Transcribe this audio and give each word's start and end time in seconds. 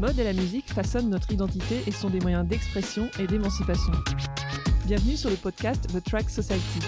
mode 0.00 0.18
et 0.18 0.24
la 0.24 0.32
musique 0.32 0.72
façonnent 0.72 1.10
notre 1.10 1.30
identité 1.30 1.82
et 1.86 1.92
sont 1.92 2.08
des 2.08 2.20
moyens 2.20 2.48
d'expression 2.48 3.10
et 3.18 3.26
d'émancipation. 3.26 3.92
Bienvenue 4.86 5.14
sur 5.14 5.28
le 5.28 5.36
podcast 5.36 5.88
The 5.92 6.02
Track 6.02 6.30
Society. 6.30 6.80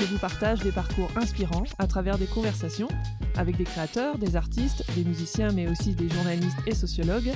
Je 0.00 0.04
vous 0.06 0.18
partage 0.18 0.58
des 0.58 0.72
parcours 0.72 1.08
inspirants 1.14 1.62
à 1.78 1.86
travers 1.86 2.18
des 2.18 2.26
conversations 2.26 2.88
avec 3.36 3.56
des 3.56 3.62
créateurs, 3.62 4.18
des 4.18 4.34
artistes, 4.34 4.84
des 4.96 5.04
musiciens 5.04 5.52
mais 5.52 5.68
aussi 5.68 5.94
des 5.94 6.08
journalistes 6.08 6.58
et 6.66 6.74
sociologues 6.74 7.30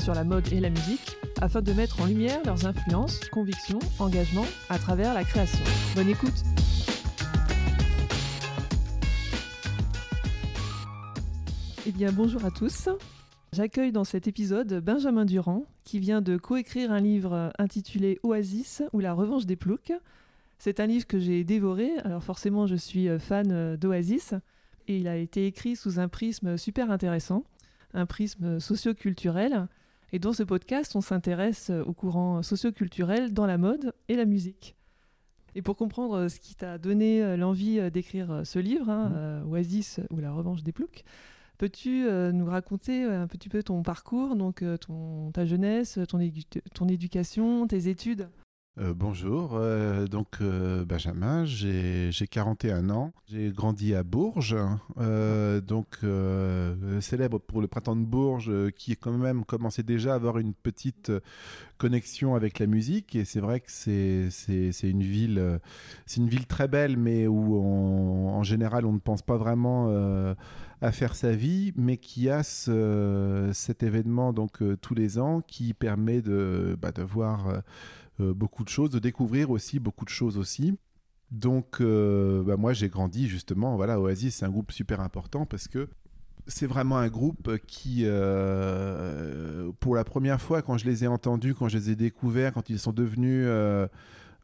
sur 0.00 0.14
la 0.14 0.22
mode 0.22 0.52
et 0.52 0.60
la 0.60 0.70
musique 0.70 1.16
afin 1.42 1.60
de 1.60 1.72
mettre 1.72 2.00
en 2.00 2.06
lumière 2.06 2.38
leurs 2.44 2.66
influences, 2.66 3.18
convictions, 3.30 3.80
engagements 3.98 4.46
à 4.70 4.78
travers 4.78 5.12
la 5.12 5.24
création. 5.24 5.64
Bonne 5.96 6.08
écoute 6.08 6.44
Eh 11.84 11.90
bien 11.90 12.12
bonjour 12.12 12.44
à 12.44 12.52
tous 12.52 12.88
J'accueille 13.52 13.92
dans 13.92 14.04
cet 14.04 14.26
épisode 14.26 14.80
Benjamin 14.80 15.24
Durand, 15.24 15.64
qui 15.84 15.98
vient 15.98 16.20
de 16.20 16.36
coécrire 16.36 16.90
un 16.90 17.00
livre 17.00 17.52
intitulé 17.58 18.18
Oasis 18.22 18.82
ou 18.92 19.00
la 19.00 19.14
revanche 19.14 19.46
des 19.46 19.56
ploucs. 19.56 19.92
C'est 20.58 20.80
un 20.80 20.86
livre 20.86 21.06
que 21.06 21.18
j'ai 21.18 21.44
dévoré, 21.44 21.90
alors 22.04 22.22
forcément 22.22 22.66
je 22.66 22.74
suis 22.74 23.08
fan 23.18 23.76
d'Oasis, 23.76 24.34
et 24.88 24.98
il 24.98 25.08
a 25.08 25.16
été 25.16 25.46
écrit 25.46 25.76
sous 25.76 26.00
un 26.00 26.08
prisme 26.08 26.58
super 26.58 26.90
intéressant, 26.90 27.44
un 27.94 28.04
prisme 28.04 28.58
socioculturel, 28.58 29.68
et 30.12 30.18
dans 30.18 30.32
ce 30.32 30.42
podcast 30.42 30.96
on 30.96 31.00
s'intéresse 31.00 31.70
au 31.70 31.92
courant 31.92 32.42
socioculturel 32.42 33.32
dans 33.32 33.46
la 33.46 33.58
mode 33.58 33.94
et 34.08 34.16
la 34.16 34.24
musique. 34.24 34.76
Et 35.54 35.62
pour 35.62 35.76
comprendre 35.76 36.28
ce 36.28 36.40
qui 36.40 36.54
t'a 36.56 36.78
donné 36.78 37.36
l'envie 37.36 37.90
d'écrire 37.90 38.42
ce 38.44 38.58
livre, 38.58 38.90
hein, 38.90 39.42
mmh. 39.44 39.52
Oasis 39.52 40.00
ou 40.10 40.18
la 40.18 40.32
revanche 40.32 40.62
des 40.62 40.72
ploucs, 40.72 41.04
Peux-tu 41.58 42.06
euh, 42.06 42.32
nous 42.32 42.44
raconter 42.46 43.04
euh, 43.04 43.22
un 43.22 43.26
petit 43.26 43.48
peu 43.48 43.62
ton 43.62 43.82
parcours, 43.82 44.36
donc 44.36 44.62
euh, 44.62 44.76
ton, 44.76 45.30
ta 45.32 45.46
jeunesse, 45.46 45.98
ton, 46.08 46.20
ton 46.74 46.88
éducation, 46.88 47.66
tes 47.66 47.88
études? 47.88 48.28
Bonjour, 48.78 49.58
donc 50.10 50.42
Benjamin, 50.42 51.44
j'ai 51.44 52.10
41 52.30 52.90
ans, 52.90 53.12
j'ai 53.26 53.50
grandi 53.50 53.94
à 53.94 54.02
Bourges, 54.02 54.56
donc 55.66 55.98
célèbre 57.00 57.38
pour 57.38 57.60
le 57.60 57.68
printemps 57.68 57.96
de 57.96 58.04
Bourges, 58.04 58.52
qui 58.72 58.96
quand 58.96 59.12
même 59.12 59.44
commençait 59.44 59.82
déjà 59.82 60.12
à 60.12 60.16
avoir 60.16 60.38
une 60.38 60.52
petite 60.52 61.10
connexion 61.78 62.34
avec 62.34 62.58
la 62.58 62.66
musique, 62.66 63.16
et 63.16 63.24
c'est 63.24 63.40
vrai 63.40 63.60
que 63.60 63.70
c'est 63.70 64.28
une 64.82 65.02
ville, 65.02 65.60
une 66.16 66.28
ville 66.28 66.46
très 66.46 66.68
belle, 66.68 66.96
mais 66.96 67.26
où 67.26 67.56
en 68.28 68.42
général 68.42 68.84
on 68.84 68.92
ne 68.92 68.98
pense 68.98 69.22
pas 69.22 69.36
vraiment 69.38 69.88
à 70.82 70.92
faire 70.92 71.14
sa 71.14 71.32
vie, 71.32 71.72
mais 71.76 71.96
qui 71.96 72.28
a 72.28 72.42
cet 72.42 73.82
événement 73.82 74.32
donc 74.32 74.62
euh, 74.62 74.76
tous 74.76 74.94
les 74.94 75.18
ans 75.18 75.40
qui 75.46 75.74
permet 75.74 76.20
de, 76.20 76.76
bah, 76.80 76.92
de 76.92 77.02
voir 77.02 77.48
euh, 77.48 77.52
euh, 77.54 77.60
beaucoup 78.18 78.64
de 78.64 78.68
choses, 78.68 78.90
de 78.90 78.98
découvrir 78.98 79.50
aussi 79.50 79.78
beaucoup 79.78 80.04
de 80.04 80.10
choses 80.10 80.38
aussi. 80.38 80.78
Donc, 81.30 81.80
bah, 81.80 82.56
moi, 82.56 82.72
j'ai 82.72 82.88
grandi 82.88 83.28
justement. 83.28 83.76
Voilà, 83.76 84.00
Oasis, 84.00 84.36
c'est 84.36 84.44
un 84.44 84.50
groupe 84.50 84.72
super 84.72 85.00
important 85.00 85.44
parce 85.46 85.68
que 85.68 85.88
c'est 86.46 86.66
vraiment 86.66 86.98
un 86.98 87.08
groupe 87.08 87.58
qui, 87.66 88.04
pour 89.80 89.96
la 89.96 90.04
première 90.04 90.40
fois, 90.40 90.62
quand 90.62 90.78
je 90.78 90.86
les 90.86 91.04
ai 91.04 91.06
entendus, 91.08 91.54
quand 91.54 91.68
je 91.68 91.78
les 91.78 91.90
ai 91.90 91.96
découverts, 91.96 92.52
quand 92.52 92.70
ils 92.70 92.78
sont 92.78 92.92
devenus 92.92 93.46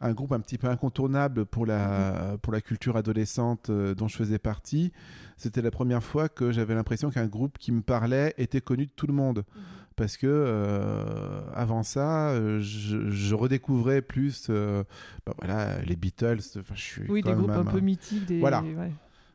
un 0.03 0.13
groupe 0.13 0.33
un 0.33 0.41
petit 0.41 0.59
peu 0.59 0.69
incontournable 0.69 1.47
pour 1.47 1.65
la, 1.65 2.37
pour 2.43 2.53
la 2.53 2.61
culture 2.61 2.97
adolescente 2.97 3.71
euh, 3.71 3.95
dont 3.95 4.09
je 4.09 4.17
faisais 4.17 4.39
partie. 4.39 4.93
C'était 5.37 5.63
la 5.63 5.71
première 5.71 6.03
fois 6.03 6.29
que 6.29 6.51
j'avais 6.51 6.75
l'impression 6.75 7.11
qu'un 7.11 7.27
groupe 7.27 7.57
qui 7.57 7.73
me 7.73 7.83
parlait 7.83 8.35
était 8.37 8.61
connu 8.61 8.87
de 8.87 8.91
tout 8.91 9.07
le 9.07 9.15
monde. 9.15 9.39
Mhm. 9.39 9.63
Parce 10.03 10.17
que 10.17 10.27
euh, 10.27 11.43
avant 11.55 11.85
ça, 11.85 12.31
euh, 12.31 12.59
je, 12.61 13.35
redécouvrais 13.37 14.03
plus 14.03 14.51
bah 14.51 15.33
voilà, 15.39 15.81
les 15.83 15.95
Beatles. 15.95 16.41
Je 16.75 16.83
suis 16.83 17.09
oui, 17.09 17.23
des 17.23 17.33
groupes 17.33 17.51
un, 17.51 17.65
peu 17.65 17.79
mythiques. 17.79 18.27
Des... 18.27 18.41
Voilà. 18.41 18.65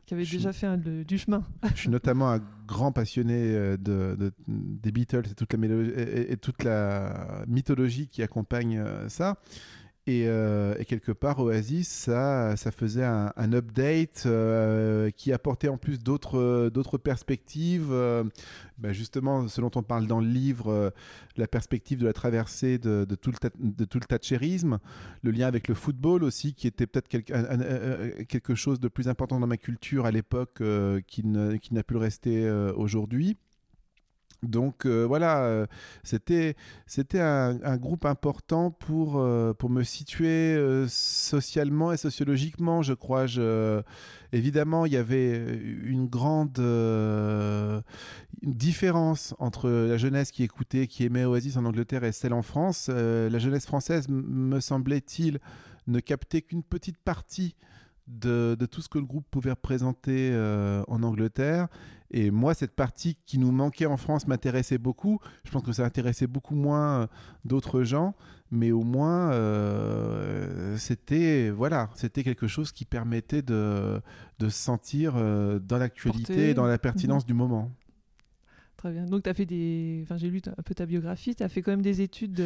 qui 0.04 0.12
avaient 0.12 0.24
déjà 0.24 0.52
fait 0.52 0.76
du 0.76 1.16
chemin. 1.16 1.42
je 1.74 1.80
suis 1.80 1.88
notamment 1.88 2.30
un 2.30 2.40
grand 2.66 2.92
passionné 2.92 3.78
de, 3.78 4.30
des 4.46 4.92
Beatles 4.92 5.24
et 5.30 5.34
toute, 5.34 5.54
la 5.54 5.58
et, 5.66 6.32
et 6.32 6.36
toute 6.36 6.64
la 6.64 7.46
mythologie 7.48 8.08
qui 8.08 8.22
accompagne 8.22 8.84
ça. 9.08 9.38
Euh, 10.08 10.74
et, 10.78 10.84
quelque 10.84 11.12
part, 11.12 11.38
Oasis, 11.40 11.88
ça, 11.88 12.56
ça 12.56 12.70
faisait 12.70 13.04
un, 13.04 13.52
update 13.52 14.24
euh, 14.26 15.10
qui 15.10 15.32
apportait 15.32 15.68
en 15.68 15.76
plus 15.76 15.98
d'autres, 15.98 16.98
perspectives. 16.98 17.88
Euh, 17.90 18.24
bah, 18.78 18.92
justement, 18.92 19.48
ce 19.48 19.60
dont 19.60 19.70
on 19.74 19.82
parle 19.82 20.06
dans 20.06 20.20
le 20.20 20.28
livre, 20.28 20.92
la 21.36 21.46
perspective 21.46 21.98
de 21.98 22.06
la 22.06 22.12
traversée 22.12 22.78
de, 22.78 23.04
tout, 23.20 23.30
le 23.30 23.50
de 23.58 23.84
tout 23.84 24.00
le 25.22 25.30
lien 25.30 25.46
avec 25.46 25.68
le 25.68 25.74
football 25.74 26.24
aussi, 26.24 26.54
qui 26.54 26.66
était 26.66 26.86
peut-être 26.86 27.08
quelque, 27.08 28.24
quelque 28.24 28.54
chose 28.54 28.80
de 28.80 28.88
plus 28.88 29.08
important 29.08 29.38
dans 29.38 29.46
ma 29.46 29.56
culture 29.56 30.06
à 30.06 30.10
l'époque, 30.10 30.62
qui, 31.06 31.22
qui 31.60 31.74
n'a 31.74 31.82
pu 31.82 31.94
le 31.94 32.00
rester 32.00 32.50
aujourd'hui. 32.76 33.36
Donc 34.44 34.86
euh, 34.86 35.04
voilà, 35.04 35.42
euh, 35.42 35.66
c'était 36.04 36.54
un, 37.14 37.76
groupe 37.76 38.04
important 38.04 38.70
pour 38.70 39.18
euh, 39.18 39.52
pour 39.52 39.68
me 39.68 39.82
situer 39.82 40.56
socialement 40.88 41.92
et 41.92 41.96
sociologiquement, 41.96 42.82
je 42.82 42.94
crois. 42.94 43.26
Évidemment, 44.32 44.84
il 44.86 44.92
y 44.92 44.96
avait 44.96 45.38
une 45.82 46.06
grande 46.06 46.60
différence 48.42 49.34
entre 49.38 49.68
la 49.68 49.96
jeunesse 49.96 50.30
qui 50.30 50.44
écoutait, 50.44 50.86
qui 50.86 51.04
aimait 51.04 51.24
Oasis 51.24 51.56
en 51.56 51.64
Angleterre 51.64 52.04
et 52.04 52.12
celle 52.12 52.32
en 52.32 52.42
France. 52.42 52.88
la 52.88 53.38
jeunesse 53.38 53.66
française, 53.66 54.06
me 54.08 54.60
semblait-il, 54.60 55.40
ne 55.88 55.98
captait 56.00 56.42
qu'une 56.42 56.62
petite 56.62 56.98
partie 56.98 57.56
de, 58.08 58.56
tout 58.70 58.82
ce 58.82 58.88
que 58.88 58.98
le 58.98 59.04
groupe 59.04 59.26
pouvait 59.30 59.50
représenter 59.50 60.30
euh, 60.32 60.82
en 60.88 61.02
Angleterre. 61.02 61.68
Et 62.10 62.30
moi, 62.30 62.54
cette 62.54 62.74
partie 62.74 63.18
qui 63.26 63.38
nous 63.38 63.52
manquait 63.52 63.86
en 63.86 63.98
France 63.98 64.26
m'intéressait 64.26 64.78
beaucoup. 64.78 65.20
Je 65.44 65.50
pense 65.50 65.62
que 65.62 65.72
ça 65.72 65.84
intéressait 65.84 66.26
beaucoup 66.26 66.54
moins 66.54 67.02
euh, 67.02 67.06
d'autres 67.44 67.82
gens, 67.82 68.14
mais 68.50 68.72
au 68.72 68.82
moins, 68.82 69.30
euh, 69.32 70.76
c'était 70.78 71.50
voilà, 71.50 71.90
c'était 71.94 72.24
quelque 72.24 72.46
chose 72.46 72.72
qui 72.72 72.86
permettait 72.86 73.42
de, 73.42 74.00
de 74.38 74.48
se 74.48 74.58
sentir 74.58 75.12
dans 75.14 75.78
l'actualité, 75.78 76.54
dans 76.54 76.66
la 76.66 76.78
pertinence 76.78 77.24
mhm. 77.24 77.28
du 77.28 77.34
moment. 77.34 77.70
Très 78.78 78.92
bien. 78.92 79.06
Donc, 79.06 79.24
tu 79.24 79.28
as 79.28 79.34
fait 79.34 79.44
des. 79.44 79.98
Enfin, 80.04 80.16
j'ai 80.18 80.30
lu 80.30 80.40
un 80.46 80.62
peu 80.62 80.72
ta 80.72 80.86
biographie. 80.86 81.34
Tu 81.34 81.42
as 81.42 81.48
fait 81.48 81.62
quand 81.62 81.72
même 81.72 81.82
des 81.82 82.00
études 82.00 82.40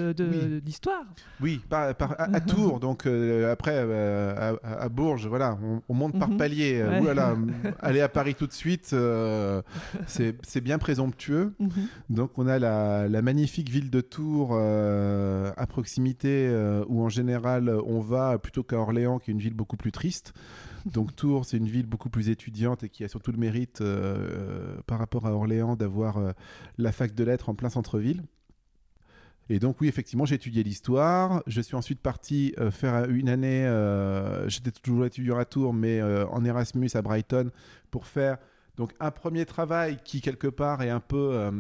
d'histoire. 0.65 1.03
De, 1.05 1.45
oui. 1.45 1.61
par, 1.69 1.95
à, 2.19 2.41
Tours. 2.41 2.81
Donc, 2.81 3.05
euh, 3.05 3.53
après, 3.53 3.75
euh, 3.77 4.57
à, 4.63 4.89
Bourges, 4.89 5.27
voilà, 5.27 5.59
on, 5.91 5.95
monte 5.95 6.19
par 6.19 6.31
mhm. 6.31 6.39
palier. 6.39 6.81
Euh, 6.83 7.35
aller 7.81 8.01
à 8.01 8.09
Paris 8.09 8.35
tout 8.35 8.47
de 8.47 8.53
suite, 8.53 8.97
c'est 10.07 10.61
bien 10.63 10.79
présomptueux. 10.79 11.53
Mhm. 11.61 11.71
Donc, 12.09 12.39
on 12.39 12.47
a 12.47 12.59
la, 12.59 13.09
la, 13.09 13.21
magnifique 13.21 13.69
ville 13.69 13.91
de 13.91 14.01
Tours 14.01 14.57
à 14.57 15.67
proximité, 15.67 16.51
où 16.89 17.03
en 17.03 17.11
général, 17.11 17.69
on 17.87 18.01
va 18.01 18.39
plutôt 18.39 18.63
qu'à 18.63 18.79
Orléans, 18.79 19.19
qui 19.19 19.31
est 19.31 19.35
une 19.35 19.41
ville 19.41 19.55
beaucoup 19.55 19.77
plus 19.77 19.93
triste. 19.93 20.33
Donc 20.87 21.15
Tours, 21.15 21.45
c'est 21.45 21.57
une 21.57 21.69
ville 21.69 21.87
beaucoup 21.87 22.11
plus 22.11 22.29
étudiante 22.29 22.83
et 22.83 22.89
qui 22.89 23.05
a 23.05 23.09
surtout 23.09 23.33
le 23.33 23.39
mérite 23.39 23.81
euh, 23.81 24.77
par 24.87 24.99
rapport 24.99 25.27
à 25.27 25.33
Orléans 25.33 25.77
d'avoir 25.77 26.19
euh, 26.19 26.33
la 26.79 26.93
fac 26.93 27.15
de 27.15 27.25
lettres 27.25 27.49
en 27.49 27.55
plein 27.55 27.71
centre-ville. 27.71 28.23
Et 29.49 29.59
donc 29.59 29.81
oui, 29.81 29.89
effectivement, 29.89 30.25
j'ai 30.25 30.37
étudié 30.37 30.63
l'histoire. 30.63 31.43
Je 31.47 31.61
suis 31.61 31.77
ensuite 31.77 32.01
parti 32.01 32.55
euh, 32.59 32.71
faire 32.71 33.09
une 33.09 33.29
année, 33.29 33.65
j'étais 34.49 34.71
toujours 34.71 35.05
étudiant 35.05 35.37
à 35.37 35.45
Tours, 35.45 35.75
mais 35.75 36.03
en 36.03 36.45
Erasmus 36.45 36.91
à 36.95 37.03
Brighton, 37.03 37.51
pour 37.91 38.07
faire 38.07 38.39
donc 38.77 38.93
un 39.01 39.11
premier 39.11 39.45
travail 39.45 39.99
qui 40.05 40.21
quelque 40.21 40.47
part 40.47 40.83
est 40.83 40.91
un 40.91 41.01
peu 41.01 41.51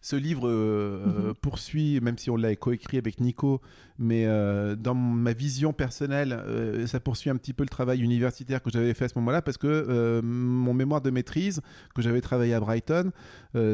ce 0.00 0.16
livre 0.16 0.48
euh, 0.48 1.28
mhm. 1.28 1.34
poursuit, 1.34 2.00
même 2.00 2.18
si 2.18 2.30
on 2.30 2.36
l'a 2.36 2.54
coécrit 2.56 2.98
avec 2.98 3.20
Nico, 3.20 3.60
mais 3.98 4.24
euh, 4.26 4.76
dans 4.76 4.94
ma 4.94 5.32
vision 5.32 5.72
personnelle, 5.72 6.32
euh, 6.32 6.86
ça 6.86 7.00
poursuit 7.00 7.30
un 7.30 7.36
petit 7.36 7.52
peu 7.52 7.64
le 7.64 7.68
travail 7.68 8.00
universitaire 8.00 8.62
que 8.62 8.70
j'avais 8.70 8.94
fait 8.94 9.06
à 9.06 9.08
ce 9.08 9.18
moment-là, 9.18 9.42
parce 9.42 9.56
que 9.56 10.20
mon 10.22 10.74
mémoire 10.74 11.00
de 11.00 11.10
maîtrise, 11.10 11.60
que 11.94 12.02
j'avais 12.02 12.20
travaillé 12.20 12.54
à 12.54 12.60
Brighton, 12.60 13.10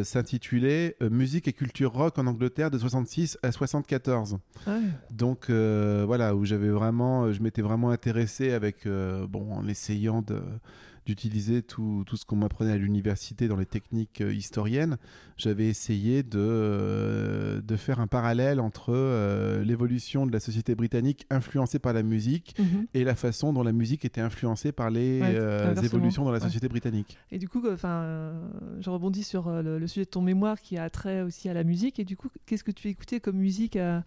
s'intitulait 0.04 0.96
Musique 1.00 1.48
et 1.48 1.52
culture 1.52 1.92
rock 1.92 2.18
en 2.18 2.26
Angleterre 2.26 2.70
de 2.70 2.78
66 2.78 3.38
à 3.42 3.52
74. 3.52 4.38
Ah 4.66 4.78
Donc 5.10 5.50
voilà, 5.50 6.34
où 6.34 6.44
j'avais 6.44 6.70
vraiment, 6.70 7.32
je 7.32 7.42
m'étais 7.42 7.62
vraiment 7.62 7.90
intéressé 7.90 8.52
avec, 8.52 8.86
bon, 8.86 9.52
en 9.52 9.66
essayant 9.68 10.22
de 10.22 10.40
d'utiliser 11.06 11.62
tout, 11.62 12.04
tout, 12.06 12.16
ce 12.16 12.24
qu'on 12.24 12.36
m'apprenait 12.36 12.72
à 12.72 12.76
l'université 12.76 13.48
dans 13.48 13.56
les 13.56 13.66
techniques 13.66 14.20
euh, 14.20 14.32
historiennes, 14.32 14.98
j'avais 15.36 15.66
essayé 15.66 16.22
de, 16.22 16.38
euh, 16.38 17.60
de 17.60 17.76
faire 17.76 18.00
un 18.00 18.06
parallèle 18.06 18.60
entre 18.60 18.92
euh, 18.94 19.64
l'évolution 19.64 20.26
de 20.26 20.32
la 20.32 20.40
société 20.40 20.74
britannique 20.74 21.26
influencée 21.30 21.78
par 21.78 21.92
la 21.92 22.02
musique 22.02 22.54
Mhm. 22.58 22.86
et 22.94 23.04
la 23.04 23.14
façon 23.14 23.52
dont 23.52 23.62
la 23.62 23.72
musique 23.72 24.04
était 24.04 24.20
influencée 24.20 24.72
par 24.72 24.90
les 24.90 25.20
Ouais, 25.20 25.34
euh, 25.34 25.74
évolutions 25.82 26.24
dans 26.24 26.30
la 26.30 26.38
Ouais. 26.38 26.44
société 26.44 26.68
britannique. 26.68 27.16
Et 27.30 27.38
du 27.38 27.48
coup, 27.48 27.62
enfin, 27.70 28.32
je 28.80 28.88
rebondis 28.90 29.22
sur 29.24 29.50
le, 29.50 29.78
le 29.78 29.86
sujet 29.86 30.04
de 30.04 30.10
ton 30.10 30.22
mémoire 30.22 30.60
qui 30.60 30.78
a 30.78 30.88
trait 30.90 31.22
aussi 31.22 31.48
à 31.48 31.54
la 31.54 31.64
musique. 31.64 31.98
Et 31.98 32.04
du 32.04 32.16
coup, 32.16 32.28
qu'est-ce 32.46 32.64
que 32.64 32.70
tu 32.70 32.88
écoutais 32.88 33.20
comme 33.20 33.36
musique 33.36 33.76
à, 33.76 34.04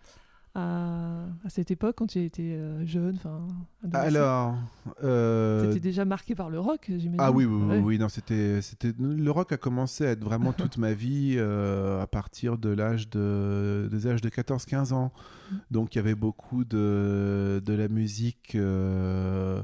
à, 0.55 1.25
à 1.43 1.49
cette 1.49 1.69
époque 1.69 1.95
quand 1.97 2.07
tu 2.07 2.19
étais 2.23 2.41
euh, 2.55 2.85
jeune, 2.85 3.15
enfin, 3.17 3.45
Alors, 3.93 4.55
euh, 5.03 5.67
T'étais 5.67 5.79
déjà 5.81 6.05
marqué 6.05 6.33
par 6.33 6.49
le 6.49 6.59
rock, 6.59 6.85
j'imagine. 6.87 7.15
Ah 7.19 7.31
oui, 7.31 7.45
oui, 7.45 7.55
oui, 7.61 7.67
Ouais. 7.67 7.79
oui, 7.79 7.99
non, 7.99 8.07
c'était, 8.09 8.61
c'était, 8.61 8.93
le 8.97 9.29
rock 9.31 9.51
a 9.51 9.57
commencé 9.57 10.05
à 10.05 10.11
être 10.11 10.23
vraiment 10.23 10.53
toute 10.57 10.77
ma 10.77 10.93
vie 10.93 11.35
euh, 11.37 12.01
à 12.01 12.07
partir 12.07 12.57
de 12.57 12.69
l'âge 12.69 13.09
de, 13.09 13.89
des 13.91 14.07
âges 14.07 14.21
de 14.21 14.29
14-15 14.29 14.93
ans. 14.93 15.11
Donc 15.71 15.93
il 15.93 15.97
y 15.97 16.01
avait 16.01 16.15
beaucoup 16.15 16.63
de, 16.63 17.61
de 17.63 17.73
la 17.73 17.87
musique 17.87 18.55
euh, 18.55 19.61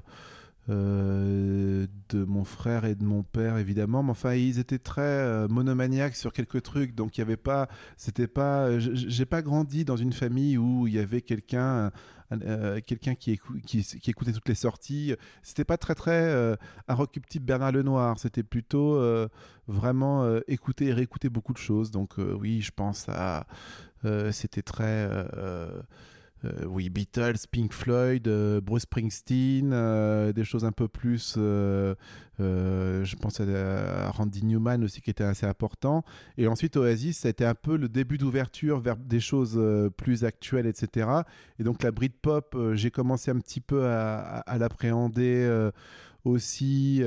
euh, 0.70 1.88
de 2.10 2.24
mon 2.24 2.44
frère 2.44 2.86
et 2.86 2.96
de 2.96 3.04
mon 3.04 3.24
père 3.24 3.58
évidemment, 3.58 4.04
mais 4.04 4.12
enfin 4.12 4.34
ils 4.36 4.60
étaient 4.60 4.80
très 4.80 5.02
euh, 5.02 5.48
monomaniaques 5.48 6.16
sur 6.16 6.32
quelques 6.34 6.62
trucs, 6.62 6.94
donc 6.96 7.18
il 7.18 7.22
y 7.22 7.24
avait 7.24 7.38
pas, 7.38 7.68
c'était 7.98 8.28
pas, 8.28 8.78
j- 8.80 8.92
j'ai 8.94 9.26
pas 9.26 9.42
grandi 9.42 9.86
dans 9.86 9.98
une 9.98 10.14
famille 10.14 10.58
où 10.58 10.88
il 10.88 10.94
y 10.94 11.00
avait 11.00 11.22
quelqu'un. 11.22 11.92
euh, 12.34 12.80
quelqu'un 12.86 13.14
qui, 13.14 13.38
qui, 13.66 13.86
écoutait 14.08 14.32
toutes 14.32 14.48
les 14.48 14.56
sorties 14.56 15.16
c'était 15.44 15.66
pas 15.66 15.78
très 15.78 15.96
très 15.96 16.12
euh, 16.30 16.56
un 16.88 16.94
rock 16.94 17.20
type 17.28 17.44
Bernard 17.44 17.74
Lenoir. 17.74 18.18
C'était 18.20 18.44
plutôt 18.44 18.96
euh, 18.96 19.28
vraiment 19.68 20.24
euh, 20.24 20.40
écouter 20.48 20.86
et 20.88 20.94
réécouter 20.94 21.28
beaucoup 21.30 21.52
de 21.52 21.58
choses. 21.58 21.92
Donc 21.92 22.20
euh, 22.20 22.34
oui, 22.40 22.62
je 22.62 22.72
pense 22.74 23.10
à 23.10 23.46
euh, 24.06 24.32
c'était 24.32 24.62
très 24.62 25.10
euh, 26.44 26.66
oui 26.66 26.90
Beatles, 26.90 27.48
Pink 27.52 27.72
Floyd, 27.72 28.28
euh, 28.28 28.62
Bruce 28.62 28.84
Springsteen, 28.84 29.72
euh, 29.74 30.34
des 30.34 30.44
choses 30.44 30.66
un 30.66 30.72
peu 30.72 30.88
plus. 30.88 31.36
je 31.38 31.96
pense 33.16 33.40
à, 33.40 34.10
Randy 34.12 34.44
Newman 34.44 34.84
aussi 34.84 35.02
qui 35.02 35.12
était 35.12 35.24
assez 35.24 35.46
important. 35.46 36.04
Et 36.38 36.48
ensuite 36.48 36.78
Oasis, 36.78 37.20
ça 37.20 37.28
a 37.28 37.32
été 37.32 37.46
un 37.46 37.54
peu 37.54 37.78
le 37.78 37.90
début 37.90 38.18
d'ouverture 38.18 38.80
vers 38.80 38.98
des 38.98 39.20
choses 39.20 39.62
plus 39.98 40.24
actuelles, 40.24 40.66
etc. 40.66 41.08
Et 41.60 41.64
donc 41.64 41.84
la 41.84 41.92
Britpop, 41.92 42.56
euh, 42.56 42.76
j'ai 42.76 42.90
commencé 42.90 43.30
un 43.30 43.38
petit 43.38 43.62
peu 43.62 43.86
à, 43.86 44.44
l'appréhender 44.58 45.70
aussi. 46.26 47.04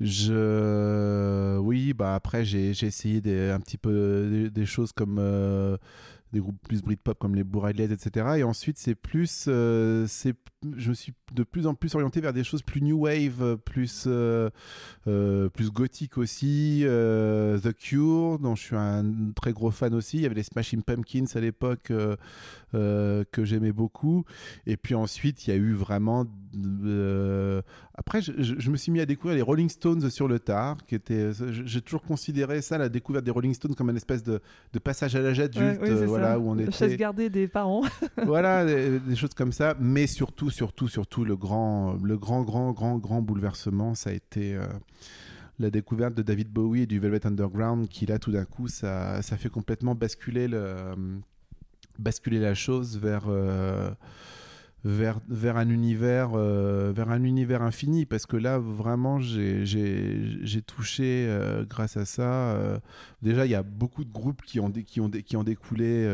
je, 0.00 1.58
oui, 1.58 1.94
bah 1.94 2.14
après 2.14 2.44
j'ai 2.44 2.70
essayé 2.70 3.20
un 3.50 3.60
petit 3.60 3.78
peu 3.78 4.48
des, 4.52 4.66
choses 4.66 4.92
comme 4.92 5.18
des 6.32 6.40
groupes 6.40 6.60
plus 6.62 6.82
Britpop 6.82 7.18
comme 7.18 7.34
les 7.34 7.44
Bourrelets, 7.44 7.92
etc. 7.92 8.34
Et 8.38 8.42
ensuite 8.42 8.78
c'est 8.78 8.94
plus, 8.94 9.46
euh, 9.48 10.06
c'est, 10.08 10.34
je 10.76 10.88
me 10.90 10.94
suis 10.94 11.12
de 11.34 11.42
plus 11.42 11.66
en 11.66 11.74
plus 11.74 11.94
orienté 11.94 12.20
vers 12.20 12.32
des 12.32 12.44
choses 12.44 12.62
plus 12.62 12.80
new 12.82 12.98
wave, 13.06 13.56
plus 13.64 14.04
euh, 14.06 14.50
euh, 15.06 15.48
plus 15.48 15.70
gothique 15.70 16.18
aussi. 16.18 16.82
euh, 16.84 17.58
The 17.58 17.72
Cure, 17.72 18.38
dont 18.38 18.54
je 18.54 18.62
suis 18.62 18.76
un 18.76 19.04
très 19.34 19.52
gros 19.52 19.70
fan 19.70 19.94
aussi. 19.94 20.18
Il 20.18 20.22
y 20.22 20.26
avait 20.26 20.34
les 20.34 20.42
Smashing 20.42 20.82
Pumpkins 20.82 21.24
à 21.34 21.40
l'époque 21.40 21.92
que 22.72 23.44
j'aimais 23.44 23.72
beaucoup. 23.72 24.24
Et 24.66 24.76
puis 24.76 24.94
ensuite, 24.94 25.46
il 25.46 25.50
y 25.50 25.52
a 25.52 25.56
eu 25.56 25.72
vraiment. 25.72 26.26
Après, 27.98 28.20
je, 28.20 28.32
je- 28.38 28.54
je 28.58 28.70
me 28.70 28.76
suis 28.76 28.92
mis 28.92 29.00
à 29.00 29.06
découvrir 29.06 29.36
les 29.36 29.42
Rolling 29.42 29.68
Stones 29.70 30.10
sur 30.10 30.28
le 30.28 30.38
tard, 30.38 30.76
qui 30.86 30.94
était. 30.94 31.30
J'ai 31.64 31.80
toujours 31.80 32.02
considéré 32.02 32.60
ça, 32.60 32.76
la 32.78 32.88
découverte 32.90 33.24
des 33.24 33.30
Rolling 33.30 33.54
Stones, 33.54 33.74
comme 33.74 33.88
une 33.90 33.96
espèce 33.96 34.22
de, 34.22 34.40
de 34.72 34.78
passage 34.78 35.16
à 35.16 35.20
l'âge 35.20 35.40
adulte, 35.40 35.80
Ouais, 35.80 35.90
oui, 35.90 36.04
voilà, 36.06 36.32
ça. 36.32 36.38
où 36.38 36.50
on 36.50 36.58
était 36.58 36.70
chaise 36.72 36.96
gardée 36.96 37.30
des 37.30 37.48
parents. 37.48 37.82
voilà, 38.26 38.64
des, 38.66 38.98
des 39.00 39.16
choses 39.16 39.32
comme 39.34 39.52
ça. 39.52 39.74
Mais 39.80 40.06
surtout, 40.06 40.50
surtout, 40.56 40.88
surtout, 40.88 41.24
le 41.24 41.36
grand, 41.36 41.98
le 42.02 42.16
grand, 42.16 42.42
grand, 42.42 42.72
grand, 42.72 42.96
grand 42.96 43.20
bouleversement, 43.20 43.94
ça 43.94 44.08
a 44.10 44.12
été 44.14 44.54
euh, 44.54 44.66
la 45.58 45.70
découverte 45.70 46.14
de 46.14 46.22
David 46.22 46.48
Bowie 46.50 46.82
et 46.82 46.86
du 46.86 46.98
Velvet 46.98 47.26
Underground, 47.26 47.88
qui 47.88 48.06
là, 48.06 48.18
tout 48.18 48.32
d'un 48.32 48.46
coup, 48.46 48.66
ça, 48.66 49.20
ça 49.20 49.36
fait 49.36 49.50
complètement 49.50 49.94
basculer, 49.94 50.48
le, 50.48 50.74
basculer 51.98 52.40
la 52.40 52.54
chose 52.54 52.98
vers. 52.98 53.26
euh, 53.28 53.90
vers, 54.84 55.18
vers 55.28 55.56
un 55.56 55.68
univers 55.68 56.30
euh, 56.34 56.92
vers 56.94 57.10
un 57.10 57.24
univers 57.24 57.60
infini 57.60 58.06
parce 58.06 58.24
que 58.24 58.36
là 58.36 58.58
vraiment 58.58 59.18
j'ai 59.18 60.62
touché 60.64 61.28
grâce 61.68 61.96
à 61.96 62.04
ça 62.04 62.80
déjà 63.20 63.46
il 63.46 63.50
y 63.50 63.56
a 63.56 63.64
beaucoup 63.64 64.04
de 64.04 64.12
groupes 64.12 64.42
qui 64.42 64.60
ont 64.60 64.70
qui 64.70 65.00
ont 65.00 65.10
qui 65.10 65.36
ont 65.36 65.42
découlé 65.42 66.06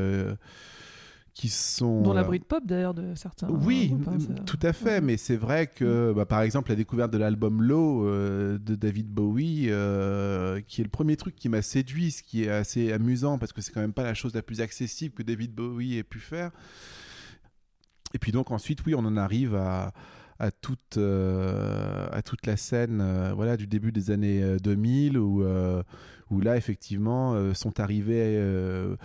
qui 1.35 1.49
sont 1.49 2.03
Dont 2.03 2.13
la 2.13 2.21
euh, 2.21 2.25
Britpop 2.25 2.67
d'ailleurs 2.67 2.93
de 2.93 3.15
certains. 3.15 3.49
oui, 3.49 3.89
groupes, 3.89 4.09
hein, 4.09 4.19
ça- 4.21 4.35
tout 4.45 4.59
à 4.63 4.73
fait, 4.75 4.85
ouais. 4.97 5.01
mais 5.01 5.17
c'est 5.17 5.37
vrai 5.37 5.67
que, 5.67 6.13
bah, 6.15 6.27
par 6.27 6.43
exemple, 6.43 6.69
la 6.71 6.77
découverte 6.77 7.11
de 7.11 7.17
l'album 7.17 7.63
Low 7.63 8.07
euh, 8.07 8.59
de 8.59 8.75
David 8.75 9.09
Bowie, 9.09 9.69
euh, 9.71 10.61
qui 10.61 10.83
est 10.83 10.85
le 10.85 10.91
premier 10.91 11.17
truc 11.17 11.35
qui 11.35 11.49
m'a 11.49 11.63
séduit, 11.63 12.11
ce 12.11 12.23
qui 12.23 12.45
est 12.45 12.51
assez 12.51 12.93
amusant 12.93 13.39
parce 13.39 13.53
que 13.55 13.63
c'est 13.63 13.73
quand 13.73 13.81
même 13.81 13.95
pas 13.95 14.03
la 14.05 14.13
chose 14.15 14.35
la 14.35 14.43
plus 14.43 14.61
accessible 14.61 15.15
que 15.15 15.23
David 15.23 15.55
Bowie 15.55 15.97
ait 15.97 16.03
pu 16.03 16.19
faire. 16.19 16.51
Et 18.15 18.19
puis 18.19 18.31
donc 18.33 18.51
ensuite, 18.51 18.85
oui, 18.85 18.95
on 18.95 18.99
en 19.07 19.17
arrive 19.17 19.55
à, 19.55 19.95
à 20.39 20.51
toute, 20.51 20.99
euh, 20.99 22.07
à 22.13 22.21
toute 22.21 22.45
la 22.47 22.59
scène 22.59 23.01
euh, 23.01 23.33
voilà, 23.35 23.57
du 23.57 23.67
début 23.67 23.91
des 23.91 24.11
années 24.11 24.43
euh, 24.43 24.59
2000 24.59 25.17
où, 25.17 25.43
euh, 25.43 25.83
où 26.31 26.41
là, 26.41 26.59
effectivement, 26.59 27.33
euh, 27.35 27.55
sont 27.55 27.81
arrivés 27.81 28.37
euh, 28.37 28.97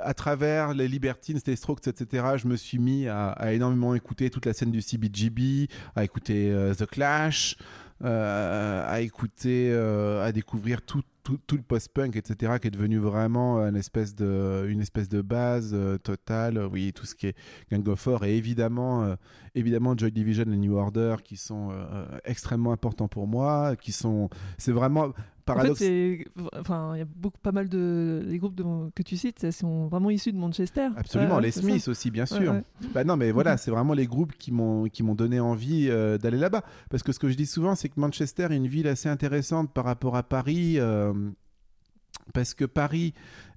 à 0.00 0.14
travers 0.14 0.74
les 0.74 0.88
Libertines, 0.88 1.38
les 1.46 1.56
Strokes, 1.56 1.86
etc., 1.86 2.24
je 2.36 2.48
me 2.48 2.56
suis 2.56 2.78
mis 2.78 3.08
à, 3.08 3.52
énormément 3.52 3.94
écouter 3.94 4.30
toute 4.30 4.46
la 4.46 4.52
scène 4.52 4.70
du 4.70 4.82
CBGB, 4.82 5.68
à 5.94 6.04
écouter 6.04 6.50
euh, 6.50 6.74
The 6.74 6.86
Clash, 6.86 7.56
euh, 8.04 8.84
à 8.86 9.00
écouter, 9.00 9.70
euh, 9.72 10.24
à 10.24 10.32
découvrir 10.32 10.82
tout, 10.82 11.02
tout, 11.22 11.38
tout 11.46 11.56
le 11.56 11.62
post-punk, 11.62 12.16
etc., 12.16 12.54
qui 12.60 12.68
est 12.68 12.72
devenu 12.72 12.98
vraiment 12.98 13.58
une 13.60 13.76
espèce 13.76 14.14
de, 14.16 14.66
une 14.68 14.80
espèce 14.80 15.08
de 15.08 15.20
base 15.20 15.76
totale. 16.02 16.58
Oui, 16.72 16.92
tout 16.92 17.06
ce 17.06 17.14
qui 17.14 17.28
est 17.28 17.36
Gang 17.70 17.86
of 17.88 18.00
Four 18.00 18.24
et 18.24 18.36
évidemment, 18.36 19.16
évidemment 19.54 19.96
Joy 19.96 20.10
Division 20.10 20.44
et 20.44 20.56
New 20.56 20.76
Order 20.76 21.16
qui 21.22 21.36
sont 21.36 21.70
extrêmement 22.24 22.72
importants 22.72 23.08
pour 23.08 23.26
moi, 23.26 23.76
qui 23.76 23.92
sont, 23.92 24.30
c'est 24.58 24.72
vraiment 24.72 25.12
En 25.56 25.74
fait, 25.74 26.24
enfin, 26.58 26.92
il 26.94 26.98
y 26.98 27.02
a 27.02 27.06
beaucoup, 27.06 27.38
pas 27.42 27.52
mal 27.52 27.68
de 27.68 28.22
les 28.26 28.38
groupes 28.38 28.54
de- 28.54 28.90
que 28.94 29.02
tu 29.02 29.16
cites, 29.16 29.50
sont 29.50 29.86
vraiment 29.88 30.10
issus 30.10 30.32
de 30.32 30.38
Manchester. 30.38 30.88
Absolument, 30.96 31.36
Ouais, 31.36 31.42
les 31.42 31.50
Smiths 31.50 31.88
aussi, 31.88 32.10
bien 32.10 32.26
sûr. 32.26 32.38
Ouais, 32.40 32.48
ouais. 32.48 32.62
Bah 32.94 33.04
non, 33.04 33.16
mais 33.16 33.30
voilà, 33.30 33.52
Mhm. 33.52 33.58
c'est 33.58 33.70
vraiment 33.70 33.94
les 33.94 34.06
groupes 34.06 34.32
qui 34.38 34.52
m'ont 34.52 34.84
qui 34.88 35.02
m'ont 35.02 35.14
donné 35.14 35.40
envie 35.40 35.88
euh, 35.90 36.18
d'aller 36.18 36.38
là-bas. 36.38 36.62
Parce 36.90 37.02
que 37.02 37.12
ce 37.12 37.18
que 37.18 37.28
je 37.28 37.34
dis 37.36 37.46
souvent, 37.46 37.74
c'est 37.74 37.88
que 37.88 37.98
Manchester 38.00 38.48
est 38.50 38.56
une 38.56 38.66
ville 38.68 38.88
assez 38.88 39.08
intéressante 39.08 39.72
par 39.72 39.84
rapport 39.84 40.16
à 40.16 40.22
Paris. 40.22 40.78
euh, 40.78 41.12
parce 42.34 42.52
que 42.52 42.66
Paris 42.66 43.14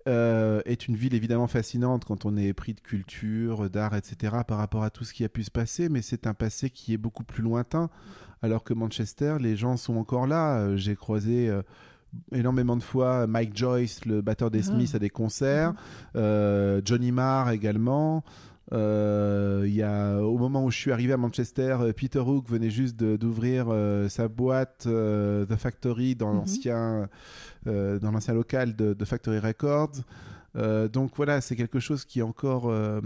euh, 0.08 0.62
est 0.66 0.88
une 0.88 0.96
ville 0.96 1.14
évidemment 1.14 1.48
fascinante 1.48 2.06
quand 2.06 2.26
on 2.26 2.36
est 2.38 2.54
pris 2.54 2.74
de 2.74 2.82
culture, 2.82 3.70
d'art, 3.70 3.96
etc. 3.96 4.38
par 4.48 4.58
rapport 4.58 4.84
à 4.84 4.90
tout 4.90 5.04
ce 5.04 5.14
qui 5.14 5.24
a 5.24 5.30
pu 5.30 5.44
se 5.44 5.52
passer, 5.52 5.90
mais 5.90 6.02
c'est 6.02 6.28
un 6.28 6.34
passé 6.34 6.70
qui 6.70 6.94
est 6.94 6.98
beaucoup 6.98 7.24
plus 7.24 7.44
lointain. 7.44 7.90
Alors 8.42 8.64
que 8.64 8.74
Manchester, 8.74 9.38
les 9.40 9.56
gens 9.56 9.78
sont 9.78 9.98
encore 9.98 10.26
là. 10.28 10.58
Euh, 10.58 10.76
J'ai 10.78 10.96
croisé 10.96 11.48
euh, 11.50 11.62
énormément 12.34 12.76
de 12.76 12.84
fois 12.84 13.28
Mike 13.28 13.56
Joyce, 13.56 14.06
le 14.06 14.22
batteur 14.22 14.50
des 14.50 14.60
Ah. 14.70 14.74
Smiths, 14.74 14.96
à 14.96 15.00
des 15.00 15.10
concerts. 15.12 15.74
Euh, 16.16 16.82
Johnny 16.84 17.12
Marr 17.12 17.52
également. 17.52 18.24
Euh, 18.74 19.64
il 19.68 19.74
y 19.76 19.84
a, 19.84 20.20
au 20.22 20.38
moment 20.38 20.64
où 20.64 20.72
je 20.72 20.78
suis 20.78 20.92
arrivé 20.92 21.12
à 21.14 21.18
Manchester, 21.18 21.78
euh, 21.82 21.94
Peter 21.94 22.20
Hook 22.20 22.48
venait 22.50 22.70
juste 22.70 22.96
d'ouvrir 22.98 23.68
euh, 23.70 24.08
sa 24.08 24.28
boîte 24.28 24.88
The 24.88 25.56
Factory 25.58 26.16
dans 26.16 26.32
Mhm. 26.32 26.38
l'ancien 26.38 27.10
dans 27.66 28.12
l'ancien 28.12 28.34
local 28.34 28.76
de, 28.76 28.94
de 28.94 29.06
Factory 29.06 29.40
Records. 29.40 29.92
Euh, 30.58 30.90
donc 30.90 31.12
voilà, 31.16 31.40
c'est 31.40 31.56
quelque 31.56 31.80
chose 31.80 32.04
qui 32.04 32.20
est 32.20 32.24
encore 32.24 32.68
euh, 32.70 33.00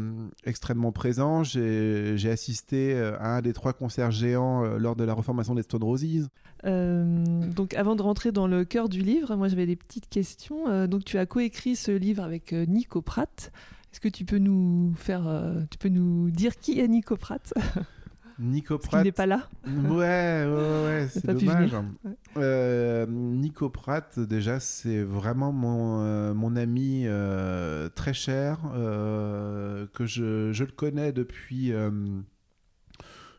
extrêmement 0.46 0.92
présent. 0.92 1.44
J'ai 1.44 2.30
assisté 2.32 2.98
à 3.20 3.36
un 3.36 3.42
des 3.42 3.54
trois 3.54 3.74
concerts 3.74 4.12
géants 4.12 4.64
euh, 4.64 4.78
lors 4.80 4.96
de 4.96 5.04
la 5.04 5.14
reformation 5.14 5.54
des 5.56 5.62
Stone 5.64 5.84
Roses. 5.84 6.30
Donc, 6.64 7.74
avant 7.76 7.96
de 7.96 8.02
rentrer 8.02 8.32
dans 8.32 8.48
le 8.48 8.66
cœur 8.66 8.90
du 8.90 9.02
livre, 9.02 9.36
moi 9.36 9.48
j'avais 9.48 9.68
des 9.68 9.76
petites 9.76 10.10
questions. 10.10 10.88
Donc, 10.88 11.06
tu 11.06 11.18
as 11.20 11.26
coécrit 11.28 11.76
ce 11.76 11.92
livre 11.92 12.24
avec 12.24 12.54
Nico 12.54 13.02
Pratt. 13.02 13.52
Est-ce 13.96 14.02
que 14.02 14.10
tu 14.10 14.26
peux 14.26 14.40
nous 14.40 14.94
faire, 14.98 15.26
euh, 15.26 15.62
tu 15.72 15.78
peux 15.78 15.88
nous 15.88 16.30
dire 16.30 16.58
qui 16.58 16.82
est 16.82 16.88
Nico 16.90 17.16
Pratt 17.16 17.54
Nico 18.40 18.78
Pratt. 18.78 19.06
n'est 19.06 19.14
pas 19.14 19.26
là. 19.26 19.48
Ouais, 19.66 20.46
ouais, 20.46 20.84
ouais, 20.84 21.08
c'est 21.14 21.26
dommage. 21.26 21.72
Ouais. 22.04 22.12
Euh, 22.36 23.06
Nico 23.08 23.70
Pratt, 23.70 24.20
déjà, 24.20 24.60
c'est 24.60 25.02
vraiment 25.02 25.54
mon, 25.54 26.02
euh, 26.02 26.34
mon 26.34 26.58
ami 26.58 27.04
euh, 27.06 27.88
très 27.88 28.14
cher, 28.14 28.60
que 28.74 30.06
je, 30.06 30.52
je 30.52 30.64
le 30.66 30.72
connais 30.72 31.14
depuis, 31.14 31.72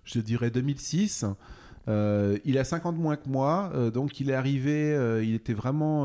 je 0.05 0.21
dirais, 0.21 0.51
2006. 0.51 1.27
Euh, 1.89 2.39
il 2.45 2.59
a 2.59 2.65
50 2.65 2.97
moins 2.97 3.17
que 3.17 3.29
moi, 3.29 3.71
euh, 3.75 3.91
donc 3.91 4.19
il 4.19 4.31
est 4.31 4.35
arrivé, 4.35 4.93
euh, 4.93 5.23
il 5.23 5.35
était 5.35 5.53
vraiment 5.53 6.05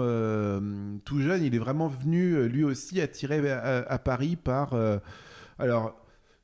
tout 1.05 1.21
jeune, 1.21 1.43
il 1.43 1.55
est 1.55 1.59
vraiment 1.59 1.88
venu 1.88 2.47
lui 2.47 2.63
aussi 2.63 3.01
attiré 3.01 3.51
à, 3.51 4.00
Paris 4.00 4.35
par... 4.35 4.75
alors, 5.59 5.95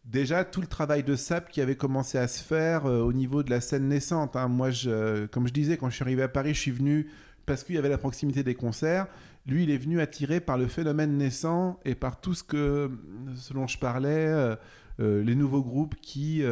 déjà, 0.05 0.43
tout 0.43 0.61
le 0.61 0.67
travail 0.67 1.03
de 1.03 1.15
SAP 1.15 1.49
qui 1.49 1.61
avait 1.61 1.75
commencé 1.75 2.17
à 2.17 2.27
se 2.27 2.43
faire 2.43 2.85
au 2.85 3.13
niveau 3.13 3.43
de 3.43 3.49
la 3.49 3.61
scène 3.61 3.87
naissante. 3.87 4.35
hein. 4.35 4.47
Moi, 4.47 4.69
comme 5.31 5.47
je 5.47 5.53
disais, 5.53 5.77
quand 5.77 5.89
je 5.89 5.95
suis 5.95 6.03
arrivé 6.03 6.23
à 6.23 6.27
Paris, 6.27 6.53
je 6.53 6.59
suis 6.59 6.71
venu 6.71 7.09
parce 7.45 7.63
qu'il 7.63 7.75
y 7.75 7.77
avait 7.77 7.89
la 7.89 7.97
proximité 7.97 8.43
des 8.43 8.55
concerts. 8.55 9.07
Lui, 9.45 9.63
il 9.63 9.71
est 9.71 9.77
venu 9.77 10.01
attiré 10.01 10.41
par 10.41 10.57
le 10.57 10.67
phénomène 10.67 11.17
naissant 11.17 11.79
et 11.85 11.95
par 11.95 12.19
tout 12.19 12.33
ce 12.33 12.43
que, 12.43 12.91
ce 13.35 13.53
dont 13.53 13.67
je 13.67 13.77
parlais, 13.77 14.55
les 14.99 15.35
nouveaux 15.35 15.61
groupes 15.63 15.95
qui 16.01 16.43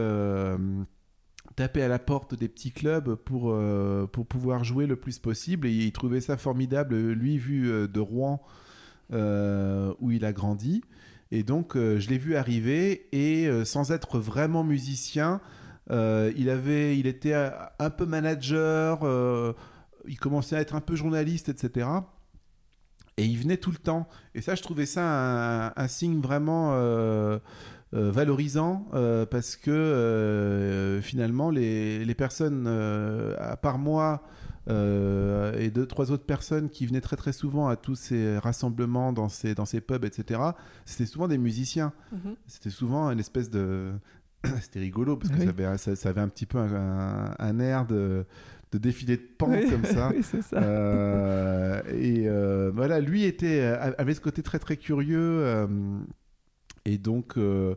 tapaient 1.55 1.81
à 1.81 1.87
la 1.87 1.99
porte 1.99 2.35
des 2.35 2.47
petits 2.47 2.71
clubs 2.71 3.15
pour, 3.15 3.51
euh, 3.51 4.07
pour 4.07 4.25
pouvoir 4.25 4.63
jouer 4.63 4.87
le 4.87 4.95
plus 4.95 5.19
possible. 5.19 5.67
Et 5.67 5.71
il 5.71 5.91
trouvait 5.91 6.21
ça 6.21 6.37
formidable, 6.37 6.95
lui, 7.11 7.37
vu 7.37 7.69
euh, 7.69 7.87
de 7.87 7.99
Rouen, 7.99 8.41
euh, 9.13 9.93
où 9.99 10.11
il 10.11 10.25
a 10.25 10.33
grandi. 10.33 10.83
Et 11.31 11.43
donc, 11.43 11.75
je 11.75 12.07
l'ai 12.07 12.19
vu 12.19 12.35
arriver 12.35 13.07
et 13.11 13.49
sans 13.65 13.91
être 13.91 14.19
vraiment 14.19 14.63
musicien, 14.63 15.41
il, 15.89 16.49
avait, 16.49 16.97
il 16.97 17.07
était 17.07 17.33
un 17.33 17.89
peu 17.89 18.05
manager, 18.05 19.03
il 20.07 20.19
commençait 20.19 20.55
à 20.55 20.61
être 20.61 20.75
un 20.75 20.81
peu 20.81 20.95
journaliste, 20.95 21.49
etc. 21.49 21.87
Et 23.17 23.25
il 23.25 23.37
venait 23.39 23.57
tout 23.57 23.71
le 23.71 23.77
temps. 23.77 24.07
Et 24.35 24.41
ça, 24.41 24.53
je 24.53 24.61
trouvais 24.61 24.85
ça 24.85 25.73
un, 25.75 25.87
signe 25.87 26.21
vraiment 26.21 26.75
valorisant 28.11 28.87
euh, 28.93 29.25
parce 29.25 29.55
que 29.55 29.71
euh, 29.71 31.01
finalement, 31.01 31.49
les, 31.49 32.03
les 32.05 32.15
personnes, 32.15 32.65
euh, 32.67 33.35
à 33.39 33.57
part 33.57 33.77
moi 33.77 34.23
euh, 34.67 35.53
et 35.59 35.69
deux, 35.69 35.85
trois 35.85 36.11
autres 36.11 36.25
personnes 36.25 36.69
qui 36.69 36.85
venaient 36.87 37.01
très 37.01 37.15
très 37.15 37.33
souvent 37.33 37.67
à 37.67 37.75
tous 37.75 37.95
ces 37.95 38.37
rassemblements 38.39 39.13
dans 39.13 39.29
ces, 39.29 39.53
dans 39.55 39.65
ces 39.65 39.79
pubs, 39.81 40.03
etc., 40.05 40.41
c'était 40.85 41.05
souvent 41.05 41.27
des 41.27 41.37
musiciens. 41.37 41.93
Mhm. 42.11 42.35
C'était 42.47 42.69
souvent 42.71 43.09
une 43.11 43.19
espèce 43.19 43.49
de. 43.49 43.91
C'était 44.61 44.79
rigolo 44.79 45.17
parce 45.17 45.31
que 45.31 45.37
Oui. 45.39 45.43
ça, 45.45 45.49
avait, 45.49 45.77
ça, 45.77 45.95
ça 45.95 46.09
avait 46.09 46.21
un 46.21 46.27
petit 46.27 46.45
peu 46.45 46.57
un, 46.59 47.33
un- 47.37 47.59
air 47.59 47.85
de, 47.85 48.25
de 48.71 48.77
défilé 48.77 49.17
de 49.17 49.23
pan 49.37 49.47
Oui, 49.49 49.69
comme 49.69 49.85
ça. 49.85 50.11
oui, 50.15 50.23
ça. 50.23 50.57
Euh, 50.57 51.81
et 51.91 52.27
euh, 52.27 52.71
voilà, 52.73 52.99
lui 52.99 53.23
était, 53.23 53.61
avait 53.61 54.13
ce 54.13 54.21
côté 54.21 54.41
très 54.43 54.59
très 54.59 54.77
curieux. 54.77 55.67
Et 56.85 56.99
donc, 56.99 57.37
euh, 57.37 57.75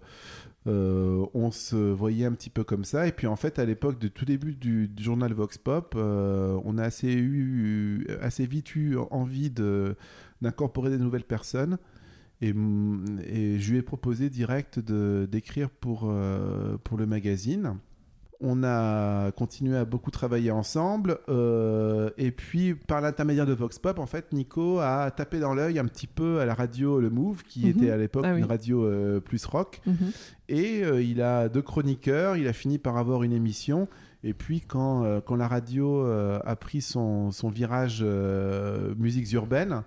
euh, 0.66 1.24
on 1.32 1.50
se 1.50 1.76
voyait 1.76 2.26
un 2.26 2.32
petit 2.32 2.50
peu 2.50 2.62
comme 2.62 2.84
ça. 2.84 3.06
Et 3.06 3.12
puis 3.12 3.26
en 3.26 3.36
fait, 3.36 3.58
à 3.58 3.64
l'époque 3.64 3.98
de 3.98 4.08
tout 4.08 4.26
début 4.26 4.54
du, 4.54 4.90
journal 4.98 5.32
Vox 5.32 5.56
Pop, 5.58 5.94
euh, 5.96 6.60
on 6.64 6.76
a 6.78 6.84
assez, 6.84 7.12
eu, 7.12 8.06
assez 8.20 8.46
vite 8.46 8.76
eu 8.76 8.98
envie 9.10 9.50
d'incorporer 9.50 10.90
des 10.90 10.98
nouvelles 10.98 11.24
personnes. 11.24 11.78
Et, 12.40 12.52
je 12.52 13.70
lui 13.70 13.78
ai 13.78 13.82
proposé 13.82 14.30
direct 14.30 14.78
d'écrire 14.78 15.70
pour, 15.70 16.12
pour 16.84 16.98
le 16.98 17.06
magazine. 17.06 17.78
On 18.40 18.62
a 18.62 19.32
continué 19.32 19.76
à 19.76 19.84
beaucoup 19.84 20.12
travailler 20.12 20.52
ensemble. 20.52 21.18
euh, 21.28 22.10
et 22.18 22.30
puis, 22.30 22.74
par 22.74 23.00
l'intermédiaire 23.00 23.46
de 23.46 23.52
Vox 23.52 23.78
Pop, 23.80 23.98
en 23.98 24.06
fait, 24.06 24.32
Nico 24.32 24.78
a 24.78 25.10
tapé 25.10 25.40
dans 25.40 25.54
l'œil 25.54 25.78
un 25.80 25.86
petit 25.86 26.06
peu 26.06 26.38
à 26.40 26.46
la 26.46 26.54
radio 26.54 27.00
Le 27.00 27.10
Move, 27.10 27.42
qui 27.42 27.64
Mhm. 27.64 27.68
était 27.70 27.90
à 27.90 27.96
l'époque 27.96 28.24
Ah 28.26 28.34
oui. 28.34 28.38
une 28.40 28.44
radio 28.46 28.84
euh, 28.84 29.18
plus 29.18 29.44
rock. 29.44 29.80
Mhm. 29.86 29.96
Et 30.48 30.84
euh, 30.84 31.02
il 31.02 31.20
a 31.20 31.48
deux 31.48 31.62
chroniqueurs, 31.62 32.36
il 32.36 32.46
a 32.46 32.52
fini 32.52 32.78
par 32.78 32.96
avoir 32.96 33.24
une 33.24 33.32
émission. 33.32 33.88
Et 34.22 34.34
puis 34.34 34.60
quand, 34.60 35.20
quand 35.26 35.36
la 35.36 35.46
radio 35.46 36.04
a 36.04 36.56
pris 36.56 36.80
son, 36.80 37.30
son 37.30 37.48
virage 37.50 38.04
musiques 38.96 39.30
urbaines, 39.32 39.82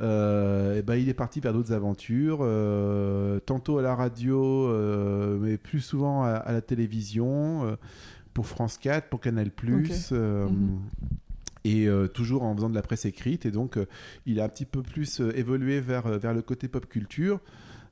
euh, 0.00 0.76
eh 0.78 0.82
ben, 0.82 0.94
il 0.96 1.08
est 1.08 1.14
parti 1.14 1.40
vers 1.40 1.52
d'autres 1.52 1.72
aventures, 1.72 2.38
euh, 2.42 3.40
tantôt 3.40 3.78
à 3.78 3.82
la 3.82 3.94
radio, 3.94 4.68
euh, 4.68 5.38
mais 5.40 5.58
plus 5.58 5.80
souvent 5.80 6.22
à, 6.24 6.30
à 6.30 6.52
la 6.52 6.60
télévision, 6.60 7.76
pour 8.34 8.46
France 8.46 8.78
4, 8.78 9.08
pour 9.08 9.20
Canal+. 9.20 9.50
euh, 10.12 10.46
Mhm. 10.48 10.78
Et 11.64 11.86
toujours 12.14 12.44
en 12.44 12.54
faisant 12.54 12.70
de 12.70 12.74
la 12.74 12.80
presse 12.82 13.04
écrite. 13.04 13.44
Et 13.44 13.50
donc, 13.50 13.78
il 14.24 14.40
a 14.40 14.44
un 14.44 14.48
petit 14.48 14.64
peu 14.64 14.80
plus 14.82 15.20
évolué 15.34 15.80
vers, 15.80 16.08
vers 16.18 16.32
le 16.32 16.40
côté 16.40 16.66
pop 16.66 16.86
culture. 16.88 17.40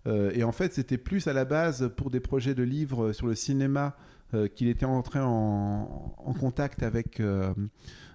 Et 0.06 0.44
en 0.44 0.52
fait, 0.52 0.72
c'était 0.72 0.96
plus 0.96 1.26
à 1.26 1.34
la 1.34 1.44
base 1.44 1.90
pour 1.96 2.10
des 2.10 2.20
projets 2.20 2.54
de 2.54 2.62
livres 2.62 3.12
sur 3.12 3.26
le 3.26 3.34
cinéma 3.34 3.94
euh, 4.34 4.48
qu'il 4.48 4.68
était 4.68 4.86
entré 4.86 5.18
en, 5.20 6.14
en 6.16 6.32
contact 6.32 6.82
avec 6.82 7.20
euh, 7.20 7.52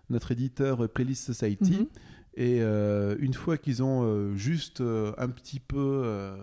notre 0.09 0.31
éditeur 0.31 0.89
Playlist 0.89 1.25
Society. 1.25 1.79
Mhm. 1.81 1.87
Et 2.35 2.61
euh, 2.61 3.15
une 3.19 3.33
fois 3.33 3.57
qu'ils 3.57 3.83
ont 3.83 4.03
euh, 4.03 4.35
juste 4.35 4.81
euh, 4.81 5.11
un 5.17 5.29
petit 5.29 5.59
peu 5.59 6.33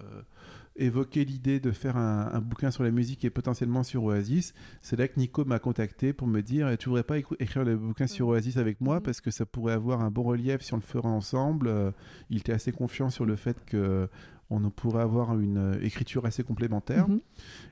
évoqué 0.77 1.25
l'idée 1.25 1.59
de 1.59 1.73
faire 1.73 1.97
un, 1.97 2.31
un 2.33 2.41
bouquin 2.41 2.71
sur 2.71 2.85
la 2.85 2.91
musique 2.93 3.25
et 3.25 3.31
potentiellement 3.31 3.83
sur 3.83 4.05
Oasis, 4.05 4.55
c'est 4.81 4.97
là 4.97 5.09
que 5.09 5.19
Nico 5.19 5.45
m'a 5.45 5.59
contacté 5.59 6.13
pour 6.13 6.29
me 6.29 6.41
dire 6.41 6.77
Tu 6.79 6.89
voudrais 6.89 7.03
pas 7.03 7.19
écrire 7.19 7.65
le 7.65 7.77
bouquin 7.77 8.07
sur 8.07 8.29
Oasis 8.29 8.59
avec 8.59 8.81
moi 8.81 8.97
Mhm. 8.97 9.03
parce 9.03 9.21
que 9.21 9.31
ça 9.31 9.45
pourrait 9.47 9.73
avoir 9.73 10.03
un 10.03 10.11
bon 10.11 10.23
relief 10.23 10.63
si 10.63 10.75
on 10.75 10.77
le 10.77 10.83
ferait 10.83 11.09
ensemble? 11.09 11.93
Il 12.31 12.39
était 12.39 12.53
assez 12.53 12.71
confiant 12.71 13.11
sur 13.11 13.25
le 13.27 13.35
fait 13.37 13.65
que 13.65 14.09
on 14.51 14.61
pourrait 14.71 15.03
avoir 15.03 15.39
une 15.39 15.59
euh, 15.59 15.83
écriture 15.83 16.25
assez 16.25 16.43
complémentaire. 16.43 17.07
Mhm. 17.09 17.21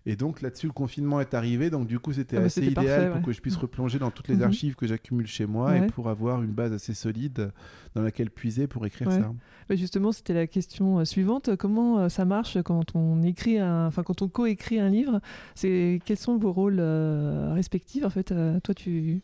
Et 0.04 0.14
donc 0.14 0.42
là-dessus, 0.42 0.66
le 0.66 0.73
confinement 0.73 1.21
est 1.21 1.33
arrivé. 1.33 1.71
Donc 1.71 1.87
du 1.87 1.99
coup, 1.99 2.12
c'était 2.12 2.37
Ah 2.37 2.42
assez 2.42 2.61
idéal 2.66 2.75
parfait, 2.75 3.06
pour 3.09 3.16
ouais. 3.16 3.23
que 3.23 3.33
je 3.33 3.40
puisse 3.40 3.56
replonger 3.56 3.99
dans 3.99 4.11
toutes 4.11 4.28
les 4.28 4.37
Mhm. 4.37 4.42
archives 4.42 4.75
que 4.76 4.87
j'accumule 4.87 5.26
chez 5.26 5.47
moi 5.47 5.71
Ouais. 5.71 5.85
et 5.85 5.87
pour 5.87 6.09
avoir 6.11 6.42
une 6.42 6.52
base 6.52 6.73
assez 6.73 6.92
solide 6.92 7.50
dans 7.95 8.02
laquelle 8.02 8.30
puiser 8.30 8.66
pour 8.66 8.85
écrire 8.85 9.09
Ouais. 9.09 9.18
ça. 9.21 9.33
Bah, 9.68 9.75
justement, 9.75 10.12
c'était 10.12 10.35
la 10.35 10.47
question 10.47 10.99
euh, 10.99 11.04
suivante. 11.06 11.56
Comment 11.56 11.99
euh, 12.00 12.09
ça 12.11 12.25
marche 12.26 12.59
quand 12.62 12.95
on 12.95 13.23
écrit, 13.23 13.59
un... 13.59 13.87
enfin 13.87 14.02
quand 14.02 14.21
on 14.23 14.28
coécrit 14.28 14.78
un 14.78 14.90
livre? 14.90 15.21
C'est 15.54 16.00
quels 16.04 16.18
sont 16.18 16.37
vos 16.37 16.52
rôles 16.52 16.76
euh, 16.78 17.52
respectifs 17.54 18.04
en 18.04 18.11
fait? 18.11 18.33
Euh, 18.33 18.61
Toi, 18.61 18.75
tu... 18.75 19.23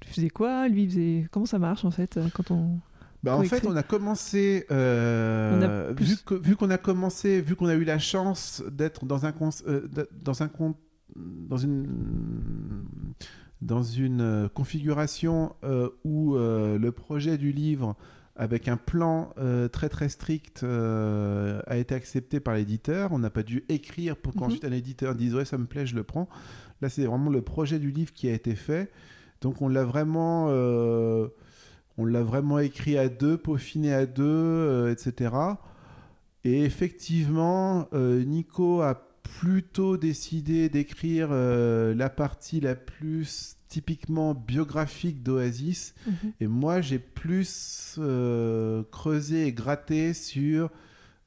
tu 0.00 0.08
faisais 0.08 0.30
quoi? 0.30 0.68
Lui, 0.68 0.84
il 0.84 0.88
faisait. 0.90 1.26
Comment 1.32 1.46
ça 1.46 1.58
marche 1.58 1.84
en 1.84 1.90
fait 1.90 2.18
quand 2.34 2.50
on 2.52 2.78
Bah, 3.22 3.36
en 3.36 3.42
fait, 3.44 3.64
on 3.66 3.76
a 3.76 3.82
commencé, 3.84 4.66
euh, 4.70 5.56
On 5.58 5.62
a 5.90 5.94
plus- 5.94 6.24
vu 6.42 6.56
qu'on 6.56 6.70
a 6.70 6.78
commencé, 6.78 7.40
vu 7.40 7.54
qu'on 7.54 7.66
a 7.68 7.74
eu 7.74 7.84
la 7.84 7.98
chance 8.00 8.62
d'être 8.70 9.04
dans 9.06 9.26
un 9.26 9.32
euh, 9.68 9.86
dans 10.12 10.42
un 10.42 10.48
con- 10.48 10.74
dans 11.16 11.56
une 11.58 11.86
dans 13.60 13.82
une 13.84 14.20
euh, 14.20 14.48
configuration 14.48 15.54
euh, 15.62 15.88
où 16.04 16.34
le 16.36 16.90
projet 16.90 17.38
du 17.38 17.52
livre 17.52 17.94
avec 18.34 18.66
un 18.66 18.76
plan 18.78 19.32
euh, 19.38 19.68
très 19.68 19.88
très 19.90 20.08
strict 20.08 20.62
euh, 20.64 21.60
a 21.66 21.76
été 21.76 21.94
accepté 21.94 22.40
par 22.40 22.54
l'éditeur. 22.54 23.12
On 23.12 23.18
n'a 23.18 23.30
pas 23.30 23.42
dû 23.42 23.62
écrire 23.68 24.16
pour 24.16 24.32
Mhm. 24.34 24.40
qu'ensuite 24.40 24.64
un 24.64 24.72
éditeur 24.72 25.14
dise 25.14 25.34
ouais 25.34 25.44
ça 25.44 25.58
me 25.58 25.66
plaît, 25.66 25.86
je 25.86 25.94
le 25.94 26.02
prends. 26.02 26.28
Là 26.80 26.88
c'est 26.88 27.04
vraiment 27.04 27.30
le 27.30 27.42
projet 27.42 27.78
du 27.78 27.90
livre 27.92 28.12
qui 28.12 28.28
a 28.28 28.32
été 28.32 28.54
fait. 28.56 28.90
Donc 29.42 29.60
on 29.62 29.68
l'a 29.68 29.84
vraiment 29.84 30.46
euh, 30.48 31.28
on 31.98 32.04
l'a 32.04 32.22
vraiment 32.22 32.58
écrit 32.58 32.96
à 32.98 33.08
deux, 33.08 33.36
peaufiné 33.36 33.92
à 33.92 34.06
deux, 34.06 34.22
euh, 34.24 34.92
etc. 34.92 35.34
Et 36.44 36.64
effectivement, 36.64 37.88
euh, 37.92 38.24
Nico 38.24 38.80
a 38.82 39.08
plutôt 39.22 39.96
décidé 39.96 40.68
d'écrire 40.68 41.28
euh, 41.30 41.94
la 41.94 42.10
partie 42.10 42.60
la 42.60 42.74
plus 42.74 43.56
typiquement 43.68 44.34
biographique 44.34 45.22
d'Oasis. 45.22 45.94
Et 46.40 46.46
moi, 46.46 46.80
j'ai 46.82 46.98
plus 46.98 47.98
creusé 48.90 49.46
et 49.46 49.52
gratté 49.52 50.12
sur 50.14 50.70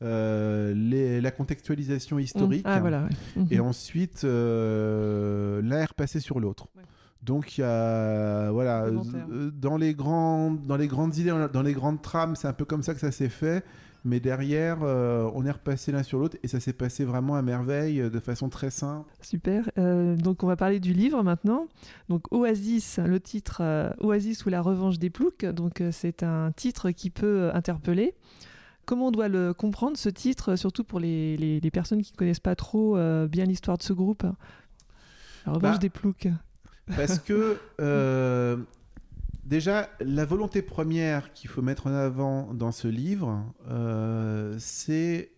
euh, 0.01 0.74
les- 0.75 1.22
la 1.22 1.31
contextualisation 1.31 2.19
historique. 2.19 2.63
Ah 2.65 2.79
voilà. 2.81 3.03
ouais. 3.03 3.41
Mhm. 3.41 3.48
Et 3.50 3.60
ensuite, 3.62 4.24
euh, 4.25 5.62
l'un 5.63 5.77
est 5.79 5.86
repassé 5.86 6.19
sur 6.19 6.39
l'autre. 6.39 6.67
Ouais. 6.75 6.84
Donc 7.25 7.58
il 7.58 7.62
y 7.62 7.63
a 7.63 8.51
voilà 8.51 8.82
Complémentaire. 8.86 9.27
euh, 9.32 9.51
dans 9.51 9.77
les 9.77 9.94
grandes 9.96 10.65
dans 10.67 10.77
les 10.77 10.88
grandes 10.88 11.17
idées 11.17 11.34
dans 11.51 11.62
les 11.63 11.74
grandes 11.74 12.01
trames 12.01 12.36
c'est 12.36 12.48
un 12.48 12.53
peu 12.53 12.65
comme 12.65 12.84
ça 12.84 12.94
que 12.94 13.00
ça 13.00 13.12
s'est 13.12 13.29
fait 13.29 13.63
mais 14.08 14.20
derrière 14.20 14.77
euh, 14.84 15.27
on 15.34 15.44
est 15.48 15.51
repassé 15.51 15.91
l'un 15.91 16.03
sur 16.03 16.20
l'autre 16.20 16.38
et 16.44 16.48
ça 16.48 16.60
s'est 16.60 16.74
passé 16.74 17.03
vraiment 17.05 17.34
à 17.36 17.41
merveille 17.41 18.00
euh, 18.01 18.10
de 18.12 18.20
façon 18.20 18.50
très 18.50 18.70
simple 18.70 19.10
Super. 19.22 19.72
Euh, 19.79 20.15
donc 20.15 20.44
on 20.44 20.48
va 20.48 20.55
parler 20.55 20.79
du 20.79 20.94
livre 20.94 21.24
maintenant. 21.24 21.65
Donc 22.10 22.32
Oasis, 22.32 23.00
le 23.03 23.20
titre 23.20 23.58
euh, 23.62 23.89
Oasis 24.01 24.46
ou 24.46 24.50
la 24.50 24.62
revanche 24.62 25.00
des 25.00 25.10
ploucs. 25.10 25.44
Donc 25.46 25.82
euh, 25.82 25.89
c'est 25.91 26.22
un 26.22 26.51
titre 26.51 26.91
qui 26.91 27.10
peut 27.10 27.25
euh, 27.50 27.53
interpeller. 27.55 28.13
Comment 28.86 29.08
on 29.08 29.12
doit 29.12 29.27
le 29.29 29.55
comprendre 29.55 29.98
ce 29.98 30.10
titre, 30.10 30.55
surtout 30.55 30.84
pour 30.84 31.00
les, 31.00 31.36
les- 31.38 31.60
les 31.60 31.72
personnes 31.72 32.03
qui 32.03 32.12
connaissent 32.12 32.39
pas 32.39 32.55
trop 32.55 32.96
euh, 32.98 33.27
bien 33.27 33.46
l'histoire 33.46 33.79
de 33.79 33.84
ce 33.84 33.94
groupe? 33.94 34.22
La 35.48 35.53
revanche 35.53 35.72
Bah, 35.74 35.77
des 35.79 35.89
ploucs. 35.89 36.27
Parce 36.88 37.20
que 37.20 37.58
euh, 37.82 38.58
déjà 39.44 39.89
la 40.00 40.25
volonté 40.25 40.62
première 40.62 41.34
qu'il 41.34 41.50
faut 41.50 41.62
mettre 41.62 41.88
en 41.88 41.94
avant 41.94 42.54
dans 42.54 42.72
ce 42.72 42.88
livre 42.88 43.44
euh, 43.70 44.56
c'est 44.60 45.32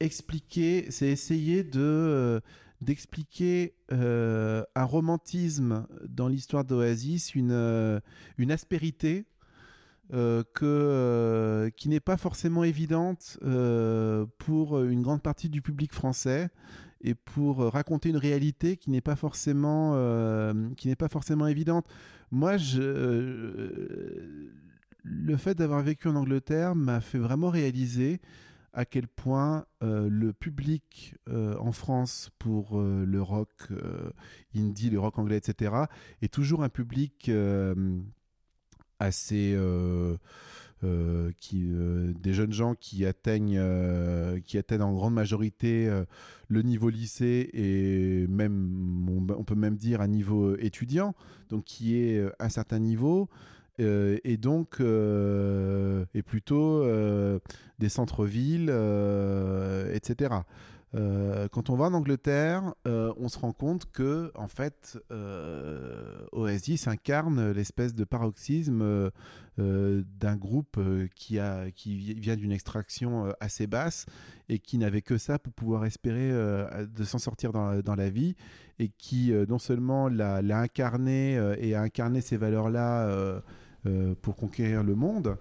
expliquer 0.00 0.86
c'est 0.90 1.08
essayer 1.08 1.62
de 1.62 1.80
euh, 1.80 2.40
d'expliquer 2.80 3.74
un 3.90 4.84
romantisme 4.84 5.86
dans 6.08 6.28
l'histoire 6.28 6.64
d'Oasis, 6.64 7.34
une, 7.34 8.00
une 8.38 8.50
aspérité 8.50 9.26
que, 10.10 11.70
qui 11.76 11.90
n'est 11.90 12.00
pas 12.00 12.16
forcément 12.16 12.64
évidente 12.64 13.38
pour 14.38 14.82
une 14.82 15.02
grande 15.02 15.20
partie 15.20 15.50
du 15.50 15.60
public 15.60 15.92
français 15.92 16.48
et 17.02 17.14
pour 17.14 17.58
raconter 17.58 18.10
une 18.10 18.16
réalité 18.16 18.76
qui 18.76 18.90
n'est 18.90 19.00
pas 19.00 19.16
forcément 19.16 19.94
qui 20.76 20.88
n'est 20.88 20.96
pas 20.96 21.08
forcément 21.08 21.46
évidente. 21.46 21.86
Moi, 22.30 22.56
je, 22.56 22.80
le 25.02 25.36
fait 25.36 25.54
d'avoir 25.54 25.82
vécu 25.82 26.08
en 26.08 26.16
Angleterre 26.16 26.74
m'a 26.74 27.00
fait 27.00 27.18
vraiment 27.18 27.48
réaliser 27.48 28.20
à 28.72 28.84
quel 28.84 29.08
point 29.08 29.66
euh, 29.82 30.08
le 30.08 30.32
public 30.32 31.16
euh, 31.28 31.56
en 31.58 31.72
France 31.72 32.30
pour 32.38 32.78
euh, 32.78 33.04
le 33.04 33.20
rock 33.20 33.68
indie, 34.54 34.90
le 34.90 35.00
rock 35.00 35.18
anglais, 35.18 35.36
etc., 35.36 35.72
est 36.22 36.32
toujours 36.32 36.62
un 36.62 36.68
public 36.68 37.30
assez... 38.98 39.56
qui, 41.38 41.68
des 42.20 42.32
jeunes 42.32 42.52
gens 42.52 42.74
qui 42.74 43.04
atteignent, 43.04 43.62
qui 44.44 44.58
atteignent 44.58 44.82
en 44.82 44.92
grande 44.92 45.14
majorité 45.14 45.90
le 46.48 46.62
niveau 46.62 46.88
lycée 46.88 47.50
et 47.52 48.26
même, 48.28 49.08
on, 49.08 49.32
on, 49.34 49.44
peut 49.44 49.54
même 49.54 49.76
dire 49.76 50.00
un 50.00 50.08
niveau 50.08 50.56
étudiant, 50.56 51.14
donc 51.48 51.64
qui 51.64 51.96
est 51.96 52.24
un 52.38 52.48
certain 52.48 52.78
niveau. 52.78 53.28
Euh, 53.80 54.18
et 54.24 54.36
donc 54.36 54.80
euh, 54.80 56.04
et 56.14 56.22
plutôt 56.22 56.82
euh, 56.82 57.38
des 57.78 57.88
centres-villes, 57.88 58.70
etc. 59.94 60.34
quand 60.92 61.70
on 61.70 61.76
va 61.76 61.86
en 61.86 61.94
Angleterre, 61.94 62.74
on 62.84 63.28
se 63.28 63.38
rend 63.38 63.52
compte 63.52 63.90
que 63.92 64.32
en 64.34 64.48
fait, 64.48 64.98
Oasis 66.32 66.88
incarne 66.88 67.52
l'espèce 67.52 67.94
de 67.94 68.04
paroxysme 68.04 69.10
d'un 69.56 70.36
groupe 70.36 70.80
qui, 71.14 71.38
vient 71.38 72.36
d'une 72.36 72.52
extraction 72.52 73.32
assez 73.40 73.66
basse 73.66 74.06
et 74.48 74.58
qui 74.58 74.78
n'avait 74.78 75.02
que 75.02 75.16
ça 75.16 75.38
pour 75.38 75.52
pouvoir 75.52 75.84
espérer 75.84 76.30
de 76.30 77.04
s'en 77.04 77.18
sortir 77.18 77.52
dans, 77.52 77.94
la 77.94 78.10
vie 78.10 78.34
et 78.78 78.88
qui 78.88 79.32
non 79.48 79.58
seulement 79.58 80.08
l'a 80.08 80.58
incarné 80.58 81.34
et 81.58 81.74
a 81.74 81.82
incarné 81.82 82.20
ces 82.20 82.36
valeurs-là 82.36 83.40
euh, 83.86 84.14
pour 84.20 84.36
conquérir 84.36 84.82
le 84.82 84.94
monde, 84.94 85.38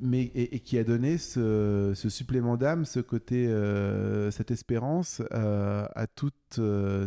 mais 0.00 0.30
et, 0.34 0.60
qui 0.60 0.78
a 0.78 0.84
donné 0.84 1.18
ce, 1.18 1.92
supplément 1.94 2.56
d'âme, 2.56 2.84
ce 2.84 3.00
côté, 3.00 3.46
euh, 3.46 4.30
cette 4.30 4.50
espérance 4.50 5.22
euh, 5.32 5.86
à 5.94 6.06
toute 6.06 6.34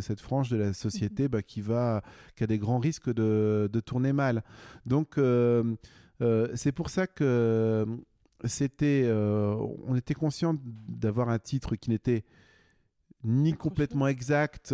cette 0.00 0.20
frange 0.20 0.50
de 0.50 0.56
la 0.56 0.72
société 0.72 1.28
bah, 1.28 1.42
qui 1.42 1.60
va, 1.60 2.02
qui 2.36 2.44
a 2.44 2.46
des 2.46 2.58
grands 2.58 2.78
risques 2.78 3.12
de, 3.12 3.68
tourner 3.84 4.12
mal. 4.12 4.42
Donc 4.86 5.18
c'est 6.54 6.72
pour 6.72 6.90
ça 6.90 7.06
que 7.06 7.86
c'était, 8.44 9.10
on 9.10 9.94
était 9.96 10.14
conscient 10.14 10.56
d'avoir 10.88 11.28
un 11.28 11.38
titre 11.38 11.76
qui 11.76 11.90
n'était 11.90 12.24
ni 13.22 13.54
complètement 13.54 14.06
exact, 14.06 14.72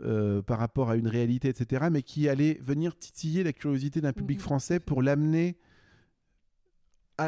euh, 0.00 0.42
par 0.42 0.58
rapport 0.58 0.90
à 0.90 0.96
une 0.96 1.06
réalité, 1.06 1.48
etc., 1.48 1.86
mais 1.90 2.02
qui 2.02 2.28
allait 2.28 2.58
venir 2.62 2.96
titiller 2.98 3.44
la 3.44 3.52
curiosité 3.52 4.00
d'un 4.00 4.12
public 4.12 4.38
mhm. 4.38 4.42
français 4.42 4.80
pour 4.80 5.02
l'amener, 5.02 5.56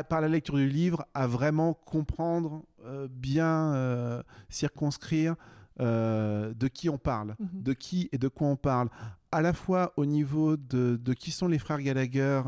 par 0.08 0.20
la 0.20 0.28
lecture 0.28 0.56
du 0.56 0.68
livre, 0.68 1.06
à 1.14 1.26
vraiment 1.26 1.74
comprendre, 1.74 2.64
euh, 2.84 3.08
bien 3.10 3.74
euh, 3.74 4.22
circonscrire 4.48 5.36
de 5.78 6.68
qui 6.68 6.88
on 6.88 6.96
parle, 6.96 7.34
mhm. 7.38 7.62
de 7.62 7.74
qui 7.74 8.08
et 8.10 8.16
de 8.16 8.28
quoi 8.28 8.48
on 8.48 8.56
parle, 8.56 8.88
à 9.30 9.42
la 9.42 9.52
fois 9.52 9.92
au 9.98 10.06
niveau 10.06 10.56
de, 10.56 10.96
de 10.96 11.12
qui 11.12 11.30
sont 11.30 11.48
les 11.48 11.58
frères 11.58 11.82
Gallagher 11.82 12.40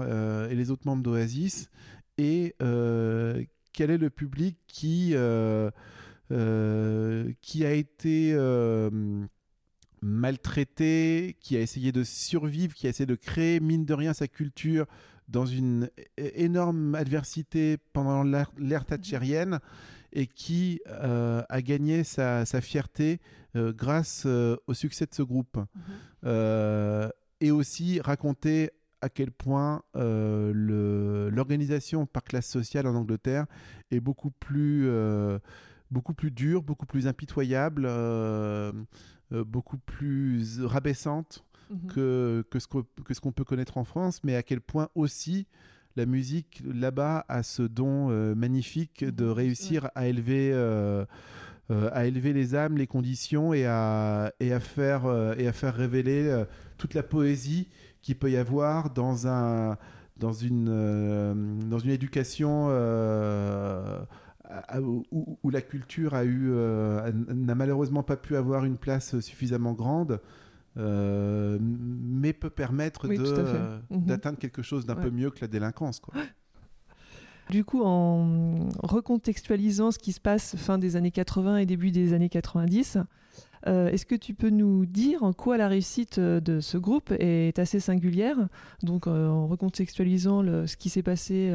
et 0.48 0.54
les 0.54 0.70
autres 0.70 0.86
membres 0.86 1.02
d'Oasis, 1.02 1.68
et 2.16 2.54
quel 2.58 3.90
est 3.90 3.98
le 3.98 4.08
public 4.08 4.56
qui, 4.66 5.14
qui 6.30 7.66
a 7.66 7.72
été 7.72 8.34
maltraité, 10.02 11.36
qui 11.40 11.56
a 11.56 11.60
essayé 11.60 11.92
de 11.92 12.04
survivre, 12.04 12.74
qui 12.74 12.86
a 12.86 12.90
essayé 12.90 13.06
de 13.06 13.14
créer, 13.14 13.60
mine 13.60 13.84
de 13.84 13.94
rien, 13.94 14.12
sa 14.12 14.28
culture 14.28 14.86
dans 15.28 15.46
une 15.46 15.90
énorme 16.16 16.94
adversité 16.94 17.78
pendant 17.92 18.22
l'ère 18.22 18.84
thatchérienne 18.84 19.58
et 20.12 20.26
qui 20.26 20.80
euh, 20.88 21.42
a 21.48 21.62
gagné 21.62 22.04
sa, 22.04 22.44
fierté 22.60 23.20
euh, 23.56 23.72
grâce 23.72 24.24
euh, 24.26 24.56
au 24.66 24.74
succès 24.74 25.06
de 25.06 25.14
ce 25.14 25.22
groupe. 25.22 25.58
Mhm. 25.58 27.10
et 27.40 27.52
aussi 27.52 28.00
raconter 28.00 28.72
à 29.00 29.08
quel 29.08 29.30
point 29.30 29.82
l'organisation 29.94 32.06
par 32.06 32.24
classe 32.24 32.48
sociale 32.48 32.88
en 32.88 32.96
Angleterre 32.96 33.46
est 33.92 34.00
beaucoup 34.00 34.32
plus, 34.32 34.90
beaucoup 35.90 36.14
plus 36.14 36.32
dure, 36.32 36.64
beaucoup 36.64 36.86
plus 36.86 37.06
impitoyable. 37.06 37.86
Euh, 39.30 39.44
beaucoup 39.44 39.76
plus 39.76 40.64
rabaissante 40.64 41.44
mhm. 41.70 41.86
que, 41.88 42.44
que 42.50 42.58
ce 43.14 43.20
qu'on 43.20 43.32
peut 43.32 43.44
connaître 43.44 43.78
en 43.78 43.84
France, 43.84 44.20
mais 44.24 44.34
à 44.34 44.42
quel 44.42 44.60
point 44.60 44.88
aussi 44.94 45.46
la 45.96 46.06
musique 46.06 46.62
là-bas 46.64 47.24
a 47.28 47.42
ce 47.42 47.62
don 47.62 48.10
euh, 48.10 48.34
magnifique 48.34 49.04
de 49.04 49.24
mhm. 49.24 49.32
réussir 49.32 49.90
à 49.94 50.06
élever. 50.06 50.50
Euh, 50.52 51.04
à 51.92 52.06
élever 52.06 52.32
les 52.32 52.54
âmes, 52.54 52.78
les 52.78 52.86
conditions 52.86 53.52
et 53.52 53.66
à, 53.66 54.32
et 54.40 54.54
à, 54.54 54.58
faire, 54.58 55.04
et 55.36 55.46
à 55.46 55.52
faire 55.52 55.74
révéler 55.74 56.44
toute 56.78 56.94
la 56.94 57.02
poésie 57.02 57.68
qu'il 58.00 58.16
peut 58.16 58.30
y 58.30 58.38
avoir 58.38 58.88
dans, 58.88 59.26
un, 59.26 59.76
dans, 60.16 60.32
une, 60.32 61.68
dans 61.68 61.78
une 61.78 61.90
éducation 61.90 62.70
où, 64.80 65.50
la 65.50 65.60
culture 65.60 66.14
a 66.14 66.24
eu 66.24 66.50
euh, 66.50 67.12
n'a 67.28 67.54
malheureusement 67.54 68.02
pas 68.02 68.16
pu 68.16 68.36
avoir 68.36 68.64
une 68.64 68.76
place 68.76 69.18
suffisamment 69.20 69.72
grande. 69.72 70.20
Euh, 70.78 71.58
mais 71.60 72.32
peut 72.32 72.50
permettre 72.50 73.08
de, 73.08 73.16
mhm. 73.90 74.04
d'atteindre 74.04 74.38
quelque 74.38 74.62
chose 74.62 74.86
d'un 74.86 74.94
peu 74.94 75.10
mieux 75.10 75.30
que 75.30 75.40
la 75.40 75.48
délinquance. 75.48 76.00
Quoi. 76.00 76.14
Du 77.50 77.64
coup, 77.64 77.82
en 77.82 78.68
recontextualisant 78.82 79.90
ce 79.90 79.98
qui 79.98 80.12
se 80.12 80.20
passe 80.20 80.54
fin 80.56 80.76
des 80.76 80.96
années 80.96 81.10
80 81.10 81.56
et 81.56 81.64
début 81.64 81.90
des 81.90 82.12
années 82.12 82.28
90, 82.28 82.98
euh, 83.66 83.88
est-ce 83.90 84.06
que 84.06 84.14
tu 84.14 84.34
peux 84.34 84.50
nous 84.50 84.86
dire 84.86 85.22
en 85.22 85.32
quoi 85.32 85.56
la 85.56 85.68
réussite 85.68 86.18
euh, 86.18 86.40
de 86.40 86.60
ce 86.60 86.78
groupe 86.78 87.12
est 87.18 87.58
assez 87.58 87.80
singulière? 87.80 88.36
Donc, 88.82 89.06
euh, 89.06 89.28
en 89.28 89.46
recontextualisant 89.46 90.42
ce 90.66 90.76
qui 90.76 90.88
s'est 90.88 91.02
passé 91.02 91.52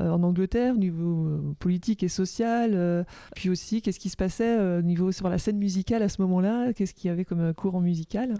en 0.00 0.22
Angleterre 0.22 0.74
au 0.74 0.78
niveau 0.78 1.54
politique 1.58 2.02
et 2.02 2.08
social, 2.08 3.04
puis 3.34 3.50
aussi 3.50 3.82
qu'est-ce 3.82 3.98
qui 3.98 4.08
se 4.08 4.16
passait 4.16 4.58
au 4.78 4.82
niveau 4.82 5.12
sur 5.12 5.28
la 5.28 5.38
scène 5.38 5.58
musicale 5.58 6.02
à 6.02 6.08
ce 6.08 6.20
moment-là? 6.22 6.72
Qu'est-ce 6.72 6.94
qu'il 6.94 7.08
y 7.08 7.10
avait 7.10 7.24
comme 7.24 7.52
courant 7.54 7.80
musical? 7.80 8.34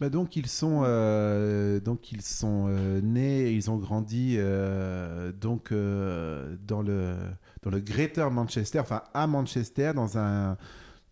Bah 0.00 0.08
donc 0.08 0.34
ils 0.36 0.46
sont 0.46 0.80
donc 1.84 2.12
ils 2.12 2.22
sont 2.22 2.68
nés 3.02 3.50
ils 3.52 3.70
ont 3.70 3.76
grandi 3.76 4.38
donc 5.40 5.72
dans 5.72 6.82
le 6.82 7.14
dans 7.62 7.70
le 7.70 7.80
Greater 7.80 8.30
Manchester 8.30 8.80
enfin 8.80 9.02
à 9.14 9.26
Manchester 9.26 9.92
dans 9.94 10.18
un 10.18 10.56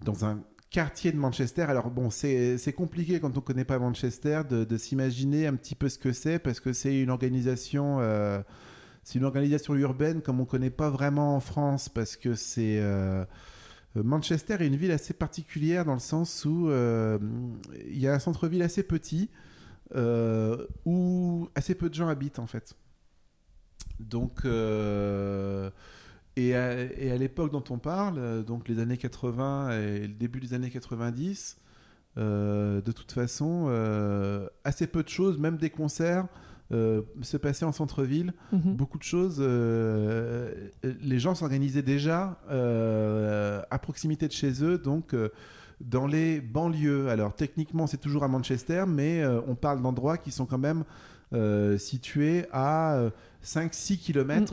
dans 0.03 0.25
un 0.25 0.43
quartier 0.71 1.13
de 1.13 1.17
Manchester. 1.17 1.63
Alors 1.63 1.91
bon, 1.91 2.11
c'est 2.11 2.75
compliqué 2.77 3.21
quand 3.21 3.31
on 3.31 3.41
ne 3.41 3.41
connaît 3.41 3.65
pas 3.65 3.79
Manchester 3.79 4.43
de, 4.49 4.77
s'imaginer 4.77 5.47
un 5.47 5.55
petit 5.55 5.75
peu 5.75 5.89
ce 5.89 5.99
que 5.99 6.13
c'est 6.13 6.39
parce 6.39 6.61
que 6.61 6.73
c'est 6.73 7.01
une 7.01 7.11
organisation, 7.11 7.99
euh, 8.01 8.41
c'est 9.03 9.19
une 9.19 9.25
organisation 9.25 9.75
urbaine 9.75 10.21
comme 10.23 10.41
on 10.41 10.45
ne 10.45 10.49
connaît 10.49 10.71
pas 10.71 10.91
vraiment 10.91 11.37
en 11.37 11.41
France 11.41 11.89
parce 11.89 12.17
que 12.17 12.35
c'est 12.35 12.79
euh, 12.81 13.25
Manchester 13.95 14.57
est 14.61 14.67
une 14.67 14.77
ville 14.77 14.93
assez 14.93 15.15
particulière 15.15 15.85
dans 15.85 15.95
le 15.95 16.01
sens 16.01 16.45
où 16.45 16.69
euh, 16.69 17.19
il 17.87 17.99
y 17.99 18.07
a 18.07 18.15
un 18.15 18.19
centre-ville 18.19 18.63
assez 18.63 18.83
petit 18.83 19.31
où 20.85 21.49
assez 21.55 21.75
peu 21.75 21.89
de 21.89 21.95
gens 21.95 22.09
habitent 22.09 22.39
en 22.39 22.47
fait. 22.47 22.77
Donc 24.01 24.43
et 26.39 26.55
à, 26.55 27.17
l'époque 27.17 27.51
dont 27.51 27.65
on 27.71 27.79
parle, 27.79 28.19
euh, 28.19 28.43
donc 28.43 28.69
les 28.69 28.79
années 28.79 28.97
80 28.97 29.71
et 29.73 30.01
le 30.03 30.15
début 30.15 30.39
des 30.41 30.55
années 30.55 30.71
90, 30.71 31.59
euh, 32.17 32.81
de 32.81 32.93
toute 32.93 33.11
façon, 33.11 33.67
euh, 33.69 34.49
assez 34.65 34.87
peu 34.87 35.03
de 35.03 35.09
choses, 35.09 35.39
même 35.39 35.57
des 35.57 35.71
concerts, 35.71 36.27
se 36.71 37.39
passaient 37.39 37.65
en 37.65 37.73
centre-ville. 37.73 38.35
Mhm. 38.53 38.77
Beaucoup 38.77 38.99
de 38.99 39.03
choses, 39.03 39.41
les 39.41 41.19
gens 41.19 41.35
s'organisaient 41.35 41.81
déjà 41.81 42.39
à 42.51 43.79
proximité 43.79 44.29
de 44.29 44.33
chez 44.33 44.63
eux, 44.63 44.77
donc 44.77 45.17
dans 45.81 46.07
les 46.07 46.43
banlieues. 46.43 47.09
Alors 47.09 47.35
techniquement, 47.35 47.87
c'est 47.87 47.97
toujours 47.97 48.23
à 48.23 48.29
Manchester, 48.29 48.85
mais 48.87 49.25
on 49.47 49.55
parle 49.55 49.81
d'endroits 49.81 50.19
qui 50.19 50.31
sont 50.31 50.45
quand 50.45 50.59
même 50.59 50.85
situés 51.79 52.45
à 52.53 53.01
5-6 53.43 53.97
km 53.97 54.53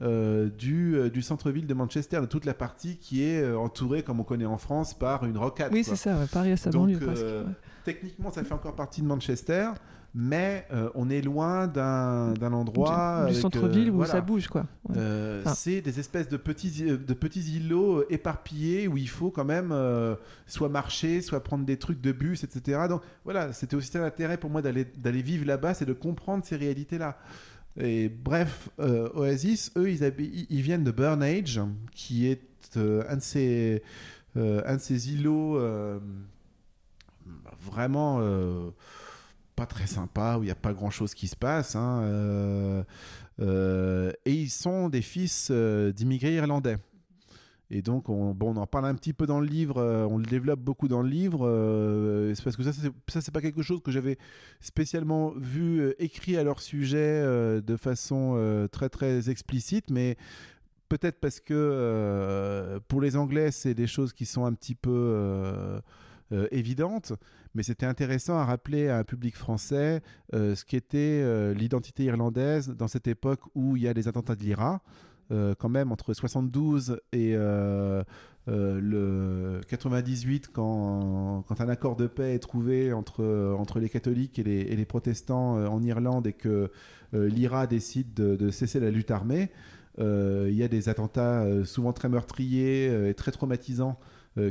euh, 0.00 0.48
du, 0.48 0.94
euh, 0.94 1.10
du 1.10 1.22
centre-ville 1.22 1.66
de 1.66 1.74
Manchester, 1.74 2.20
de 2.20 2.26
toute 2.26 2.44
la 2.44 2.54
partie 2.54 2.98
qui 2.98 3.24
est 3.24 3.42
euh, 3.42 3.58
entourée, 3.58 4.04
comme 4.04 4.20
on 4.20 4.24
connaît 4.24 4.46
en 4.46 4.58
France, 4.58 4.94
par 4.94 5.24
une 5.24 5.36
rocade. 5.36 5.72
Oui, 5.72 5.82
c'est 5.82 5.96
ça, 5.96 6.16
ouais, 6.16 6.26
Paris 6.32 6.52
à 6.52 6.56
sa 6.56 6.70
Donc, 6.70 6.82
banlieue 6.82 7.00
presque. 7.00 7.24
ouais. 7.24 7.52
Techniquement, 7.84 8.30
ça 8.30 8.44
fait 8.44 8.54
encore 8.54 8.76
partie 8.76 9.02
de 9.02 9.06
Manchester, 9.06 9.70
mais 10.14 10.68
on 10.94 11.10
est 11.10 11.20
loin 11.20 11.66
d'un 11.66 12.52
endroit. 12.52 13.26
du 13.28 13.34
centre-ville 13.34 13.90
où 13.90 13.96
voilà. 13.96 14.12
ça 14.12 14.20
bouge, 14.20 14.46
quoi. 14.46 14.66
Ouais. 14.88 14.96
Ah. 15.44 15.54
C'est 15.54 15.80
des 15.80 15.98
espèces 15.98 16.28
de 16.28 16.36
petits, 16.36 16.82
de 16.82 17.14
petits 17.14 17.56
îlots 17.56 18.04
éparpillés 18.08 18.88
où 18.88 18.96
il 18.98 19.08
faut 19.08 19.30
quand 19.30 19.44
même 19.44 19.74
soit 20.46 20.68
marcher, 20.68 21.22
soit 21.22 21.42
prendre 21.42 21.64
des 21.64 21.76
trucs 21.76 22.00
de 22.00 22.12
bus, 22.12 22.44
etc. 22.44 22.82
Donc 22.88 23.02
voilà, 23.24 23.52
c'était 23.52 23.74
aussi 23.74 23.96
un 23.96 24.04
intérêt 24.04 24.36
pour 24.36 24.50
moi 24.50 24.60
d'aller 24.62 24.84
d'aller 24.84 25.22
vivre 25.22 25.46
là-bas, 25.46 25.74
c'est 25.74 25.86
de 25.86 25.94
comprendre 25.94 26.44
ces 26.44 26.56
réalités-là. 26.56 27.16
Et 27.80 28.08
bref, 28.08 28.70
euh, 28.80 29.08
Oasis, 29.14 29.70
eux, 29.76 29.88
ils, 29.90 30.62
viennent 30.62 30.82
de 30.82 30.90
Burnage, 30.90 31.60
qui 31.92 32.26
est 32.26 32.42
euh, 32.76 33.04
un, 33.08 33.16
de 33.16 33.22
ces, 33.22 33.82
euh, 34.36 34.62
un 34.66 34.76
de 34.76 34.80
ces 34.80 35.12
îlots 35.12 35.60
vraiment 37.60 38.20
pas 39.54 39.66
très 39.66 39.86
sympa, 39.86 40.36
où 40.38 40.42
il 40.42 40.46
n'y 40.46 40.52
a 40.52 40.56
pas 40.56 40.72
grand-chose 40.72 41.14
qui 41.14 41.28
se 41.28 41.36
passe. 41.36 41.76
hein, 41.76 42.84
et 43.40 44.32
ils 44.32 44.50
sont 44.50 44.88
des 44.88 45.02
fils 45.02 45.50
d'immigrés 45.50 46.34
irlandais. 46.34 46.78
Et 47.70 47.82
donc, 47.82 48.08
on, 48.08 48.32
bon, 48.34 48.54
on 48.54 48.56
en 48.56 48.66
parle 48.66 48.86
un 48.86 48.94
petit 48.94 49.12
peu 49.12 49.26
dans 49.26 49.40
le 49.40 49.46
livre, 49.46 49.76
euh, 49.76 50.06
on 50.06 50.16
le 50.16 50.24
développe 50.24 50.60
beaucoup 50.60 50.88
dans 50.88 51.02
le 51.02 51.08
livre. 51.08 51.46
euh, 51.46 52.34
parce 52.42 52.56
que 52.56 52.62
ça, 52.62 52.72
c'est, 52.72 53.20
ça, 53.20 53.30
pas 53.30 53.42
quelque 53.42 53.62
chose 53.62 53.82
que 53.82 53.90
j'avais 53.90 54.16
spécialement 54.60 55.32
vu 55.36 55.80
euh, 55.80 55.94
écrit 56.02 56.36
à 56.38 56.44
leur 56.44 56.62
sujet 56.62 57.22
de 57.60 57.76
façon 57.76 58.68
très 58.72 58.88
très 58.88 59.28
explicite, 59.30 59.90
mais 59.90 60.16
peut-être 60.88 61.20
parce 61.20 61.40
que 61.40 62.80
pour 62.88 63.00
les 63.00 63.16
Anglais, 63.16 63.50
c'est 63.50 63.74
des 63.74 63.86
choses 63.86 64.12
qui 64.12 64.24
sont 64.24 64.44
un 64.46 64.54
petit 64.54 64.74
peu 64.74 65.80
évidentes. 66.50 67.12
Mais 67.54 67.62
c'était 67.62 67.86
intéressant 67.86 68.38
à 68.38 68.44
rappeler 68.44 68.88
à 68.88 68.98
un 68.98 69.04
public 69.04 69.36
français 69.36 70.02
ce 70.32 70.64
qu'était 70.64 71.54
l'identité 71.54 72.04
irlandaise 72.04 72.68
dans 72.70 72.88
cette 72.88 73.08
époque 73.08 73.40
où 73.54 73.76
il 73.76 73.82
y 73.82 73.88
a 73.88 73.92
les 73.92 74.08
attentats 74.08 74.36
de 74.36 74.42
l'IRA. 74.42 74.80
Euh, 75.30 75.54
quand 75.58 75.68
même 75.68 75.92
entre 75.92 76.14
72 76.14 77.00
et 77.12 77.32
euh, 77.34 78.02
euh, 78.48 78.80
le 78.80 79.60
98 79.68 80.48
quand, 80.50 81.44
quand 81.46 81.60
un 81.60 81.68
accord 81.68 81.96
de 81.96 82.06
paix 82.06 82.34
est 82.34 82.38
trouvé 82.38 82.94
entre, 82.94 83.54
entre 83.58 83.78
les 83.78 83.90
catholiques 83.90 84.38
et 84.38 84.42
les, 84.42 84.60
et 84.60 84.74
les 84.74 84.86
protestants 84.86 85.58
euh, 85.58 85.66
en 85.66 85.82
Irlande 85.82 86.26
et 86.26 86.32
que 86.32 86.70
l'IRA 87.12 87.66
décide 87.66 88.14
de, 88.14 88.50
cesser 88.50 88.80
la 88.80 88.90
lutte 88.90 89.10
armée, 89.10 89.50
il 89.98 90.52
y 90.52 90.62
a 90.62 90.68
des 90.68 90.90
attentats 90.90 91.46
souvent 91.64 91.94
très 91.94 92.10
meurtriers 92.10 93.08
et 93.08 93.14
très 93.14 93.32
traumatisants 93.32 93.98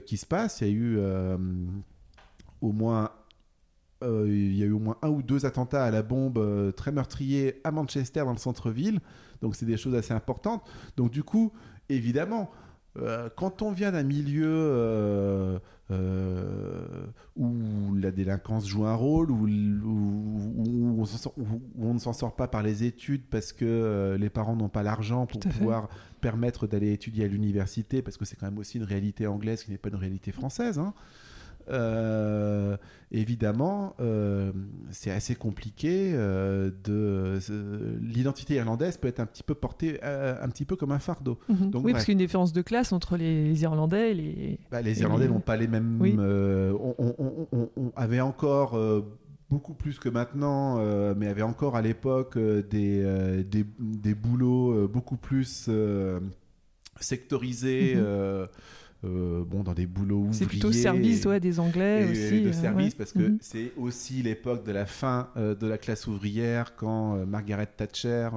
qui 0.07 0.17
se 0.17 0.25
passent. 0.25 0.61
Il 0.61 0.67
y 0.67 0.71
a 0.71 0.73
eu 0.73 0.99
au 2.61 2.71
moins 2.71 3.11
il 4.01 4.55
y 4.55 4.63
a 4.63 4.65
eu 4.65 4.71
au 4.71 4.79
moins 4.79 4.97
un 5.03 5.09
ou 5.09 5.21
deux 5.21 5.45
attentats 5.45 5.85
à 5.85 5.91
la 5.91 6.01
bombe 6.01 6.73
très 6.75 6.91
meurtriers 6.91 7.61
à 7.63 7.69
Manchester 7.69 8.21
dans 8.21 8.31
le 8.31 8.39
centre-ville. 8.39 9.01
Donc 9.41 9.55
c'est 9.55 9.65
des 9.65 9.77
choses 9.77 9.95
assez 9.95 10.13
importantes. 10.13 10.63
Donc 10.95 11.11
du 11.11 11.23
coup, 11.23 11.51
évidemment, 11.89 12.49
euh, 12.97 13.29
quand 13.35 13.61
on 13.61 13.71
vient 13.71 13.91
d'un 13.91 14.03
milieu 14.03 14.47
euh, 14.49 15.59
euh, 15.91 17.05
où 17.35 17.93
la 17.95 18.11
délinquance 18.11 18.67
joue 18.67 18.85
un 18.85 18.95
rôle, 18.95 19.29
où, 19.31 19.45
où- 19.45 20.63
où 20.65 21.01
on, 21.01 21.05
s'en 21.05 21.17
sort- 21.17 21.33
où 21.37 21.87
on 21.87 21.93
ne 21.93 21.99
s'en 21.99 22.13
sort 22.13 22.35
pas 22.35 22.47
par 22.47 22.63
les 22.63 22.83
études 22.83 23.23
parce 23.29 23.53
que 23.53 24.17
les 24.19 24.29
parents 24.29 24.55
n'ont 24.55 24.69
pas 24.69 24.83
l'argent 24.83 25.25
pour 25.27 25.39
pouvoir 25.51 25.89
permettre 26.21 26.65
d'aller 26.67 26.91
étudier 26.91 27.25
à 27.25 27.27
l'université, 27.27 28.01
parce 28.01 28.17
que 28.17 28.25
c'est 28.25 28.35
quand 28.35 28.47
même 28.47 28.57
aussi 28.57 28.77
une 28.77 28.83
réalité 28.83 29.27
anglaise 29.27 29.63
qui 29.63 29.71
n'est 29.71 29.77
pas 29.77 29.89
une 29.89 29.95
réalité 29.95 30.31
française. 30.31 30.79
hein. 30.79 30.93
Euh, 31.69 32.77
évidemment, 33.11 33.95
euh, 33.99 34.51
c'est 34.91 35.11
assez 35.11 35.35
compliqué. 35.35 36.11
euh, 36.13 36.71
de 36.83 37.39
l'identité 38.01 38.55
irlandaise 38.55 38.97
peut 38.97 39.07
être 39.07 39.19
un 39.19 39.25
petit 39.25 39.43
peu 39.43 39.53
portée 39.55 40.01
un 40.03 40.47
petit 40.49 40.65
peu 40.65 40.75
comme 40.75 40.91
un 40.91 40.99
fardeau. 40.99 41.37
Mhm. 41.49 41.69
donc, 41.69 41.75
oui, 41.75 41.91
bref. 41.91 41.93
parce 41.93 42.05
qu'il 42.05 42.13
y 42.13 42.15
a 42.15 42.19
une 42.19 42.25
différence 42.25 42.53
de 42.53 42.61
classe 42.61 42.91
entre 42.91 43.17
les 43.17 43.61
Irlandais 43.63 44.11
et 44.11 44.13
les. 44.13 44.59
Bah, 44.71 44.81
les 44.81 44.99
Et 44.99 45.01
Irlandais 45.03 45.27
les- 45.27 45.33
n'ont 45.33 45.39
pas 45.39 45.57
les 45.57 45.67
mêmes. 45.67 45.97
Oui. 46.01 46.15
on, 46.17 46.95
on- 46.97 47.15
on- 47.19 47.47
on- 47.51 47.69
on 47.77 47.91
avait 47.95 48.21
encore 48.21 48.77
beaucoup 49.49 49.73
plus 49.73 49.97
que 49.99 50.09
maintenant, 50.09 50.77
euh, 50.79 51.13
mais 51.17 51.27
avait 51.27 51.41
encore 51.41 51.77
à 51.77 51.81
l'époque 51.81 52.35
euh, 52.35 52.61
des, 52.61 53.01
euh, 53.01 53.43
des, 53.43 53.65
des 53.79 54.13
boulots 54.13 54.87
beaucoup 54.89 55.15
plus 55.17 55.69
sectorisés. 56.99 57.95
Mhm. 57.95 58.47
Euh, 59.03 59.43
bon, 59.45 59.61
dans 59.63 59.73
des 59.73 59.85
boulots 59.85 60.17
ouvriers. 60.21 60.33
C'est 60.33 60.45
plutôt 60.47 60.71
service 60.71 61.25
ouais, 61.25 61.39
des 61.39 61.59
Anglais 61.59 62.07
et 62.07 62.11
aussi. 62.11 62.41
de 62.41 62.49
euh, 62.49 62.53
service 62.53 62.93
ouais. 62.93 62.97
parce 62.97 63.11
que 63.11 63.19
Mhm. 63.19 63.37
c'est 63.41 63.71
aussi 63.77 64.23
l'époque 64.23 64.65
de 64.65 64.71
la 64.71 64.85
fin 64.87 65.29
euh, 65.37 65.53
de 65.55 65.67
la 65.67 65.77
classe 65.77 66.07
ouvrière 66.07 66.75
quand 66.75 67.25
Margaret 67.25 67.67
Thatcher 67.77 68.29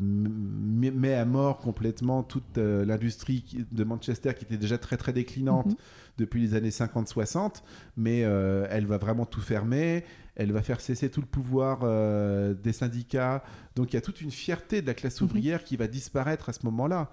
met 0.00 1.14
à 1.14 1.24
mort 1.24 1.58
complètement 1.58 2.22
toute 2.22 2.56
l'industrie 2.58 3.44
de 3.72 3.84
Manchester 3.84 4.34
qui 4.34 4.44
était 4.44 4.56
déjà 4.56 4.78
très 4.78 4.96
très 4.96 5.12
déclinante 5.12 5.66
Mhm. 5.68 5.74
depuis 6.18 6.40
les 6.42 6.54
années 6.54 6.70
50-60 6.70 7.62
mais 7.96 8.18
elle 8.20 8.86
va 8.86 8.98
vraiment 8.98 9.24
tout 9.26 9.40
fermer 9.40 10.04
elle 10.36 10.52
va 10.52 10.62
faire 10.62 10.80
cesser 10.80 11.10
tout 11.10 11.20
le 11.20 11.26
pouvoir 11.26 11.80
euh, 11.82 12.54
des 12.54 12.72
syndicats 12.72 13.42
donc 13.74 13.92
il 13.92 13.96
y 13.96 13.98
a 13.98 14.00
toute 14.00 14.20
une 14.20 14.30
fierté 14.30 14.82
de 14.82 14.86
la 14.86 14.94
classe 14.94 15.20
Mhm. 15.20 15.26
ouvrière 15.28 15.64
qui 15.64 15.76
va 15.76 15.86
disparaître 15.86 16.48
à 16.48 16.52
ce 16.52 16.60
moment-là 16.66 17.10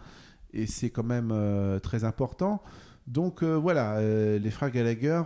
et 0.55 0.65
c'est 0.65 0.89
quand 0.89 1.03
même 1.03 1.29
euh, 1.31 1.79
très 1.79 2.03
important. 2.03 2.63
Donc 3.07 3.43
euh, 3.43 3.53
voilà, 3.53 3.97
euh, 3.97 4.39
les 4.39 4.49
frères 4.49 4.71
Gallagher 4.71 5.21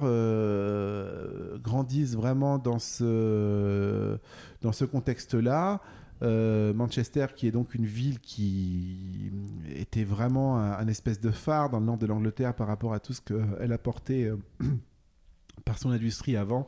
grandissent 1.63 2.15
vraiment 2.15 2.57
dans 2.57 2.79
ce, 2.79 4.17
dans 4.61 4.71
ce 4.71 4.85
contexte-là. 4.85 5.81
Manchester, 6.21 7.27
qui 7.33 7.47
est 7.47 7.51
donc 7.51 7.75
une 7.75 7.85
ville 7.85 8.19
qui 8.19 9.31
était 9.73 10.03
vraiment 10.03 10.57
un, 10.57 10.85
espèce 10.89 11.21
de 11.21 11.31
phare 11.31 11.69
dans 11.69 11.79
le 11.79 11.85
nord 11.85 11.97
de 11.97 12.05
l'Angleterre 12.07 12.53
par 12.53 12.67
rapport 12.67 12.93
à 12.93 12.99
tout 12.99 13.13
ce 13.13 13.21
qu'elle 13.21 13.71
apportait 13.71 14.29
par 15.65 15.77
son 15.77 15.91
industrie 15.91 16.35
avant, 16.35 16.67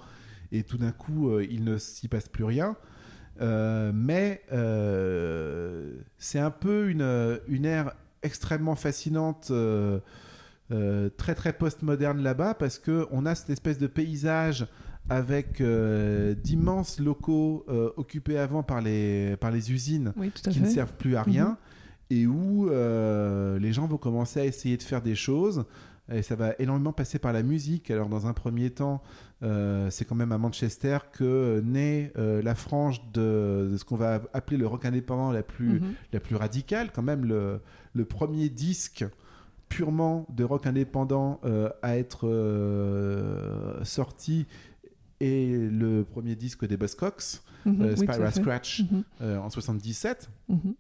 et 0.54 0.64
tout 0.64 0.78
d'un 0.78 0.94
coup, 0.94 1.38
il 1.42 1.66
ne 1.66 1.76
s'y 1.76 2.08
passe 2.08 2.30
plus 2.30 2.46
rien. 2.46 2.78
Mais 3.42 4.42
c'est 6.18 6.40
un 6.40 6.52
peu 6.52 6.90
une, 6.90 7.42
une 7.50 7.66
ère 7.66 7.92
extrêmement 8.24 8.76
fascinante, 8.76 9.48
euh, 9.52 10.00
euh, 10.72 11.10
très 11.18 11.36
très 11.36 11.54
postmoderne 11.54 12.22
là-bas, 12.22 12.54
parce 12.54 12.80
que 12.80 13.06
on 13.12 13.26
a 13.26 13.36
cette 13.36 13.50
espèce 13.50 13.78
de 13.78 13.88
paysage 13.88 14.68
avec 15.10 15.60
euh, 15.60 16.36
d'immenses 16.36 17.00
locaux 17.00 17.66
euh, 17.70 17.90
occupés 17.98 18.38
avant 18.38 18.64
par 18.64 18.82
les, 18.82 19.36
par 19.38 19.52
les 19.52 19.72
usines 19.72 20.14
Oui, 20.16 20.32
qui 20.34 20.54
fait. 20.54 20.60
ne 20.60 20.66
servent 20.68 20.94
plus 20.94 21.16
à 21.16 21.24
rien 21.24 21.58
Mhm. 22.12 22.18
et 22.18 22.28
où 22.28 22.70
les 22.70 23.74
gens 23.74 23.88
vont 23.88 23.98
commencer 23.98 24.40
à 24.42 24.46
essayer 24.46 24.78
de 24.78 24.84
faire 24.84 25.02
des 25.02 25.16
choses. 25.16 25.66
Et 26.14 26.24
ça 26.24 26.36
va 26.36 26.54
énormément 26.60 26.92
passer 26.94 27.20
par 27.20 27.32
la 27.34 27.42
musique. 27.44 27.90
Alors, 27.92 28.10
dans 28.10 28.28
un 28.28 28.34
premier 28.34 28.70
temps, 28.70 29.02
euh, 29.44 29.90
c'est 29.90 30.04
quand 30.06 30.16
même 30.16 30.32
à 30.32 30.38
Manchester 30.38 30.98
que 31.14 31.62
naît 31.64 32.12
euh, 32.18 32.42
la 32.42 32.54
frange 32.56 33.02
de, 33.14 33.70
de 33.72 33.78
ce 33.78 33.86
qu'on 33.86 33.96
va 33.96 34.22
appeler 34.34 34.58
le 34.58 34.68
rock 34.68 34.86
indépendant 34.86 35.32
la 35.32 35.44
plus, 35.44 35.80
Mhm. 35.80 35.94
la 36.12 36.20
plus 36.20 36.36
radicale. 36.36 36.92
Quand 36.92 37.02
même, 37.04 37.26
le, 37.26 37.62
le 37.94 38.06
premier 38.06 38.50
disque 38.50 39.06
purement 39.70 40.26
de 40.30 40.44
rock 40.44 40.68
indépendant 40.68 41.40
euh, 41.46 41.70
à 41.82 41.98
être 41.98 42.26
sorti 43.84 44.46
est 45.20 45.70
le 45.72 46.04
premier 46.04 46.36
disque 46.36 46.66
des 46.68 46.78
Buzzcocks, 46.78 47.42
Oui, 47.66 47.96
Spyro 47.96 48.26
fait. 48.26 48.32
Scratch, 48.42 48.82
Mhm. 48.82 49.38
en 49.38 49.50
77. 49.50 50.30
Mhm. 50.50 50.74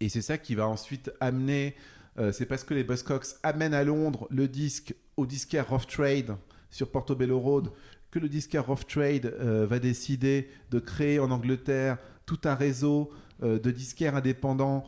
Et 0.00 0.08
c'est 0.08 0.22
ça 0.22 0.38
qui 0.38 0.54
va 0.54 0.66
ensuite 0.68 1.10
amener. 1.20 1.74
Euh, 2.18 2.32
c'est 2.32 2.46
parce 2.46 2.64
que 2.64 2.74
les 2.74 2.84
Buzzcocks 2.84 3.36
amènent 3.42 3.74
à 3.74 3.84
Londres 3.84 4.26
le 4.30 4.48
disque 4.48 4.94
au 5.16 5.26
disquaire 5.26 5.68
Rough 5.68 5.86
Trade 5.86 6.36
sur 6.70 6.90
Portobello 6.90 7.38
Road 7.38 7.70
que 8.10 8.18
le 8.18 8.28
disquaire 8.28 8.66
Rough 8.66 8.86
Trade 8.88 9.26
euh, 9.26 9.66
va 9.66 9.78
décider 9.78 10.48
de 10.70 10.78
créer 10.78 11.18
en 11.18 11.30
Angleterre 11.30 11.98
tout 12.26 12.40
un 12.44 12.54
réseau 12.54 13.10
euh, 13.42 13.58
de 13.58 13.70
disquaires 13.70 14.16
indépendants 14.16 14.84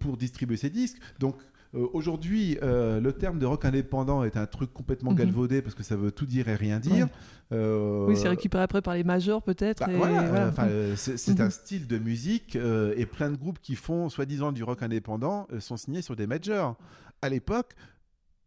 pour 0.00 0.18
distribuer 0.18 0.58
ces 0.58 0.68
disques. 0.68 0.98
Donc 1.18 1.38
euh, 1.74 1.86
aujourd'hui, 1.92 2.56
euh, 2.62 3.00
le 3.00 3.12
terme 3.12 3.38
de 3.38 3.46
rock 3.46 3.64
indépendant 3.64 4.22
est 4.24 4.36
un 4.36 4.46
truc 4.46 4.72
complètement 4.72 5.10
Mhm. 5.10 5.16
galvaudé 5.18 5.62
parce 5.62 5.74
que 5.74 5.82
ça 5.82 5.96
veut 5.96 6.12
tout 6.12 6.26
dire 6.26 6.48
et 6.48 6.54
rien 6.54 6.78
dire. 6.78 7.08
Euh, 7.52 8.06
Oui, 8.06 8.16
c'est 8.16 8.28
récupéré 8.28 8.62
après 8.62 8.80
par 8.82 8.94
les 8.94 9.04
majors 9.04 9.42
peut-être. 9.42 9.80
bah, 9.86 9.92
et 9.92 9.96
voilà, 9.96 10.22
voilà. 10.28 10.48
enfin, 10.48 10.68
c'est 10.96 11.16
c'est 11.16 11.38
Mhm. 11.38 11.46
un 11.46 11.50
style 11.50 11.86
de 11.86 11.98
musique 11.98 12.56
et 12.56 13.06
plein 13.06 13.30
de 13.30 13.36
groupes 13.36 13.58
qui 13.60 13.74
font 13.74 14.08
soi-disant 14.08 14.52
du 14.52 14.62
rock 14.62 14.82
indépendant 14.82 15.46
sont 15.58 15.76
signés 15.76 16.02
sur 16.02 16.16
des 16.16 16.26
majors. 16.26 16.76
À 17.22 17.28
l'époque, 17.28 17.74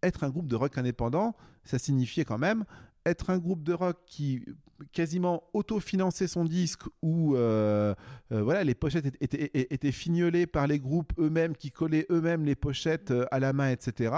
être 0.03 0.23
un 0.23 0.29
groupe 0.29 0.47
de 0.47 0.55
rock 0.55 0.77
indépendant, 0.77 1.35
ça 1.63 1.79
signifiait 1.79 2.25
quand 2.25 2.37
même 2.37 2.63
être 3.05 3.29
un 3.29 3.37
groupe 3.37 3.63
de 3.63 3.73
rock 3.73 3.97
qui 4.05 4.43
quasiment 4.91 5.43
autofinancer 5.53 6.27
son 6.27 6.45
disque 6.45 6.83
où 7.01 7.35
euh, 7.35 7.93
euh, 8.31 8.43
voilà 8.43 8.63
les 8.63 8.75
pochettes 8.75 9.05
étaient, 9.21 9.51
étaient, 9.53 9.91
fignolées 9.91 10.47
par 10.47 10.67
les 10.67 10.79
groupes 10.79 11.13
eux-mêmes 11.17 11.55
qui 11.55 11.71
collaient 11.71 12.05
eux-mêmes 12.09 12.45
les 12.45 12.55
pochettes 12.55 13.11
euh, 13.11 13.25
à 13.31 13.39
la 13.39 13.53
main 13.53 13.69
etc 13.71 14.13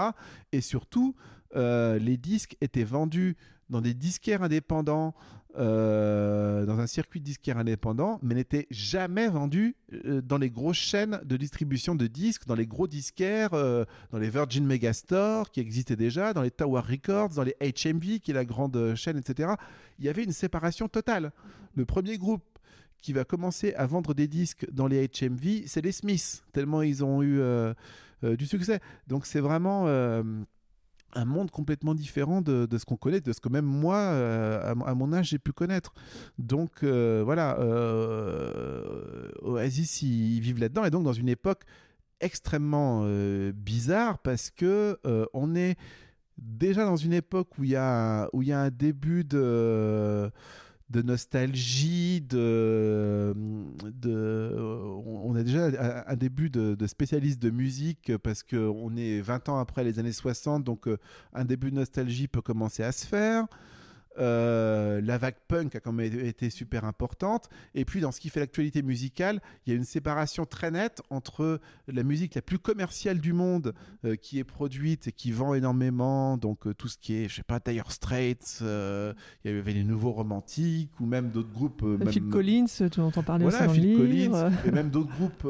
et 0.52 0.60
surtout 0.60 1.14
les 1.52 2.16
disques 2.16 2.56
étaient 2.60 2.84
vendus 2.84 3.36
dans 3.70 3.80
des 3.80 3.92
disquaires 3.92 4.44
indépendants 4.44 5.14
euh, 5.58 6.64
dans 6.64 6.78
un 6.78 6.86
circuit 6.86 7.20
disquaire 7.20 7.58
indépendant, 7.58 8.20
mais 8.22 8.36
n'était 8.36 8.68
jamais 8.70 9.26
vendu 9.28 9.74
euh, 10.06 10.20
dans 10.20 10.38
les 10.38 10.48
grosses 10.48 10.76
chaînes 10.76 11.20
de 11.24 11.36
distribution 11.36 11.96
de 11.96 12.06
disques, 12.06 12.46
dans 12.46 12.54
les 12.54 12.68
gros 12.68 12.86
disquaires, 12.86 13.52
euh, 13.54 13.84
dans 14.12 14.18
les 14.18 14.30
Virgin 14.30 14.64
Megastore 14.64 15.50
qui 15.50 15.58
existaient 15.58 15.96
déjà, 15.96 16.32
dans 16.32 16.42
les 16.42 16.52
Tower 16.52 16.82
Records, 16.88 17.30
dans 17.30 17.42
les 17.42 17.56
HMV 17.60 18.20
qui 18.20 18.30
est 18.30 18.34
la 18.34 18.44
grande 18.44 18.94
chaîne, 18.94 19.16
etc. 19.18 19.54
Il 19.98 20.04
y 20.04 20.08
avait 20.08 20.22
une 20.22 20.32
séparation 20.32 20.88
totale. 20.88 21.32
Le 21.74 21.84
premier 21.84 22.16
groupe 22.16 22.44
qui 23.02 23.12
va 23.12 23.24
commencer 23.24 23.74
à 23.74 23.86
vendre 23.86 24.14
des 24.14 24.28
disques 24.28 24.70
dans 24.70 24.86
les 24.86 25.08
HMV, 25.08 25.64
c'est 25.66 25.80
les 25.80 25.92
Smiths, 25.92 26.44
tellement 26.52 26.82
ils 26.82 27.04
ont 27.04 27.22
eu 27.22 27.40
du 28.22 28.46
succès. 28.46 28.80
Donc 29.08 29.26
c'est 29.26 29.40
vraiment 29.40 29.86
un 31.14 31.24
monde 31.24 31.50
complètement 31.50 31.94
différent 31.94 32.40
de, 32.40 32.66
ce 32.76 32.84
qu'on 32.84 32.96
connaît, 32.96 33.20
de 33.20 33.32
ce 33.32 33.40
que 33.40 33.48
même 33.48 33.64
moi, 33.64 33.96
euh, 33.96 34.74
à, 34.84 34.94
mon 34.94 35.12
âge, 35.12 35.28
j'ai 35.28 35.38
pu 35.38 35.52
connaître. 35.52 35.92
Donc 36.38 36.82
euh, 36.82 37.22
voilà, 37.24 37.58
euh, 37.58 39.30
Oasis, 39.42 40.02
ils, 40.02 40.40
vivent 40.40 40.60
là-dedans, 40.60 40.84
et 40.84 40.90
donc 40.90 41.04
dans 41.04 41.12
une 41.12 41.28
époque 41.28 41.62
extrêmement 42.20 43.04
bizarre, 43.54 44.18
parce 44.18 44.50
que 44.50 44.98
on 45.32 45.54
est 45.54 45.76
déjà 46.38 46.84
dans 46.84 46.96
une 46.96 47.12
époque 47.12 47.58
où 47.58 47.64
il 47.64 47.70
y 47.70 47.76
a, 47.76 48.28
y 48.34 48.52
a 48.52 48.60
un 48.60 48.70
début 48.70 49.24
de 49.24 50.30
de 50.90 51.02
nostalgie, 51.02 52.20
de, 52.20 53.32
de, 53.94 54.54
on 55.06 55.36
a 55.36 55.42
déjà 55.44 55.68
un 56.06 56.16
début 56.16 56.50
de, 56.50 56.74
de 56.74 56.86
spécialiste 56.88 57.40
de 57.40 57.50
musique 57.50 58.16
parce 58.18 58.42
qu'on 58.42 58.96
est 58.96 59.20
20 59.20 59.48
ans 59.50 59.58
après 59.58 59.84
les 59.84 60.00
années 60.00 60.12
60, 60.12 60.64
donc 60.64 60.88
euh, 60.88 60.98
un 61.32 61.44
début 61.44 61.70
de 61.70 61.76
nostalgie 61.76 62.26
peut 62.26 62.42
commencer 62.42 62.82
à 62.82 62.90
se 62.90 63.06
faire. 63.06 63.46
Euh, 64.18 65.00
la 65.00 65.18
vague 65.18 65.36
punk 65.46 65.76
a 65.76 65.80
quand 65.80 65.92
même 65.92 66.12
été 66.12 66.50
super 66.50 66.84
importante. 66.84 67.48
Et 67.74 67.84
puis, 67.84 68.00
dans 68.00 68.12
ce 68.12 68.20
qui 68.20 68.28
fait 68.28 68.40
l'actualité 68.40 68.82
musicale, 68.82 69.40
il 69.64 69.72
y 69.72 69.72
a 69.72 69.76
une 69.76 69.84
séparation 69.84 70.46
très 70.46 70.70
nette 70.70 71.00
entre 71.10 71.60
la 71.86 72.02
musique 72.02 72.34
la 72.34 72.42
plus 72.42 72.58
commerciale 72.58 73.20
du 73.20 73.32
monde, 73.32 73.74
euh, 74.04 74.16
qui 74.16 74.38
est 74.38 74.44
produite 74.44 75.08
et 75.08 75.12
qui 75.12 75.32
vend 75.32 75.54
énormément, 75.54 76.36
donc 76.36 76.66
euh, 76.66 76.74
tout 76.74 76.88
ce 76.88 76.98
qui 76.98 77.14
est, 77.14 77.28
je 77.28 77.36
sais 77.36 77.42
pas, 77.42 77.60
Dire 77.60 77.92
Straits, 77.92 78.58
il 78.60 79.14
y 79.44 79.48
avait 79.48 79.72
les 79.72 79.84
nouveaux 79.84 80.12
romantiques, 80.12 80.98
ou 80.98 81.06
même 81.06 81.30
d'autres 81.30 81.52
groupes. 81.52 81.84
Phil 82.10 82.28
Collins, 82.28 82.66
tu 82.90 83.00
entends 83.00 83.22
parler 83.22 83.44
voilà, 83.44 83.68
Phil 83.68 83.96
Collins, 83.96 84.50
et 84.66 84.70
même 84.70 84.90
d'autres 84.90 85.10
groupes 85.10 85.46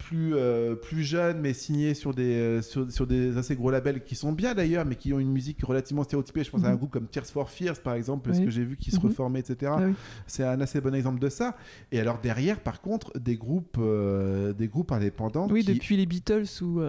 plus, 0.00 0.34
euh, 0.34 0.74
plus 0.74 1.04
jeunes, 1.04 1.40
mais 1.40 1.52
signés 1.52 1.94
sur 1.94 2.14
des, 2.14 2.34
euh, 2.34 2.62
sur, 2.62 2.90
sur, 2.90 3.06
des 3.06 3.36
assez 3.36 3.54
gros 3.54 3.70
labels 3.70 4.02
qui 4.02 4.16
sont 4.16 4.32
bien 4.32 4.54
d'ailleurs, 4.54 4.86
mais 4.86 4.96
qui 4.96 5.12
ont 5.12 5.20
une 5.20 5.30
musique 5.30 5.62
relativement 5.62 6.02
stéréotypée. 6.02 6.42
Je 6.42 6.50
pense 6.50 6.64
à 6.64 6.68
un 6.68 6.72
mhm. 6.72 6.78
groupe 6.78 6.90
comme 6.90 7.06
Tears 7.06 7.26
for 7.26 7.50
Fears, 7.50 7.80
par 7.80 7.94
exemple, 7.94 8.26
parce 8.26 8.40
que 8.40 8.50
j'ai 8.50 8.64
vu 8.64 8.76
qu'ils 8.76 8.94
se 8.94 8.98
mhm. 8.98 9.08
reformaient, 9.08 9.40
etc. 9.40 9.72
Ah 9.76 9.80
C'est 10.26 10.44
un 10.44 10.60
assez 10.60 10.80
bon 10.80 10.94
exemple 10.94 11.20
de 11.20 11.28
ça. 11.28 11.54
Et 11.92 12.00
alors 12.00 12.18
derrière, 12.18 12.60
par 12.60 12.80
contre, 12.80 13.16
des 13.18 13.36
groupes, 13.36 13.76
euh, 13.78 14.52
des 14.54 14.68
groupes 14.68 14.92
indépendants. 14.92 15.48
Oui, 15.50 15.64
depuis 15.64 15.96
les 15.96 16.06
Beatles 16.06 16.46
ou. 16.62 16.80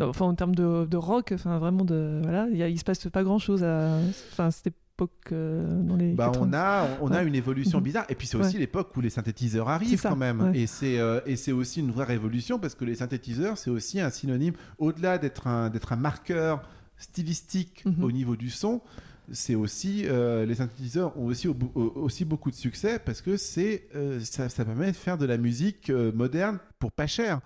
enfin, 0.00 0.26
en 0.26 0.34
termes 0.34 0.54
de, 0.54 0.86
de 0.86 0.96
rock, 0.96 1.30
enfin 1.32 1.58
vraiment 1.58 1.84
de 1.84 2.20
voilà, 2.22 2.48
il, 2.48 2.78
se 2.78 2.84
passe 2.84 3.08
pas 3.08 3.22
grand 3.22 3.38
chose. 3.38 3.62
Enfin, 3.62 4.50
c'était 4.50 4.72
euh, 5.32 5.82
dans 5.82 5.96
les 5.96 6.12
bah, 6.12 6.32
on 6.40 6.52
a 6.52 6.88
on 7.00 7.10
a 7.10 7.22
une 7.22 7.34
évolution 7.34 7.78
mhm. 7.78 7.84
bizarre 7.84 8.04
et 8.08 8.14
puis 8.14 8.26
c'est 8.26 8.36
aussi 8.36 8.58
l'époque 8.58 8.96
où 8.96 9.00
les 9.00 9.10
synthétiseurs 9.10 9.68
arrivent 9.68 10.00
quand 10.00 10.16
même. 10.16 10.52
et 10.54 10.66
c'est 10.66 10.98
euh, 10.98 11.20
et 11.26 11.36
c'est 11.36 11.52
aussi 11.52 11.80
une 11.80 11.90
vraie 11.90 12.04
révolution 12.04 12.58
parce 12.58 12.74
que 12.74 12.84
les 12.84 12.96
synthétiseurs 12.96 13.58
c'est 13.58 13.70
aussi 13.70 14.00
un 14.00 14.10
synonyme 14.10 14.54
au-delà 14.78 15.18
d'être 15.18 15.46
un 15.46 15.70
d'être 15.70 15.92
un 15.92 15.96
marqueur 15.96 16.62
stylistique 16.96 17.84
mhm. 17.84 18.02
au 18.02 18.12
niveau 18.12 18.36
du 18.36 18.50
son 18.50 18.80
c'est 19.30 19.54
aussi 19.54 20.04
euh, 20.06 20.46
les 20.46 20.54
synthétiseurs 20.56 21.16
ont 21.18 21.26
aussi 21.26 21.48
aussi 21.74 22.24
beaucoup 22.24 22.50
de 22.50 22.56
succès 22.56 22.98
parce 22.98 23.20
que 23.20 23.36
c'est 23.36 23.88
ça, 24.20 24.48
ça, 24.48 24.64
permet 24.64 24.90
de 24.90 24.96
faire 24.96 25.18
de 25.18 25.26
la 25.26 25.36
musique 25.36 25.90
moderne 25.90 26.58
pour 26.78 26.92
pas 26.92 27.06
cher. 27.06 27.40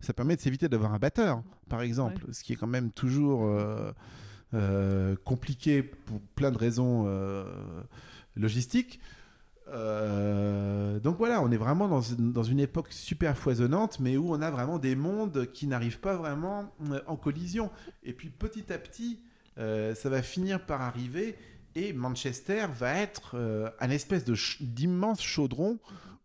Ça. 0.00 0.12
permet 0.12 0.34
de 0.34 0.40
s'éviter 0.40 0.68
d'avoir 0.68 0.92
un 0.92 0.98
batteur 0.98 1.42
par 1.68 1.82
exemple 1.82 2.22
ce 2.32 2.42
qui 2.42 2.54
est 2.54 2.56
quand 2.56 2.66
même 2.66 2.90
toujours 2.90 3.48
euh, 4.54 5.14
compliqué 5.24 5.82
pour 5.82 6.22
plein 6.34 6.50
de 6.50 6.56
raisons 6.56 7.04
euh, 7.06 7.44
logistiques. 8.34 8.98
Euh, 9.68 10.98
donc 11.00 11.18
voilà, 11.18 11.42
on 11.42 11.50
est 11.50 11.58
vraiment 11.58 11.86
dans, 11.86 12.00
dans, 12.18 12.42
une 12.42 12.58
époque 12.58 12.90
super 12.90 13.36
foisonnante, 13.36 14.00
mais 14.00 14.16
où 14.16 14.32
on 14.32 14.40
a 14.40 14.50
vraiment 14.50 14.78
des 14.78 14.96
mondes 14.96 15.52
qui 15.52 15.66
n'arrivent 15.66 16.00
pas 16.00 16.16
vraiment 16.16 16.72
en 17.06 17.16
collision. 17.16 17.70
Et 18.02 18.14
puis 18.14 18.30
petit 18.30 18.72
à 18.72 18.78
petit, 18.78 19.20
ça 19.56 20.08
va 20.08 20.22
finir 20.22 20.64
par 20.64 20.80
arriver 20.80 21.36
et 21.74 21.92
Manchester 21.92 22.66
va 22.74 22.94
être 22.94 23.36
un 23.80 23.90
espèce 23.90 24.24
d'immense 24.60 25.20
chaudron 25.20 25.78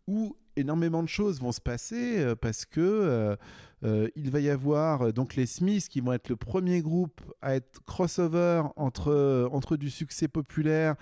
où 0.06 0.34
énormément 0.56 1.02
de 1.02 1.08
choses 1.08 1.40
vont 1.40 1.52
se 1.52 1.60
passer 1.60 2.34
parce 2.40 2.64
que 2.64 3.36
euh, 3.84 4.08
il 4.16 4.30
va 4.30 4.40
y 4.40 4.48
avoir 4.48 5.02
euh, 5.02 5.12
donc 5.12 5.36
les 5.36 5.46
Smiths 5.46 5.88
qui 5.88 6.00
vont 6.00 6.12
être 6.12 6.28
le 6.28 6.36
premier 6.36 6.80
groupe 6.80 7.20
à 7.42 7.54
être 7.54 7.80
crossover 7.86 8.62
entre, 8.76 9.48
entre 9.52 9.76
du 9.76 9.90
succès 9.90 10.28
populaire 10.28 10.96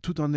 tout 0.00 0.20
en, 0.20 0.30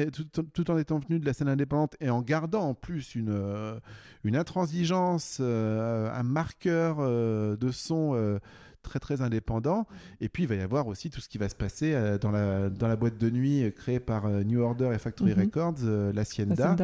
tout, 0.54 0.72
en 0.72 0.78
étant 0.80 0.98
venu 0.98 1.20
de 1.20 1.26
la 1.26 1.34
scène 1.34 1.48
indépendante 1.48 1.96
et 2.00 2.10
en 2.10 2.24
gardant 2.24 2.70
en 2.70 2.74
plus 2.74 3.14
une, 3.14 3.30
euh, 3.30 3.80
une 4.24 4.36
intransigeance, 4.36 5.40
un 5.40 6.24
marqueur 6.24 6.98
de 6.98 7.72
son 7.72 8.40
très 8.82 9.00
très 9.00 9.22
indépendant. 9.22 9.88
Et 10.20 10.30
puis 10.30 10.44
il 10.44 10.50
va 10.50 10.56
y 10.56 10.62
avoir 10.62 10.88
aussi 10.88 11.10
tout 11.10 11.22
ce 11.22 11.30
qui 11.30 11.38
va 11.38 11.50
se 11.50 11.56
passer 11.56 11.94
euh, 11.94 12.18
dans, 12.18 12.32
la, 12.32 12.70
dans 12.70 12.88
la 12.88 12.96
boîte 12.96 13.18
de 13.18 13.30
nuit 13.30 13.64
euh, 13.64 13.72
créée 13.72 14.00
par 14.00 14.26
euh, 14.26 14.44
New 14.44 14.62
Order 14.62 14.92
et 14.94 14.98
Factory 14.98 15.34
mhm. 15.34 15.42
Records, 15.42 16.14
la 16.14 16.24
Sienda, 16.24 16.76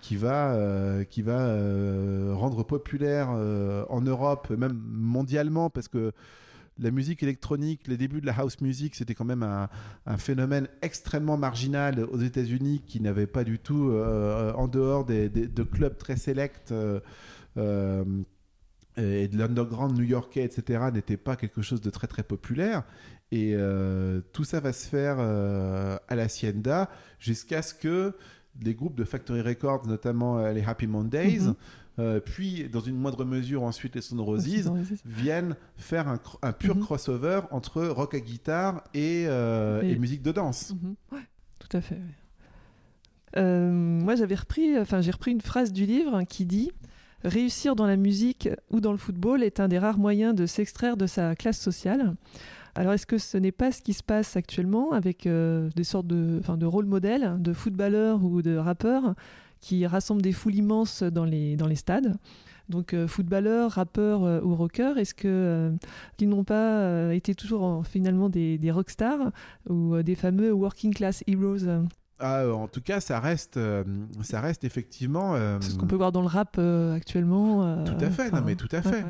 qui 0.00 0.16
va, 0.16 1.04
qui 1.08 1.22
va 1.22 1.54
rendre 2.34 2.62
populaire 2.62 3.28
en 3.28 4.00
Europe, 4.00 4.50
même 4.50 4.78
mondialement, 4.86 5.70
parce 5.70 5.88
que 5.88 6.12
la 6.78 6.90
musique 6.90 7.22
électronique, 7.22 7.86
les 7.88 7.96
débuts 7.96 8.20
de 8.20 8.26
la 8.26 8.34
house 8.38 8.60
music, 8.60 8.94
c'était 8.94 9.14
quand 9.14 9.24
même 9.24 9.42
un, 9.42 9.68
un, 10.06 10.16
phénomène 10.16 10.68
extrêmement 10.82 11.36
marginal 11.36 12.04
aux 12.04 12.20
États-Unis 12.20 12.82
qui 12.86 13.00
n'avait 13.00 13.26
pas 13.26 13.44
du 13.44 13.58
tout, 13.58 13.92
en 13.92 14.68
dehors 14.68 15.04
des, 15.04 15.28
de 15.28 15.62
clubs 15.62 15.96
très 15.96 16.16
sélects, 16.16 16.72
et 18.98 19.28
de 19.28 19.38
l'underground 19.38 19.96
new-yorkais, 19.96 20.42
etc., 20.42 20.84
n'était 20.92 21.16
pas 21.16 21.36
quelque 21.36 21.62
chose 21.62 21.80
de 21.80 21.90
très 21.90 22.06
très 22.06 22.22
populaire. 22.22 22.82
Et 23.30 23.52
euh, 23.54 24.20
tout 24.32 24.44
ça 24.44 24.60
va 24.60 24.72
se 24.72 24.88
faire 24.88 25.16
euh, 25.18 25.98
à 26.08 26.14
la 26.14 26.24
Hacienda 26.24 26.88
jusqu'à 27.18 27.60
ce 27.62 27.74
que 27.74 28.14
les 28.62 28.74
groupes 28.74 28.96
de 28.96 29.04
Factory 29.04 29.42
Records, 29.42 29.86
notamment 29.86 30.38
euh, 30.38 30.52
les 30.52 30.64
Happy 30.64 30.86
Mondays, 30.86 31.40
mhm. 31.98 32.20
puis 32.20 32.68
dans 32.68 32.80
une 32.80 32.96
moindre 32.96 33.24
mesure 33.24 33.62
ensuite 33.64 33.94
les 33.94 34.00
Stone 34.00 34.20
Roses, 34.20 34.48
viennent 35.04 35.56
faire 35.76 36.08
un, 36.42 36.52
pur 36.52 36.76
mhm. 36.76 36.82
crossover 36.82 37.40
entre 37.50 37.84
rock 37.84 38.14
à 38.14 38.20
guitare 38.20 38.82
et, 38.94 39.26
musique 39.98 40.22
de 40.22 40.32
danse. 40.32 40.74
Mhm. 40.82 40.94
tout 41.58 41.76
à 41.76 41.80
fait. 41.82 42.00
moi, 43.36 44.14
j'avais 44.16 44.36
repris, 44.36 44.78
enfin, 44.78 45.02
j'ai 45.02 45.10
repris 45.10 45.32
une 45.32 45.42
phrase 45.42 45.72
du 45.72 45.84
livre 45.84 46.22
qui 46.22 46.46
dit 46.46 46.72
Réussir 47.24 47.74
dans 47.74 47.86
la 47.86 47.96
musique 47.96 48.48
ou 48.70 48.80
dans 48.80 48.92
le 48.92 48.98
football 48.98 49.42
est 49.42 49.58
un 49.58 49.66
des 49.66 49.78
rares 49.78 49.98
moyens 49.98 50.34
de 50.34 50.46
s'extraire 50.46 50.96
de 50.96 51.06
sa 51.06 51.34
classe 51.34 51.58
sociale. 51.58 52.14
Alors 52.76 52.92
est-ce 52.92 53.06
que 53.06 53.18
ce 53.18 53.36
n'est 53.36 53.50
pas 53.50 53.72
ce 53.72 53.82
qui 53.82 53.92
se 53.92 54.04
passe 54.04 54.36
actuellement 54.36 54.92
avec 54.92 55.26
euh, 55.26 55.68
des 55.74 55.82
sortes 55.82 56.06
de, 56.06 56.40
de 56.56 56.66
rôles 56.66 56.86
modèles, 56.86 57.34
de 57.40 57.52
footballeurs 57.52 58.22
ou 58.22 58.40
de 58.40 58.56
rappeurs 58.56 59.16
qui 59.60 59.84
rassemblent 59.84 60.22
des 60.22 60.30
foules 60.30 60.54
immenses 60.54 61.02
dans 61.02 61.24
les, 61.24 61.56
dans 61.56 61.66
les 61.66 61.74
stades? 61.74 62.16
Donc 62.68 62.94
euh, 62.94 63.08
footballeurs, 63.08 63.72
rappeurs 63.72 64.22
euh, 64.22 64.40
ou 64.42 64.54
rockers, 64.54 64.96
est-ce 64.98 65.14
que 65.14 65.72
qu'ils 66.18 66.28
n'ont 66.28 66.44
pas 66.44 67.12
été 67.12 67.34
toujours 67.34 67.84
finalement 67.84 68.28
des, 68.28 68.58
des 68.58 68.70
rockstars 68.70 69.32
ou 69.68 70.00
des 70.02 70.14
fameux 70.14 70.52
working 70.52 70.94
class 70.94 71.24
heroes? 71.26 71.66
Ah, 72.20 72.40
euh, 72.40 72.52
en 72.52 72.66
tout 72.66 72.80
cas, 72.80 73.00
ça 73.00 73.20
reste, 73.20 73.58
euh, 73.58 73.84
ça 74.22 74.40
reste 74.40 74.64
effectivement. 74.64 75.34
Euh, 75.34 75.58
c'est 75.60 75.70
ce 75.70 75.78
qu'on 75.78 75.86
peut 75.86 75.96
voir 75.96 76.10
dans 76.10 76.20
le 76.20 76.26
rap 76.26 76.58
actuellement. 76.58 77.84
tout 77.84 78.04
à 78.04 78.10
fait, 78.10 78.32
non 78.32 78.42
mais 78.44 78.56
tout 78.56 78.68
à 78.72 78.82
fait. 78.82 79.04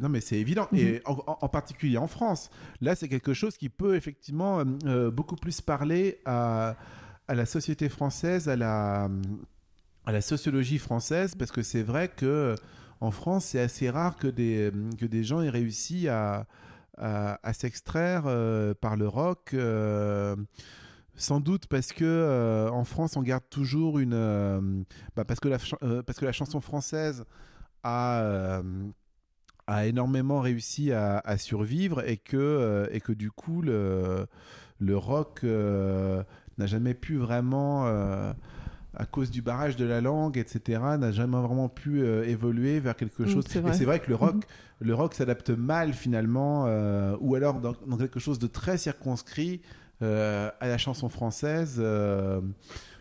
non 0.00 0.08
mais 0.08 0.20
c'est 0.20 0.38
évident. 0.38 0.66
Et 0.72 0.94
mhm. 1.06 1.16
en, 1.26 1.48
particulier 1.48 1.98
en 1.98 2.08
France, 2.08 2.50
là 2.80 2.94
c'est 2.94 3.08
quelque 3.08 3.34
chose 3.34 3.56
qui 3.56 3.68
peut 3.68 3.94
effectivement 3.94 4.64
beaucoup 5.12 5.36
plus 5.36 5.60
parler 5.60 6.20
à, 6.24 6.76
à, 7.28 7.34
la 7.34 7.46
société 7.46 7.88
française, 7.88 8.48
à 8.48 8.56
la, 8.56 9.08
à 10.06 10.12
la 10.12 10.20
sociologie 10.20 10.78
française, 10.78 11.34
parce 11.36 11.52
que 11.52 11.62
c'est 11.62 11.82
vrai 11.82 12.08
que 12.08 12.56
en 13.00 13.12
France 13.12 13.46
c'est 13.46 13.60
assez 13.60 13.90
rare 13.90 14.16
que 14.16 14.26
des, 14.26 14.72
que 14.98 15.06
des 15.06 15.22
gens 15.22 15.40
aient 15.40 15.50
réussi 15.50 16.08
à, 16.08 16.46
à, 16.98 17.38
à 17.46 17.52
s'extraire 17.52 18.24
par 18.80 18.96
le 18.96 19.06
rock 19.06 19.54
sans 21.20 21.40
doute 21.40 21.66
parce 21.66 21.92
que 21.92 22.68
en 22.72 22.84
France, 22.84 23.16
on 23.16 23.22
garde 23.22 23.44
toujours 23.50 23.98
une. 23.98 24.84
Bah, 25.16 25.24
parce, 25.24 25.40
que 25.40 25.48
la, 25.48 25.58
parce 26.02 26.18
que 26.18 26.24
la 26.24 26.32
chanson 26.32 26.60
française 26.60 27.24
a 27.82 28.62
a 29.66 29.86
énormément 29.86 30.40
réussi 30.40 30.92
à, 30.92 31.38
survivre 31.38 32.06
et 32.08 32.16
que, 32.16 32.88
et 32.90 33.00
que 33.00 33.12
du 33.12 33.30
coup 33.30 33.62
le, 33.62 34.26
le 34.80 34.96
rock 34.96 35.44
n'a 35.44 36.66
jamais 36.66 36.94
pu 36.94 37.16
vraiment 37.16 37.86
à 38.94 39.06
cause 39.06 39.30
du 39.30 39.42
barrage 39.42 39.76
de 39.76 39.84
la 39.84 40.00
langue, 40.00 40.36
etc., 40.36 40.80
n'a 40.98 41.12
jamais 41.12 41.38
vraiment 41.38 41.68
pu 41.68 42.02
euh, 42.02 42.24
évoluer 42.24 42.80
vers 42.80 42.96
quelque 42.96 43.22
mm, 43.22 43.28
chose. 43.28 43.44
et 43.56 43.72
c'est 43.72 43.84
vrai 43.84 44.00
que 44.00 44.08
le 44.08 44.16
rock, 44.16 44.36
mm-hmm. 44.36 44.86
le 44.86 44.94
rock 44.94 45.14
s'adapte 45.14 45.50
mal 45.50 45.92
finalement, 45.92 46.64
euh, 46.66 47.16
ou 47.20 47.34
alors 47.34 47.60
dans, 47.60 47.74
quelque 47.96 48.20
chose 48.20 48.38
de 48.38 48.46
très 48.46 48.78
circonscrit 48.78 49.60
euh, 49.62 49.66
à 50.00 50.66
la 50.66 50.78
chanson 50.78 51.08
française. 51.08 51.82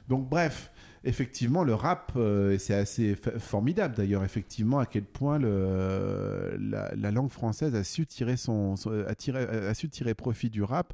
donc 0.08 0.30
bref, 0.30 0.72
effectivement, 1.04 1.64
le 1.64 1.74
rap, 1.74 2.12
et 2.18 2.58
c'est 2.60 2.74
assez 2.74 3.16
formidable 3.16 3.96
d'ailleurs, 3.96 4.24
effectivement, 4.24 4.80
à 4.80 4.86
quel 4.86 5.04
point 5.04 5.40
la, 5.40 7.12
langue 7.12 7.32
française 7.32 7.76
a 7.76 7.84
su 7.84 8.06
tirer 8.06 8.38
son, 8.38 8.76
a, 8.88 9.70
a 9.70 9.74
su 9.74 9.90
tirer 9.90 10.14
profit 10.14 10.50
du 10.50 10.64
rap, 10.64 10.94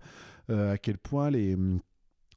à 0.49 0.77
quel 0.77 0.97
point 0.97 1.31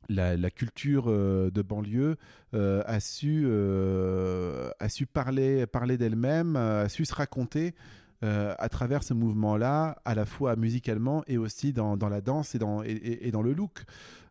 la, 0.09 0.51
culture 0.51 1.05
euh, 1.09 1.51
de 1.51 1.63
banlieue 1.63 2.17
euh, 2.55 2.83
a, 2.87 3.01
su, 3.01 3.45
euh, 3.47 4.71
a 4.79 4.89
su 4.89 5.07
parler, 5.07 5.67
parler 5.67 5.99
d'elle-même, 5.99 6.57
a 6.57 6.89
su 6.89 7.05
se 7.05 7.15
raconter 7.15 7.75
à 8.23 8.69
travers 8.69 9.03
ce 9.03 9.15
mouvement-là, 9.15 9.99
à 10.05 10.15
la 10.15 10.27
fois 10.27 10.57
musicalement 10.57 11.23
et 11.27 11.39
aussi 11.39 11.73
dans, 11.73 11.97
la 11.97 12.21
danse 12.21 12.55
et 12.55 12.59
dans, 12.59 12.83
le 12.83 13.53
look. 13.53 13.85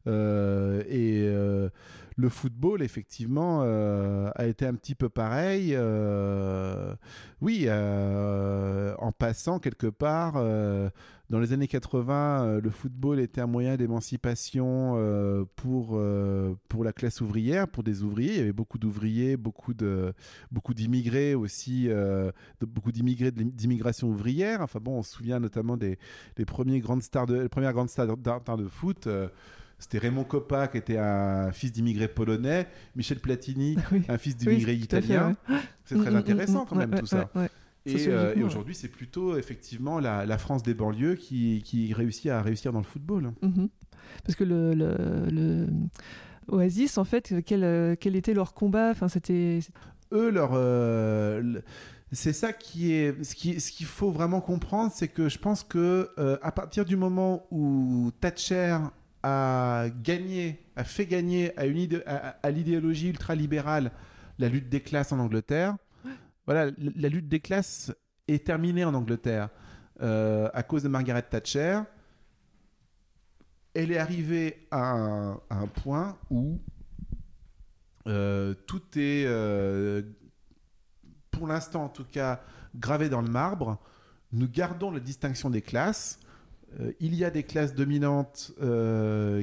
et 0.05 1.29
le 2.19 2.29
football, 2.29 2.81
effectivement, 2.81 3.61
a 3.61 4.45
été 4.45 4.65
un 4.65 4.73
petit 4.73 4.95
peu 4.95 5.09
pareil. 5.09 5.77
oui, 7.41 7.67
en 7.69 9.11
passant 9.13 9.59
quelque 9.59 9.87
part 9.87 10.35
dans 11.29 11.39
les 11.39 11.51
années 11.51 11.67
80, 11.67 12.45
euh, 12.45 12.61
le 12.61 12.69
football 12.69 13.19
était 13.19 13.41
un 13.41 13.47
moyen 13.47 13.75
d'émancipation 13.75 14.93
euh, 14.95 15.43
pour, 15.57 15.91
euh, 15.93 16.55
pour 16.69 16.85
la 16.85 16.93
classe 16.93 17.19
ouvrière, 17.19 17.67
pour 17.67 17.83
des 17.83 18.03
ouvriers. 18.03 18.33
Il 18.33 18.37
y 18.37 18.41
avait 18.41 18.53
beaucoup 18.53 18.77
d'ouvriers, 18.77 19.35
beaucoup 19.35 19.73
de 19.73 20.13
beaucoup 20.51 20.73
d'immigrés 20.73 21.35
aussi, 21.35 21.87
de, 21.87 22.33
beaucoup 22.61 22.93
d'immigrés 22.93 23.31
d'immigration 23.31 24.07
ouvrière. 24.07 24.61
Enfin 24.61 24.79
bon, 24.81 24.99
on 24.99 25.03
se 25.03 25.13
souvient 25.13 25.39
notamment 25.39 25.75
des, 25.75 25.99
des 26.37 26.45
premiers 26.45 26.79
grandes 26.79 27.03
stars 27.03 27.25
de, 27.25 27.41
les 27.41 27.49
premières 27.49 27.73
grandes 27.73 27.89
stars 27.89 28.07
de, 28.07 28.63
de 28.63 28.67
foot. 28.69 29.09
c'était 29.79 29.97
Raymond 29.97 30.23
Coppa 30.23 30.69
qui 30.69 30.77
était 30.77 30.97
un 30.97 31.51
fils 31.51 31.73
d'immigré 31.73 32.07
polonais, 32.07 32.67
Michel 32.95 33.19
Platini, 33.19 33.75
un 34.07 34.17
fils 34.17 34.37
d'immigré 34.37 34.75
italien. 34.75 35.35
C'est 35.83 35.95
très 35.95 36.05
mm, 36.05 36.13
mm, 36.13 36.13
mm, 36.13 36.15
intéressant 36.15 36.65
quand 36.65 36.77
même 36.77 36.97
tout 36.97 37.05
ça. 37.05 37.29
Euh, 37.87 38.35
et, 38.35 38.43
aujourd'hui, 38.43 38.75
c'est 38.75 38.87
plutôt 38.87 39.37
effectivement 39.37 39.99
la, 39.99 40.37
France 40.37 40.63
des 40.63 40.73
banlieues 40.73 41.15
qui, 41.15 41.61
qui, 41.63 41.93
réussit 41.93 42.27
à 42.27 42.41
réussir 42.41 42.73
dans 42.73 42.79
le 42.79 42.85
football. 42.85 43.33
Mhm. 43.41 43.69
Parce 44.23 44.35
que 44.35 44.43
le, 44.43 44.73
le, 44.73 45.67
Oasis, 46.47 46.97
en 46.97 47.03
fait, 47.03 47.35
quel, 47.45 47.97
quel 47.97 48.15
était 48.15 48.33
leur 48.33 48.53
combat? 48.53 48.91
Enfin, 48.91 49.07
c'était... 49.07 49.59
Eux, 50.11 50.29
leur... 50.29 50.51
Euh, 50.53 51.61
c'est 52.13 52.33
ça 52.33 52.53
qui 52.53 52.93
est 52.93 53.21
ce 53.21 53.35
qu'il 53.35 53.59
ce 53.59 53.69
qu'il 53.69 53.85
faut 53.85 54.11
vraiment 54.11 54.39
comprendre, 54.39 54.91
c'est 54.95 55.09
que 55.09 55.27
je 55.27 55.37
pense 55.37 55.63
que 55.63 56.09
euh, 56.17 56.37
à 56.41 56.53
partir 56.53 56.85
du 56.85 56.95
moment 56.95 57.45
où 57.51 58.11
Thatcher 58.21 58.77
a 59.23 59.87
gagné, 60.03 60.59
a 60.77 60.85
fait 60.85 61.05
gagner 61.05 61.57
à, 61.59 61.65
une 61.65 62.01
à 62.07 62.49
l'idéologie 62.49 63.09
ultralibérale 63.09 63.91
la 64.39 64.47
lutte 64.47 64.69
des 64.69 64.79
classes 64.79 65.11
en 65.11 65.19
Angleterre, 65.19 65.75
voilà, 66.47 66.71
la 66.77 67.09
lutte 67.09 67.27
des 67.27 67.41
classes 67.41 67.91
est 68.29 68.45
terminée 68.45 68.85
en 68.85 68.93
Angleterre 68.93 69.49
euh, 70.01 70.49
à 70.53 70.63
cause 70.63 70.81
de 70.81 70.87
Margaret 70.87 71.23
Thatcher. 71.23 71.81
Elle 73.73 73.91
est 73.91 73.97
arrivée 73.97 74.65
à 74.71 74.93
un, 75.49 75.67
point 75.67 76.17
où 76.31 76.59
euh, 78.07 78.53
tout 78.65 78.81
est, 78.95 79.25
euh, 79.27 80.01
pour 81.31 81.47
l'instant 81.47 81.83
en 81.83 81.89
tout 81.89 82.05
cas, 82.05 82.41
gravé 82.75 83.09
dans 83.09 83.21
le 83.21 83.29
marbre. 83.29 83.77
Nous 84.31 84.47
gardons 84.47 84.89
la 84.89 85.01
distinction 85.01 85.49
des 85.49 85.61
classes. 85.61 86.17
il 87.01 87.13
y 87.13 87.25
a 87.25 87.29
des 87.29 87.43
classes 87.43 87.75
dominantes 87.75 88.53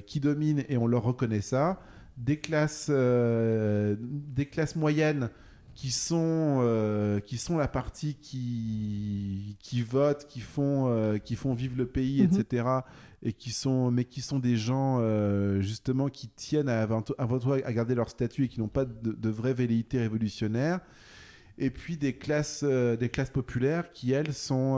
qui 0.07 0.21
dominent 0.21 0.65
et 0.69 0.79
on 0.79 0.87
leur 0.87 1.03
reconnaît 1.03 1.43
ça. 1.43 1.81
Des 2.17 2.39
classes, 2.39 2.91
des 2.91 4.47
classes 4.47 4.77
moyennes 4.77 5.31
qui 5.75 5.91
sont, 5.91 6.61
euh, 6.63 7.21
qui 7.21 7.37
sont 7.37 7.57
la 7.57 7.69
partie 7.69 8.15
qui, 8.15 9.57
qui 9.59 9.83
vote, 9.83 10.27
qui 10.29 10.41
font, 10.41 10.89
euh, 10.89 11.19
qui 11.19 11.35
font 11.37 11.55
vivre 11.55 11.77
le 11.77 11.87
pays, 11.87 12.23
mhm. 12.23 12.41
etc. 12.41 12.69
Et 13.23 13.33
qui 13.33 13.51
sont, 13.51 13.91
mais 13.91 14.05
qui 14.05 14.21
sont 14.21 14.39
des 14.39 14.57
gens, 14.57 14.99
euh, 15.01 15.61
justement, 15.61 16.09
qui 16.09 16.29
tiennent 16.29 16.69
à, 16.69 16.83
avant, 16.83 17.03
à 17.19 17.73
garder 17.73 17.95
leur 17.95 18.09
statut 18.09 18.45
et 18.45 18.49
qui 18.49 18.61
n'ont 18.61 18.69
pas 18.69 18.85
de, 18.85 19.13
de, 19.13 19.29
vraie 19.31 19.55
velléité 19.55 19.99
révolutionnaire. 19.99 20.81
Et 21.57 21.71
puis 21.71 21.97
des 21.97 22.15
classes, 22.15 22.65
des 22.65 23.09
classes 23.09 23.31
populaires 23.31 23.93
qui, 23.93 24.11
elles, 24.11 24.35
sont, 24.35 24.77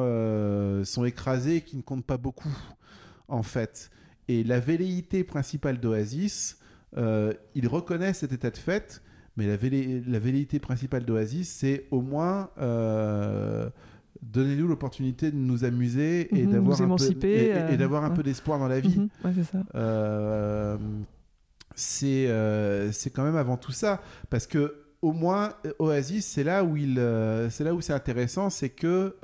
sont 0.85 1.07
écrasées 1.07 1.57
et 1.57 1.61
qui 1.63 1.77
ne 1.79 1.83
comptent 1.83 2.05
pas 2.05 2.19
beaucoup, 2.19 2.55
en 3.29 3.43
fait. 3.43 3.91
Et 4.29 4.45
la 4.45 4.61
velléité 4.61 5.25
principale 5.25 5.81
d'Oasis, 5.81 6.59
ils 6.95 7.67
reconnaissent 7.67 8.19
cet 8.19 8.33
état 8.33 8.51
de 8.51 8.59
fait, 8.59 9.03
mais 9.37 9.47
la, 9.47 9.57
velléité 10.19 10.59
principale 10.59 11.05
d'Oasis, 11.05 11.49
c'est 11.49 11.87
au 11.91 12.01
moins 12.01 12.51
euh, 12.59 13.69
donnez-nous 14.23 14.67
l'opportunité 14.67 15.31
de 15.31 15.37
nous 15.37 15.65
amuser 15.65 16.35
et 16.35 16.47
mhm, 16.47 16.53
d'avoir 16.53 16.81
un, 16.81 16.97
peu, 16.97 17.27
et, 17.27 17.53
euh, 17.53 17.77
d'avoir 17.77 18.05
un 18.05 18.11
peu 18.11 18.23
d'espoir 18.23 18.59
dans 18.59 18.69
la 18.69 18.81
vie. 18.81 18.99
Mhm, 18.99 19.09
c'est 21.79 22.29
euh, 22.29 22.91
c'est 22.93 23.11
quand 23.11 23.25
même 23.25 23.37
avant 23.37 23.59
tout 23.59 23.73
ça, 23.73 24.01
parce 24.31 24.47
que 24.47 24.87
au 25.03 25.13
moins 25.13 25.53
Oasis, 25.79 26.25
c'est 26.25 26.45
là 26.45 26.65
où 26.65 26.79
il, 26.79 26.95
c'est 27.51 27.65
là 27.65 27.75
où 27.75 27.83
c'est 27.83 27.93
intéressant, 27.93 28.49
c'est 28.49 28.71
que 28.71 29.17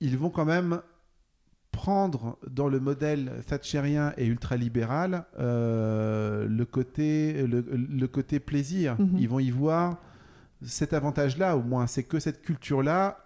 ils 0.00 0.18
vont 0.18 0.30
quand 0.30 0.44
même 0.44 0.80
prendre 1.78 2.36
dans 2.50 2.66
le 2.66 2.80
modèle 2.80 3.30
thatchérien 3.46 4.12
et 4.16 4.26
ultralibéral 4.26 5.26
euh, 5.38 6.44
le, 6.48 6.64
côté, 6.64 7.46
le, 7.46 8.06
côté 8.08 8.40
plaisir. 8.40 8.96
Mhm. 8.98 9.16
Ils 9.16 9.28
vont 9.28 9.38
y 9.38 9.52
voir 9.52 9.98
cet 10.60 10.92
avantage-là, 10.92 11.56
au 11.56 11.62
moins. 11.62 11.86
C'est 11.86 12.02
que 12.02 12.18
cette 12.18 12.42
culture-là 12.42 13.18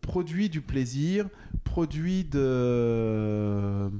produit 0.00 0.48
du 0.48 0.60
plaisir, 0.60 1.28
produit 1.64 2.22
de 2.22 3.90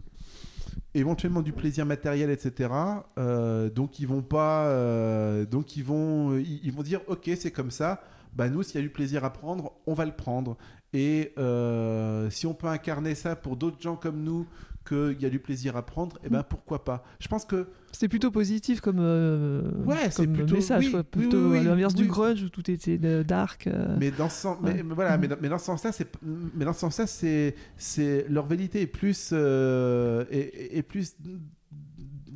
éventuellement 0.94 1.42
du 1.42 1.52
plaisir 1.52 1.84
matériel, 1.86 2.30
etc. 2.30 2.70
Euh, 3.18 3.68
donc 3.68 3.98
ils 3.98 4.06
vont 4.06 4.22
pas, 4.22 4.66
euh, 4.66 5.44
donc 5.44 5.76
ils 5.76 5.82
vont, 5.82 6.38
ils 6.38 6.72
vont 6.72 6.84
dire 6.84 7.00
ok 7.08 7.30
c'est 7.36 7.50
comme 7.50 7.72
ça. 7.72 8.00
Bah 8.32 8.48
nous 8.48 8.62
s'il 8.62 8.76
y 8.76 8.78
a 8.78 8.82
du 8.82 8.90
plaisir 8.90 9.24
à 9.24 9.32
prendre, 9.32 9.72
on 9.88 9.94
va 9.94 10.04
le 10.04 10.14
prendre. 10.14 10.56
Et 10.94 11.32
euh, 11.38 12.30
si 12.30 12.46
on 12.46 12.54
peut 12.54 12.68
incarner 12.68 13.16
ça 13.16 13.34
pour 13.34 13.56
d'autres 13.56 13.82
gens 13.82 13.96
comme 13.96 14.22
nous, 14.22 14.46
qu'il 14.86 15.20
y 15.20 15.26
a 15.26 15.30
du 15.30 15.40
plaisir 15.40 15.76
à 15.76 15.84
prendre, 15.84 16.16
et 16.18 16.26
eh 16.26 16.28
ben 16.28 16.40
mm. 16.40 16.44
pourquoi 16.48 16.84
pas. 16.84 17.04
Je 17.18 17.26
pense 17.26 17.44
que 17.44 17.66
c'est 17.90 18.06
plutôt 18.06 18.30
positif 18.30 18.80
comme, 18.80 18.98
euh, 19.00 19.62
ouais, 19.84 20.10
c'est 20.10 20.26
plutôt, 20.26 20.54
message, 20.54 20.94
plutôt 21.10 21.52
à 21.52 21.62
l'inverse 21.62 21.94
du 21.94 22.06
grunge 22.06 22.42
où 22.42 22.48
tout 22.48 22.70
était 22.70 22.98
dark. 23.24 23.66
Euh. 23.66 23.96
Mais 23.98 24.12
dans 24.12 24.28
ce 24.28 24.42
sens, 24.42 24.58
mais, 24.62 24.82
voilà, 24.82 25.18
mais, 25.18 25.48
dans, 25.48 25.58
ce 25.58 25.64
sens-là, 25.64 25.90
c'est, 25.90 26.08
mais 26.54 26.64
dans 26.64 26.72
ce 26.72 26.80
sens-là, 26.80 27.06
c'est, 27.08 27.56
c'est 27.76 28.26
leur 28.28 28.46
vérité 28.46 28.82
est 28.82 28.86
plus, 28.86 29.32
est, 29.32 30.86
plus, 30.86 31.16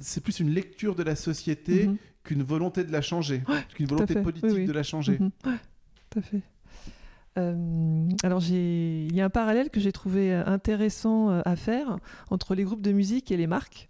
c'est 0.00 0.22
plus 0.22 0.40
une 0.40 0.50
lecture 0.50 0.96
de 0.96 1.04
la 1.04 1.14
société 1.14 1.86
mm-hmm. 1.86 1.96
qu'une 2.24 2.42
volonté 2.42 2.82
de 2.82 2.90
la 2.90 3.02
changer, 3.02 3.42
qu'une 3.74 3.86
volonté 3.86 4.16
politique 4.20 4.66
de 4.66 4.72
la 4.72 4.82
changer. 4.82 5.18
Mm-hmm. 5.18 5.58
tout 6.10 6.18
à 6.18 6.22
fait. 6.22 6.42
Euh, 7.38 7.54
alors 8.22 8.42
il 8.50 9.14
y 9.14 9.20
a 9.20 9.24
un 9.24 9.30
parallèle 9.30 9.70
que 9.70 9.80
j'ai 9.80 9.92
trouvé 9.92 10.34
intéressant 10.34 11.30
euh, 11.30 11.40
à 11.44 11.56
faire 11.56 11.98
entre 12.30 12.54
les 12.54 12.64
groupes 12.64 12.82
de 12.82 12.92
musique 12.92 13.30
et 13.30 13.36
les 13.36 13.46
marques. 13.46 13.88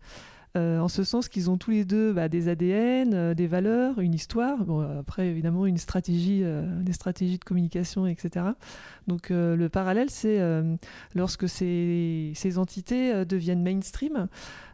Euh, 0.56 0.78
en 0.80 0.88
ce 0.88 1.04
sens 1.04 1.28
qu'ils 1.28 1.50
ont 1.50 1.58
tous 1.58 1.70
les 1.70 1.84
deux 1.84 2.12
bah, 2.12 2.28
des 2.28 2.48
ADN, 2.48 3.34
des 3.34 3.46
valeurs, 3.46 4.00
une 4.00 4.14
histoire, 4.14 4.64
bon, 4.64 4.80
après 4.98 5.28
évidemment 5.28 5.66
une 5.66 5.76
stratégie, 5.76 6.42
des 6.80 6.92
stratégies 6.92 7.38
de 7.38 7.44
communication, 7.44 8.06
etc. 8.06 8.46
Donc 9.06 9.30
le 9.30 9.68
parallèle, 9.68 10.10
c'est 10.10 10.40
lorsque 11.14 11.48
ces, 11.48 12.32
entités 12.56 13.24
deviennent 13.24 13.62
mainstream, 13.62 14.28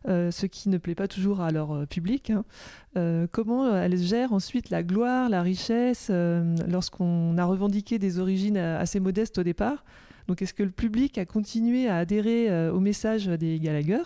ce 0.06 0.46
qui 0.46 0.68
ne 0.68 0.78
plaît 0.78 0.94
pas 0.94 1.08
toujours 1.08 1.40
à 1.40 1.50
leur 1.50 1.86
public, 1.86 2.30
hein, 2.30 2.44
euh, 2.96 3.26
comment 3.30 3.74
elle 3.76 3.96
gère 3.96 4.32
ensuite 4.32 4.70
la 4.70 4.82
gloire, 4.82 5.28
la 5.28 5.42
richesse, 5.42 6.08
euh, 6.10 6.56
lorsqu'on 6.68 7.36
a 7.38 7.44
revendiqué 7.44 7.98
des 7.98 8.18
origines 8.20 8.56
assez 8.56 9.00
modestes 9.00 9.38
au 9.38 9.42
départ. 9.42 9.84
Donc 10.28 10.42
est-ce 10.42 10.54
que 10.54 10.62
le 10.62 10.70
public 10.70 11.18
a 11.18 11.24
continué 11.24 11.88
à 11.88 11.98
adhérer 11.98 12.50
euh, 12.50 12.72
au 12.72 12.80
message 12.80 13.26
des 13.26 13.58
Gallagher? 13.58 14.02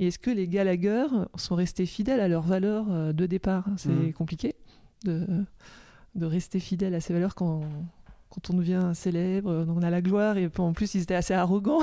Et 0.00 0.08
est-ce 0.08 0.18
que 0.18 0.30
les 0.30 0.48
Gallagher 0.48 1.06
sont 1.36 1.54
restés 1.54 1.86
fidèles 1.86 2.20
à 2.20 2.28
leurs 2.28 2.42
valeurs 2.42 2.86
euh, 2.90 3.12
de 3.12 3.26
départ? 3.26 3.64
C'est 3.76 3.88
Mhm. 3.90 4.12
compliqué 4.12 4.54
de, 5.04 5.26
de 6.14 6.26
rester 6.26 6.58
fidèle 6.60 6.94
à 6.94 7.00
ses 7.00 7.12
valeurs 7.12 7.34
quand, 7.34 7.60
quand 8.30 8.50
on 8.50 8.54
devient 8.54 8.90
célèbre, 8.94 9.64
on 9.68 9.82
a 9.82 9.90
la 9.90 10.02
gloire, 10.02 10.36
et 10.36 10.50
en 10.58 10.72
plus 10.72 10.94
ils 10.94 11.02
étaient 11.02 11.14
assez 11.14 11.34
arrogants. 11.34 11.82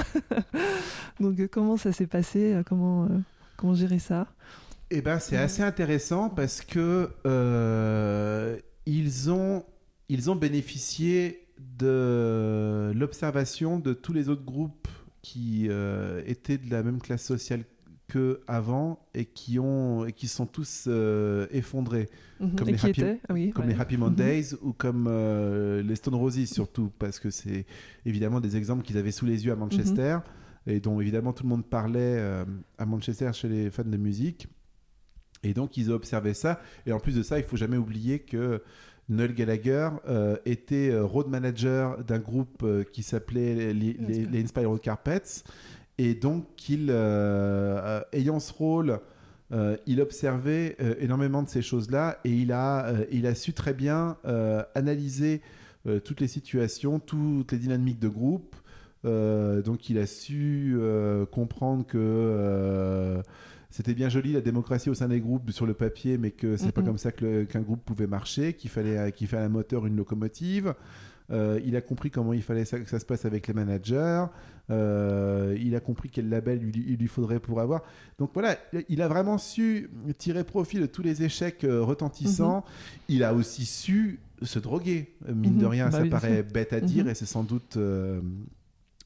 Donc 1.19 1.39
euh, 1.39 1.47
comment 1.47 1.77
ça 1.77 1.91
s'est 1.93 2.07
passé? 2.07 2.53
Euh, 2.53 2.63
comment, 2.63 3.05
euh, 3.05 3.07
comment 3.55 3.73
gérer 3.75 3.99
ça? 3.99 4.27
Eh 4.89 5.01
ben, 5.01 5.19
c'est 5.19 5.37
assez 5.37 5.61
intéressant 5.63 6.29
parce 6.29 6.59
que 6.61 7.09
euh, 7.25 8.57
ils 8.85 9.31
ont 9.31 9.63
ils 10.09 10.29
ont 10.29 10.35
bénéficié 10.35 11.47
de 11.79 12.91
l'observation 12.93 13.79
de 13.79 13.93
tous 13.93 14.11
les 14.11 14.27
autres 14.27 14.43
groupes 14.43 14.89
qui 15.21 15.67
euh, 15.69 16.21
étaient 16.25 16.57
de 16.57 16.69
la 16.69 16.83
même 16.83 16.99
classe 16.99 17.23
sociale 17.23 17.63
qu'eux 18.11 18.41
avant 18.47 18.99
et 19.13 19.25
qui 19.25 19.57
ont 19.59 20.05
et 20.05 20.11
qui 20.11 20.27
sont 20.27 20.45
tous 20.45 20.85
euh, 20.87 21.47
effondrés, 21.51 22.09
Mhm. 22.39 22.55
Comme 22.55 22.69
Et 22.69 22.71
les 22.73 22.85
Happy- 22.85 23.03
Ah 23.29 23.33
oui, 23.33 23.51
comme 23.51 23.65
ouais. 23.65 23.73
les 23.73 23.79
Happy 23.79 23.97
Mondays 23.97 24.55
ou 24.63 24.73
comme 24.73 25.05
euh, 25.07 25.83
les 25.83 25.95
Stone 25.95 26.15
Roses 26.15 26.43
surtout 26.45 26.91
parce 26.97 27.19
que 27.19 27.29
c'est 27.29 27.65
évidemment 28.05 28.39
des 28.41 28.57
exemples 28.57 28.83
qu'ils 28.83 28.97
avaient 28.97 29.11
sous 29.11 29.27
les 29.27 29.45
yeux 29.45 29.51
à 29.51 29.55
Manchester 29.55 30.17
et 30.65 30.79
dont 30.79 30.99
évidemment 30.99 31.33
tout 31.33 31.43
le 31.43 31.49
monde 31.49 31.65
parlait 31.65 32.17
euh, 32.17 32.43
à 32.79 32.85
Manchester 32.87 33.29
chez 33.33 33.47
les 33.47 33.69
fans 33.69 33.83
de 33.83 33.97
musique. 33.97 34.47
Et 35.43 35.53
donc 35.53 35.77
ils 35.77 35.91
ont 35.91 35.95
observé 35.95 36.33
ça. 36.33 36.59
Et 36.87 36.91
en 36.91 36.99
plus 36.99 37.15
de 37.15 37.21
ça, 37.23 37.37
il 37.37 37.43
faut 37.45 37.57
jamais 37.57 37.77
oublier 37.77 38.19
que 38.19 38.61
Noel 39.09 39.33
Gallagher 39.33 39.89
était 40.45 40.97
road 40.99 41.27
manager 41.27 42.03
d'un 42.03 42.19
groupe 42.19 42.65
qui 42.91 43.03
s'appelait 43.03 43.55
les, 43.55 43.73
les, 43.73 43.93
les- 43.93 44.25
les 44.25 44.43
Inspired 44.43 44.79
Carpets. 44.81 45.43
Et 46.03 46.15
donc, 46.15 46.45
qu'il, 46.55 46.87
euh, 46.89 46.93
euh, 46.95 48.01
ayant 48.11 48.39
ce 48.39 48.51
rôle, 48.53 48.99
euh, 49.51 49.77
il 49.85 50.01
observait 50.01 50.75
euh, 50.81 50.95
énormément 50.99 51.43
de 51.43 51.49
ces 51.49 51.61
choses-là 51.61 52.17
et 52.25 52.31
il 52.31 52.51
a, 52.51 52.91
il 53.11 53.27
a 53.27 53.35
su 53.35 53.53
très 53.53 53.75
bien 53.75 54.17
analyser 54.73 55.41
toutes 56.03 56.21
les 56.21 56.27
situations, 56.27 56.99
toutes 56.99 57.51
les 57.51 57.57
dynamiques 57.59 57.99
de 57.99 58.07
groupe. 58.07 58.55
Donc, 59.03 59.89
il 59.91 59.97
a 59.99 60.05
su 60.07 60.75
comprendre 61.31 61.85
que 61.85 63.21
c'était 63.69 63.93
bien 63.93 64.09
joli 64.09 64.33
la 64.33 64.41
démocratie 64.41 64.89
au 64.89 64.93
sein 64.95 65.07
des 65.07 65.19
groupes 65.19 65.49
sur 65.51 65.65
le 65.65 65.73
papier, 65.73 66.17
mais 66.17 66.31
que 66.31 66.57
c'est 66.57 66.71
pas 66.71 66.81
Mhm. 66.81 66.87
comme 66.87 66.97
ça 66.97 67.11
qu'un 67.11 67.61
groupe 67.61 67.83
pouvait 67.85 68.07
marcher, 68.07 68.53
qu'il 68.53 68.69
fallait, 68.69 69.11
qu'il 69.11 69.27
fallait 69.27 69.45
un 69.45 69.49
moteur, 69.49 69.85
une 69.85 69.95
locomotive. 69.97 70.73
Euh, 71.31 71.59
il 71.65 71.75
a 71.77 71.81
compris 71.81 72.11
comment 72.11 72.33
il 72.33 72.41
fallait 72.43 72.65
ça- 72.65 72.79
que 72.79 72.89
ça 72.89 72.99
se 72.99 73.05
passe 73.05 73.23
avec 73.25 73.47
les 73.47 73.53
managers. 73.53 74.25
Euh, 74.71 75.55
il 75.59 75.75
a 75.75 75.79
compris 75.79 76.09
quel 76.09 76.29
label 76.29 76.61
il, 76.75 76.97
lui 76.97 77.07
faudrait 77.07 77.39
pour 77.39 77.59
avoir. 77.59 77.81
Donc 78.19 78.31
voilà, 78.33 78.55
il 78.89 79.01
a 79.01 79.07
vraiment 79.07 79.37
su 79.37 79.89
tirer 80.17 80.43
profit 80.43 80.79
de 80.79 80.85
tous 80.85 81.01
les 81.01 81.23
échecs 81.23 81.63
euh, 81.63 81.81
retentissants. 81.83 82.63
Il 83.09 83.23
a 83.23 83.33
aussi 83.33 83.65
su 83.65 84.19
se 84.41 84.59
droguer. 84.59 85.13
Euh, 85.29 85.33
Mine 85.35 85.57
de 85.57 85.65
Mhm. 85.65 85.71
rien, 85.71 85.85
Bah 85.85 85.91
ça 85.97 86.01
oui, 86.03 86.09
paraît 86.09 86.41
bête 86.43 86.73
à 86.73 86.79
dire 86.81 87.03
Mhm. 87.05 87.11
et 87.11 87.15
c'est 87.15 87.25
sans 87.25 87.43
doute 87.43 87.77
euh, 87.77 88.21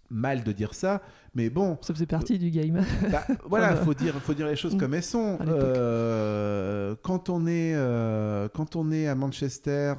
mal 0.10 0.44
de 0.44 0.52
dire 0.52 0.74
ça. 0.74 1.02
Mais 1.34 1.50
bon, 1.50 1.78
Ça 1.82 1.94
faisait 1.94 2.06
partie 2.06 2.38
du 2.40 2.50
game. 2.52 2.82
bah, 3.12 3.26
voilà, 3.50 3.74
Enfin, 3.74 3.84
faut 3.84 3.94
dire, 3.94 4.14
faut 4.22 4.34
dire 4.34 4.48
les 4.48 4.56
choses 4.56 4.76
Mm. 4.76 4.78
comme 4.80 4.94
elles 4.94 5.04
sont. 5.04 5.38
Euh, 5.48 6.96
quand 7.02 7.30
on 7.30 7.46
est, 7.48 7.74
euh, 7.76 8.48
quand 8.54 8.76
on 8.76 8.92
est 8.92 9.08
à 9.08 9.16
Manchester. 9.16 9.94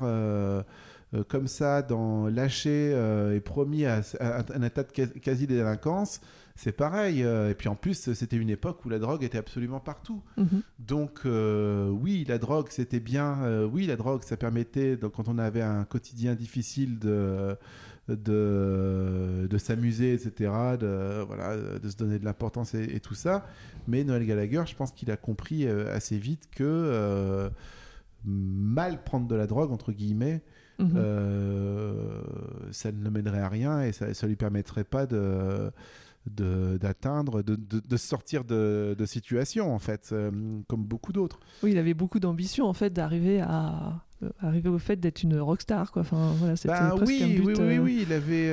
Euh, 1.17 1.25
comme 1.27 1.47
ça, 1.49 1.83
dans 1.83 2.29
lâché 2.29 2.93
euh, 2.95 3.35
et 3.35 3.41
promis 3.41 3.85
à, 3.87 4.01
à- 4.21 4.41
à 4.41 4.45
un 4.55 4.63
état 4.63 4.83
de 4.83 4.93
quasi- 4.93 5.19
quasi-délinquance, 5.21 6.21
c'est 6.55 6.73
pareil. 6.73 7.23
euh, 7.23 7.51
et 7.51 7.55
puis 7.55 7.69
en 7.69 7.75
plus, 7.75 8.13
c'était 8.15 8.37
une 8.37 8.51
époque 8.51 8.85
où 8.85 8.89
la 8.89 8.99
drogue 8.99 9.23
était 9.25 9.39
absolument 9.39 9.81
partout. 9.81 10.23
Mhm. 10.37 10.63
Donc 10.79 11.21
euh, 11.27 11.89
oui, 11.91 12.25
la 12.29 12.39
drogue, 12.39 12.69
c'était 12.71 13.01
bien. 13.01 13.43
euh, 13.43 13.67
oui, 13.71 13.87
la 13.87 13.97
drogue, 13.97 14.23
ça 14.23 14.37
permettait, 14.37 14.97
donc, 14.97 15.13
quand 15.13 15.29
on 15.29 15.39
avait 15.39 15.63
un 15.63 15.85
quotidien 15.85 16.35
difficile, 16.35 16.99
de, 16.99 17.57
de, 18.09 19.47
de 19.51 19.59
s'amuser, 19.59 20.15
etc., 20.15 20.51
de, 20.81 21.23
voilà, 21.27 21.57
de 21.79 21.89
se 21.89 21.97
donner 21.97 22.19
de 22.19 22.25
l'importance 22.25 22.75
et, 22.75 22.85
et 22.97 23.01
tout 23.01 23.15
ça. 23.15 23.47
Mais 23.89 24.05
Noël 24.05 24.25
Gallagher, 24.27 24.63
je 24.67 24.75
pense 24.75 24.93
qu'il 24.93 25.11
a 25.11 25.17
compris 25.17 25.67
assez 25.67 26.17
vite 26.17 26.49
que 26.55 26.65
euh, 26.65 27.49
mal 28.25 29.03
prendre 29.05 29.27
de 29.29 29.35
la 29.35 29.47
drogue, 29.47 29.73
entre 29.73 29.93
guillemets, 29.93 30.43
Mhm. 30.79 30.93
euh, 30.97 32.21
ça 32.71 32.93
ne 32.93 33.03
le 33.03 33.11
mènerait 33.11 33.41
à 33.41 33.49
rien 33.49 33.81
et 33.83 33.93
ça 33.93 34.07
ne 34.09 34.27
lui 34.29 34.37
permettrait 34.37 34.85
pas 34.85 35.07
de 35.07 35.71
d'atteindre, 36.29 37.43
de, 37.43 37.55
de, 37.55 37.81
de 37.89 37.97
sortir 37.97 38.43
de, 38.45 38.97
de 38.99 39.07
situations, 39.07 39.73
en 39.73 39.79
fait, 39.79 40.09
euh, 40.11 40.31
comme 40.67 40.83
beaucoup 40.83 41.13
d'autres. 41.13 41.39
Oui, 41.63 41.71
il 41.71 41.79
avait 41.79 41.95
beaucoup 41.95 42.19
d'ambition 42.19 42.67
en 42.67 42.73
fait 42.73 42.93
d'arriver 42.93 43.41
à 43.41 44.03
euh, 44.25 44.31
arriver 44.41 44.69
au 44.69 44.79
fait 44.81 44.97
d'être 44.97 45.23
une 45.23 45.39
rockstar 45.39 45.93
quoi. 45.93 46.03
Enfin 46.03 46.33
voilà, 46.39 46.57
c'était 46.57 46.69
Bah 46.75 46.93
presque 46.97 47.07
oui, 47.13 47.23
un 47.23 47.29
but. 47.29 47.45
oui, 47.47 47.55
oui, 47.61 47.79
oui, 47.79 48.05
il 48.09 48.13
avait... 48.13 48.53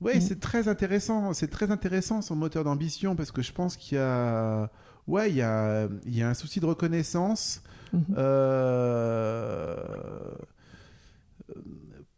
Ouais, 0.00 0.16
Mm. 0.18 0.20
c'est 0.20 0.40
très 0.40 0.66
intéressant, 0.68 1.32
c'est 1.34 1.46
très 1.48 1.70
intéressant 1.70 2.20
son 2.20 2.34
moteur 2.36 2.64
d'ambition, 2.64 3.14
parce 3.16 3.30
que 3.30 3.40
je 3.42 3.52
pense 3.52 3.76
qu'il 3.76 3.96
y 3.96 4.00
a... 4.00 4.68
Ouais, 5.06 5.30
il 5.30 5.36
y 5.36 5.42
a, 5.42 5.88
il 6.04 6.16
y 6.18 6.22
a 6.22 6.28
un 6.28 6.34
souci 6.34 6.58
de 6.58 6.66
reconnaissance, 6.66 7.62
mhm. 7.92 8.02
Euh, 8.18 9.76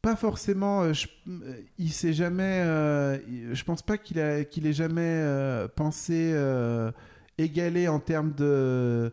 Pas 0.03 0.17
forcément. 0.17 0.83
euh, 0.83 0.93
Je, 0.93 1.07
il 1.79 1.91
s'est 1.93 2.13
jamais. 2.13 2.63
euh, 2.65 3.19
je 3.55 3.65
pense 3.65 3.83
pas 3.83 3.99
qu'il 3.99 4.19
a 4.21 4.45
qu'il 4.45 4.67
ait 4.67 4.73
jamais 4.73 5.01
euh, 5.03 5.69
pensé 5.69 6.31
euh, 6.35 6.91
égaler 7.37 7.89
en 7.89 7.99
termes 8.01 8.33
de 8.35 9.13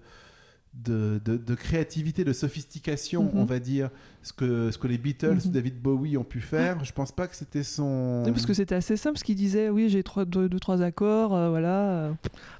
de, 0.73 1.21
de- 1.23 1.37
de 1.37 1.55
créativité, 1.55 2.25
de 2.25 2.33
sophistication, 2.33 3.23
Mhm. 3.23 3.31
on 3.35 3.45
va 3.45 3.59
dire, 3.59 3.89
ce 4.23 4.33
que 4.33 4.71
ce 4.71 4.77
que 4.77 4.87
les 4.87 4.97
Beatles 4.97 5.35
Mhm. 5.35 5.41
ou 5.45 5.49
David 5.51 5.81
Bowie 5.81 6.17
ont 6.17 6.25
pu 6.25 6.41
faire. 6.41 6.83
Je 6.83 6.91
pense 6.91 7.13
pas 7.13 7.27
que 7.27 7.35
c'était 7.35 7.63
son. 7.63 8.23
Oui, 8.25 8.31
parce 8.31 8.45
que 8.45 8.53
c'était 8.53 8.75
assez 8.75 8.97
simple, 8.97 9.17
ce 9.17 9.23
qu'il 9.23 9.35
disait, 9.37 9.69
oui, 9.69 9.87
j'ai 9.89 10.03
trois, 10.03 10.25
deux, 10.25 10.49
deux, 10.49 10.59
trois 10.59 10.81
accords, 10.81 11.33
euh, 11.33 11.49
voilà. 11.49 11.89
euh, 11.91 12.13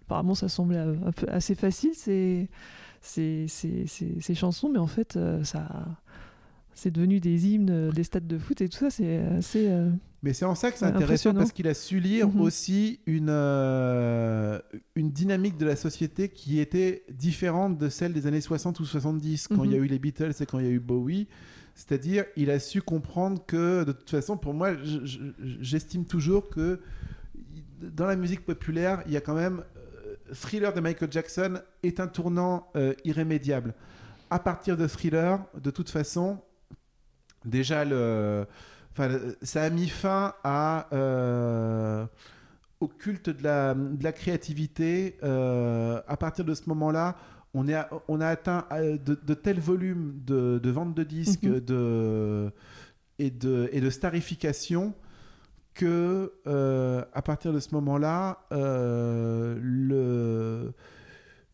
apparemment, 0.06 0.34
ça 0.34 0.48
semblait 0.48 0.78
un 0.80 1.12
peu 1.12 1.28
assez 1.30 1.56
facile, 1.56 1.92
ces, 1.94 2.48
ces, 3.02 3.48
ces, 3.50 3.86
ces- 3.86 4.22
ces 4.22 4.34
chansons, 4.36 4.70
mais 4.70 4.80
en 4.80 4.88
fait, 4.88 5.18
euh, 5.18 5.44
ça, 5.44 5.68
c'est 6.76 6.92
devenu 6.92 7.20
des 7.20 7.48
hymnes, 7.48 7.70
euh, 7.72 7.92
des 7.92 8.04
stades 8.04 8.28
de 8.28 8.38
foot 8.38 8.62
et 8.62 8.70
tout 8.70 8.78
ça, 8.78 8.90
c'est 8.92 9.18
assez. 9.38 9.68
euh, 9.68 9.90
Mais 10.24 10.34
c'est 10.34 10.46
en 10.46 10.56
ça 10.56 10.72
que 10.72 10.78
c'est 10.78 10.86
intéressant 10.86 11.34
parce 11.34 11.52
qu'il 11.52 11.68
a 11.68 11.74
su 11.74 12.00
lire 12.00 12.30
Mhm. 12.30 12.42
aussi 12.42 13.00
une, 13.08 13.30
euh, 13.30 14.60
une 14.96 15.12
dynamique 15.12 15.58
de 15.58 15.66
la 15.66 15.76
société 15.76 16.30
qui 16.30 16.60
était 16.60 17.04
différente 17.12 17.78
de 17.78 17.90
celle 17.90 18.14
des 18.14 18.28
années 18.28 18.42
60 18.42 18.80
ou 18.80 18.86
70, 18.86 19.48
quand 19.48 19.64
il 19.64 19.72
y 19.72 19.76
a 19.76 19.78
Mhm. 19.78 19.84
eu 19.84 19.88
les 19.88 20.00
Beatles 20.00 20.32
et 20.40 20.46
quand 20.46 20.60
il 20.60 20.66
y 20.66 20.70
a 20.70 20.72
eu 20.72 20.80
Bowie. 20.80 21.28
C'est-à-dire, 21.76 22.26
il 22.38 22.50
a 22.52 22.60
su 22.60 22.82
comprendre 22.82 23.44
que, 23.46 23.84
de 23.84 23.92
toute 23.92 24.10
façon, 24.10 24.38
pour 24.38 24.54
moi, 24.54 24.76
je- 24.82 25.06
je- 25.06 25.20
j'estime 25.62 26.06
toujours 26.06 26.50
que 26.50 26.80
dans 27.82 28.06
la 28.06 28.16
musique 28.16 28.46
populaire, 28.46 29.04
il 29.08 29.14
y 29.14 29.18
a 29.18 29.22
quand 29.22 29.36
même 29.36 29.60
euh, 29.78 30.16
Thriller 30.34 30.74
de 30.74 30.80
Michael 30.80 31.12
Jackson 31.12 31.60
est 31.84 32.00
un 32.00 32.08
tournant 32.08 32.68
euh, 32.76 32.94
irrémédiable. 33.04 33.74
À 34.30 34.40
partir 34.40 34.76
de 34.78 34.88
Thriller, 34.88 35.40
de 35.62 35.70
toute 35.70 35.90
façon, 35.90 36.40
déjà 37.46 37.86
le, 37.86 38.46
enfin, 38.92 39.10
ça 39.42 39.64
a 39.64 39.70
mis 39.70 39.88
fin 39.90 40.34
à 40.44 40.88
euh, 40.94 42.06
au 42.80 42.88
culte 42.88 43.30
de 43.30 43.44
la, 43.44 43.74
de 43.74 44.04
la 44.04 44.12
créativité. 44.12 45.18
Euh, 45.24 46.02
à 46.08 46.18
partir 46.18 46.44
de 46.46 46.54
ce 46.54 46.64
moment-là, 46.68 47.16
on, 47.54 47.68
est 47.68 47.74
à- 47.76 47.90
on 48.08 48.20
a 48.22 48.28
atteint 48.28 48.66
euh, 48.72 48.98
de, 48.98 49.18
de 49.22 49.34
tels 49.34 49.60
volumes 49.60 50.20
de, 50.26 50.60
de 50.62 50.70
vente 50.70 50.94
de 50.94 51.04
disques 51.04 51.44
Mhm. 51.44 51.60
de, 51.62 52.52
et, 53.20 53.32
de, 53.32 53.70
et 53.72 53.80
de 53.82 53.90
starification 53.90 54.94
que 55.74 56.34
euh, 56.48 57.04
à 57.14 57.22
partir 57.22 57.52
de 57.54 57.60
ce 57.60 57.74
moment-là, 57.76 58.40
le 59.62 60.74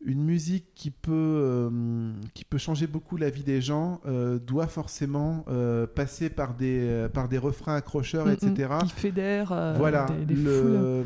une 0.03 0.23
musique 0.23 0.65
qui 0.73 0.89
peut, 0.89 1.11
euh, 1.11 2.11
qui 2.33 2.43
peut 2.43 2.57
changer 2.57 2.87
beaucoup 2.87 3.17
la 3.17 3.29
vie 3.29 3.43
des 3.43 3.61
gens 3.61 4.01
euh, 4.05 4.39
doit 4.39 4.67
forcément 4.67 5.45
euh, 5.47 5.85
passer 5.85 6.29
par 6.29 6.55
des, 6.55 7.07
par 7.13 7.29
des 7.29 7.37
refrains 7.37 7.75
accrocheurs, 7.75 8.25
mm, 8.25 8.31
etc. 8.31 8.69
mm, 8.81 8.85
qui 8.87 8.89
fédère 8.93 9.51
euh, 9.51 9.75
voilà, 9.77 10.05
des, 10.05 10.25
des 10.25 10.41
le- 10.41 11.03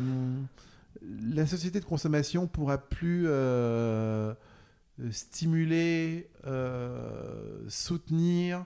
la 1.34 1.46
société 1.46 1.78
de 1.80 1.84
consommation 1.84 2.46
pourra 2.46 2.78
plus 2.78 3.26
stimuler, 5.10 6.30
soutenir, 7.68 8.64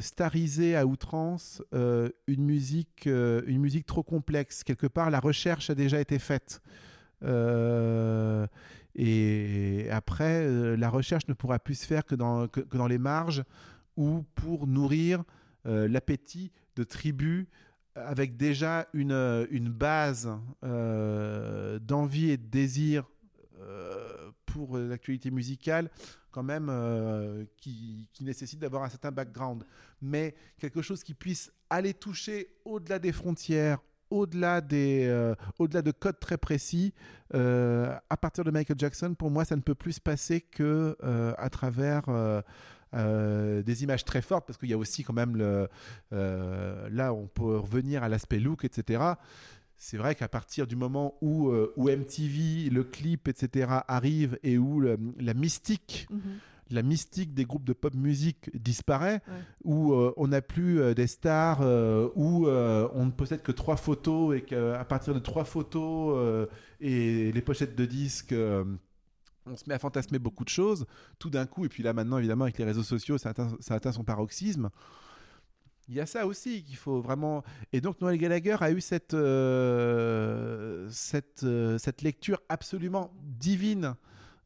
stariser 0.00 0.76
à 0.76 0.86
outrance 0.86 1.62
une 1.72 2.44
musique, 2.44 3.06
une 3.06 3.58
musique 3.60 3.86
trop 3.86 4.02
complexe. 4.02 4.62
Quelque 4.64 4.86
part, 4.86 5.10
la 5.10 5.20
recherche 5.20 5.70
a 5.70 5.74
déjà 5.74 6.00
été 6.00 6.18
faite. 6.18 6.60
Euh, 7.22 8.46
et 8.94 9.88
après, 9.90 10.46
euh, 10.46 10.76
la 10.76 10.88
recherche 10.88 11.26
ne 11.28 11.34
pourra 11.34 11.58
plus 11.58 11.74
se 11.74 11.86
faire 11.86 12.04
que 12.04 12.14
dans, 12.14 12.48
que, 12.48 12.60
dans 12.60 12.86
les 12.86 12.98
marges 12.98 13.44
ou 13.96 14.24
pour 14.34 14.66
nourrir 14.66 15.24
euh, 15.66 15.88
l'appétit 15.88 16.52
de 16.76 16.84
tribus 16.84 17.46
avec 17.94 18.36
déjà 18.36 18.88
une, 18.92 19.46
une 19.50 19.70
base 19.70 20.28
d'envie 20.60 22.30
et 22.30 22.36
de 22.36 22.44
désir 22.44 23.10
pour 24.44 24.76
l'actualité 24.76 25.30
musicale, 25.30 25.90
quand 26.30 26.42
même, 26.42 26.70
qui, 27.56 28.10
qui, 28.12 28.24
nécessite 28.24 28.58
d'avoir 28.58 28.82
un 28.82 28.90
certain 28.90 29.10
background. 29.10 29.64
Mais 30.02 30.34
quelque 30.58 30.82
chose 30.82 31.02
qui 31.02 31.14
puisse 31.14 31.50
aller 31.70 31.94
toucher 31.94 32.50
au-delà 32.66 32.98
des 32.98 33.12
frontières, 33.12 33.78
au-delà 34.10 34.60
euh, 34.72 35.34
au-delà 35.58 35.82
de 35.82 35.90
codes 35.90 36.18
très 36.20 36.38
précis, 36.38 36.92
euh, 37.34 37.94
à 38.08 38.16
partir 38.16 38.44
de 38.44 38.50
Michael 38.50 38.78
Jackson, 38.78 39.14
pour 39.14 39.30
moi, 39.30 39.44
ça 39.44 39.56
ne 39.56 39.60
peut 39.60 39.74
plus 39.74 39.94
se 39.94 40.00
passer 40.00 40.40
que 40.40 40.96
euh, 41.02 41.34
à 41.38 41.50
travers 41.50 42.04
des 42.92 43.82
images 43.82 44.04
très 44.04 44.22
fortes, 44.22 44.46
parce 44.46 44.58
qu'il 44.58 44.70
y 44.70 44.74
a 44.74 44.78
aussi 44.78 45.04
quand 45.04 45.12
même 45.12 45.36
le, 45.36 45.68
là, 46.10 47.12
on 47.12 47.26
peut 47.26 47.58
revenir 47.58 48.02
à 48.02 48.08
l'aspect 48.08 48.38
look, 48.38 48.64
etc. 48.64 49.02
C'est 49.76 49.98
vrai 49.98 50.14
qu'à 50.14 50.28
partir 50.28 50.66
du 50.66 50.76
moment 50.76 51.18
où, 51.20 51.52
où 51.76 51.90
MTV, 51.90 52.70
le 52.70 52.84
clip, 52.84 53.28
etc. 53.28 53.80
arrive 53.88 54.38
et 54.42 54.56
où 54.56 54.80
la 54.80 55.34
mystique 55.34 56.06
mhm 56.10 56.20
la 56.70 56.82
mystique 56.82 57.34
des 57.34 57.44
groupes 57.44 57.64
de 57.64 57.72
pop 57.72 57.94
musique 57.94 58.50
disparaît, 58.54 59.22
où 59.64 59.92
euh, 59.92 60.12
on 60.16 60.28
n'a 60.28 60.42
plus 60.42 60.80
euh, 60.80 60.94
des 60.94 61.06
stars, 61.06 61.60
euh, 61.62 62.08
où 62.14 62.48
on 62.48 63.06
ne 63.06 63.10
possède 63.10 63.42
que 63.42 63.52
trois 63.52 63.76
photos 63.76 64.36
et 64.36 64.42
qu'à 64.42 64.84
partir 64.84 65.14
de 65.14 65.18
trois 65.18 65.44
photos 65.44 66.48
et 66.80 67.32
les 67.32 67.42
pochettes 67.42 67.76
de 67.76 67.84
disques 67.84 68.34
on 69.48 69.56
se 69.56 69.62
met 69.68 69.74
à 69.74 69.78
fantasmer 69.78 70.18
beaucoup 70.18 70.42
de 70.42 70.48
choses, 70.48 70.86
tout 71.20 71.30
d'un 71.30 71.46
coup, 71.46 71.64
et 71.64 71.68
puis 71.68 71.84
là 71.84 71.92
maintenant 71.92 72.18
évidemment 72.18 72.44
avec 72.44 72.58
les 72.58 72.64
réseaux 72.64 72.82
sociaux, 72.82 73.16
ça 73.16 73.30
atteint, 73.30 73.92
son 73.92 74.02
paroxysme. 74.02 74.70
Il 75.88 75.94
y 75.94 76.00
a 76.00 76.06
ça 76.06 76.26
aussi 76.26 76.64
qu'il 76.64 76.74
faut 76.74 77.00
vraiment. 77.00 77.44
Et 77.72 77.80
donc 77.80 78.00
Noël 78.00 78.18
Gallagher 78.18 78.56
a 78.58 78.72
eu 78.72 78.80
cette, 78.80 79.16
cette, 80.90 81.46
cette 81.78 82.02
lecture 82.02 82.40
absolument 82.48 83.12
divine 83.22 83.94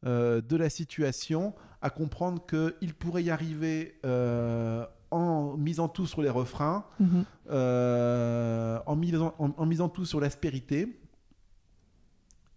de 0.03 0.55
la 0.55 0.69
situation 0.69 1.55
à 1.81 1.89
comprendre 1.89 2.45
qu'il 2.45 2.93
pourrait 2.93 3.23
y 3.23 3.29
arriver 3.29 3.95
euh, 4.05 4.85
en 5.09 5.57
misant 5.57 5.87
tout 5.87 6.05
sur 6.05 6.21
les 6.21 6.29
refrains, 6.29 6.85
mhm. 6.99 7.25
euh, 7.49 8.79
en, 8.85 8.95
misant, 8.95 9.33
en, 9.39 9.65
misant 9.65 9.89
tout 9.89 10.05
sur 10.05 10.19
l'aspérité, 10.19 10.99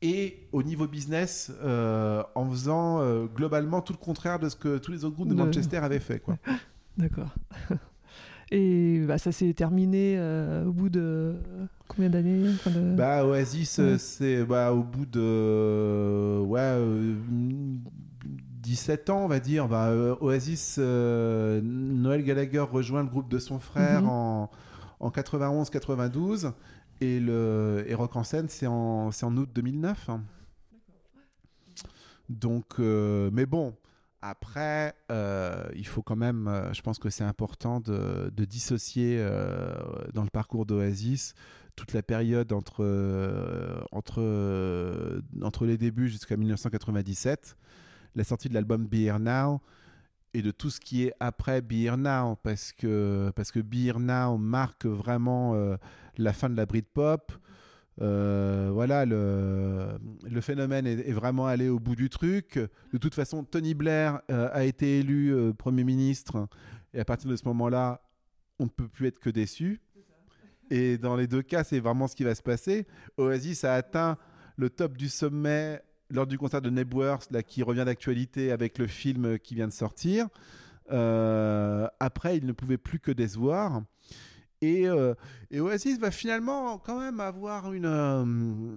et 0.03 0.47
au 0.53 0.63
niveau 0.63 0.87
business, 0.87 1.51
euh, 1.63 2.23
en 2.35 2.49
faisant 2.51 3.25
globalement 3.35 3.81
tout 3.81 3.95
le 3.95 3.99
contraire 3.99 4.39
de 4.39 4.51
ce 4.51 4.57
que 4.57 4.77
tous 4.77 4.93
les 4.93 5.05
autres 5.05 5.15
groupes 5.15 5.29
de 5.29 5.35
Manchester 5.35 5.79
avaient 5.79 6.01
fait. 6.01 6.23
D'accord. 6.99 7.35
Et 8.51 9.01
bah, 9.09 9.17
ça 9.17 9.33
s'est 9.33 9.55
terminé 9.55 10.21
au 10.67 10.71
bout 10.71 10.91
de 10.91 11.35
combien 11.89 12.11
d'années 12.11 12.51
bah, 12.95 13.25
Oasis, 13.27 13.81
c'est 13.97 14.45
bah, 14.45 14.73
au 14.73 14.83
bout 14.83 15.07
de 15.07 16.39
ouais, 16.41 16.79
17 18.65 19.11
ans, 19.11 19.25
on 19.25 19.29
va 19.29 19.41
dire, 19.41 19.69
bah, 19.69 19.89
euh, 19.89 20.17
Oasis, 20.21 20.77
euh, 20.79 21.61
Noël 21.63 22.25
Gallagher 22.25 22.61
rejoint 22.61 23.03
le 23.03 23.09
groupe 23.09 23.29
de 23.29 23.39
son 23.39 23.59
frère 23.61 24.03
mhm. 24.03 24.09
en, 24.09 24.51
en 25.01 25.11
91-92 25.11 26.53
et, 27.03 27.21
le, 27.21 27.85
et 27.87 27.95
Rock 27.95 28.17
en 28.17 28.25
scène, 28.25 28.49
c'est 28.49 28.67
en, 28.67 29.11
en 29.11 29.37
août 29.37 29.51
2009. 29.55 30.09
Donc, 32.31 32.65
euh, 32.79 33.29
mais 33.35 33.45
bon, 33.45 33.77
après, 34.23 34.95
il 35.77 35.87
faut 35.87 36.01
quand 36.01 36.17
même, 36.17 36.51
je 36.73 36.81
pense 36.81 36.99
que 36.99 37.11
c'est 37.11 37.25
important 37.25 37.81
de, 37.81 38.33
de 38.35 38.45
dissocier 38.47 39.23
dans 40.15 40.23
le 40.23 40.31
parcours 40.31 40.65
d'Oasis 40.65 41.35
toute 41.77 41.93
la 41.93 42.03
période 42.03 42.51
entre, 42.55 42.87
entre, 43.93 45.21
entre 45.43 45.67
les 45.67 45.77
débuts 45.77 46.09
jusqu'à 46.09 46.39
1997 46.39 47.59
la 48.15 48.25
sortie 48.25 48.49
de 48.49 48.55
l'album 48.55 48.87
Be 48.87 49.11
Now 49.19 49.61
et 50.35 50.43
de 50.43 50.51
tout 50.51 50.71
ce 50.71 50.81
qui 50.81 51.05
est 51.05 51.13
après 51.21 51.63
Be 51.63 51.97
Now, 51.97 52.37
parce 52.43 52.73
que, 52.73 53.33
parce 53.37 53.53
que 53.53 53.61
Now 53.99 54.37
marque 54.37 54.87
vraiment 54.87 55.55
euh, 55.55 55.77
la 56.19 56.33
fin 56.33 56.51
de 56.51 56.57
la 56.57 56.67
Britpop. 56.67 57.33
Euh, 58.01 58.71
voilà, 58.73 59.07
le, 59.07 59.91
le 60.25 60.41
phénomène 60.41 60.87
est, 60.87 61.13
vraiment 61.13 61.47
allé 61.47 61.69
au 61.69 61.79
bout 61.79 61.95
du 61.95 62.11
truc. 62.11 62.59
De 62.93 62.99
toute 62.99 63.15
façon, 63.15 63.45
Tony 63.45 63.75
Blair 63.75 64.21
euh, 64.31 64.49
a 64.53 64.65
été 64.65 64.99
élu 64.99 65.33
euh, 65.33 65.53
Premier 65.53 65.85
ministre, 65.85 66.49
et 66.93 67.01
à 67.01 67.05
partir 67.05 67.31
de 67.31 67.37
ce 67.37 67.45
moment-là, 67.47 68.03
on 68.59 68.65
ne 68.65 68.69
peut 68.71 68.89
plus 68.89 69.07
être 69.07 69.21
que 69.21 69.31
déçu. 69.31 69.81
Et 70.71 70.99
dans 70.99 71.15
les 71.15 71.27
deux 71.27 71.43
cas, 71.43 71.63
c'est 71.63 71.79
vraiment 71.79 72.09
ce 72.09 72.17
qui 72.17 72.25
va 72.25 72.35
se 72.35 72.43
passer. 72.43 72.87
Oasis 73.19 73.65
a 73.65 73.75
atteint 73.75 74.17
le 74.57 74.71
top 74.71 74.97
du 74.97 75.09
sommet 75.09 75.81
lors 76.11 76.27
du 76.27 76.39
concert 76.39 76.63
de 76.63 76.71
Nebworth, 76.71 77.31
là, 77.31 77.43
qui 77.43 77.63
revient 77.63 77.85
d'actualité 77.85 78.53
avec 78.53 78.79
le 78.79 78.87
film 78.87 79.39
qui 79.39 79.55
vient 79.55 79.69
de 79.69 79.73
sortir. 79.73 80.29
Euh, 80.91 81.87
après, 82.01 82.37
il 82.37 82.47
ne 82.47 82.53
pouvait 82.53 82.79
plus 82.79 83.01
que 83.01 83.11
décevoir. 83.11 83.83
Et, 84.61 84.89
euh, 84.89 85.15
Oasis 85.53 85.99
va 85.99 86.11
finalement 86.11 86.79
quand 86.79 86.99
même 86.99 87.21
avoir 87.21 87.73
une, 87.73 87.87
euh, 87.87 88.77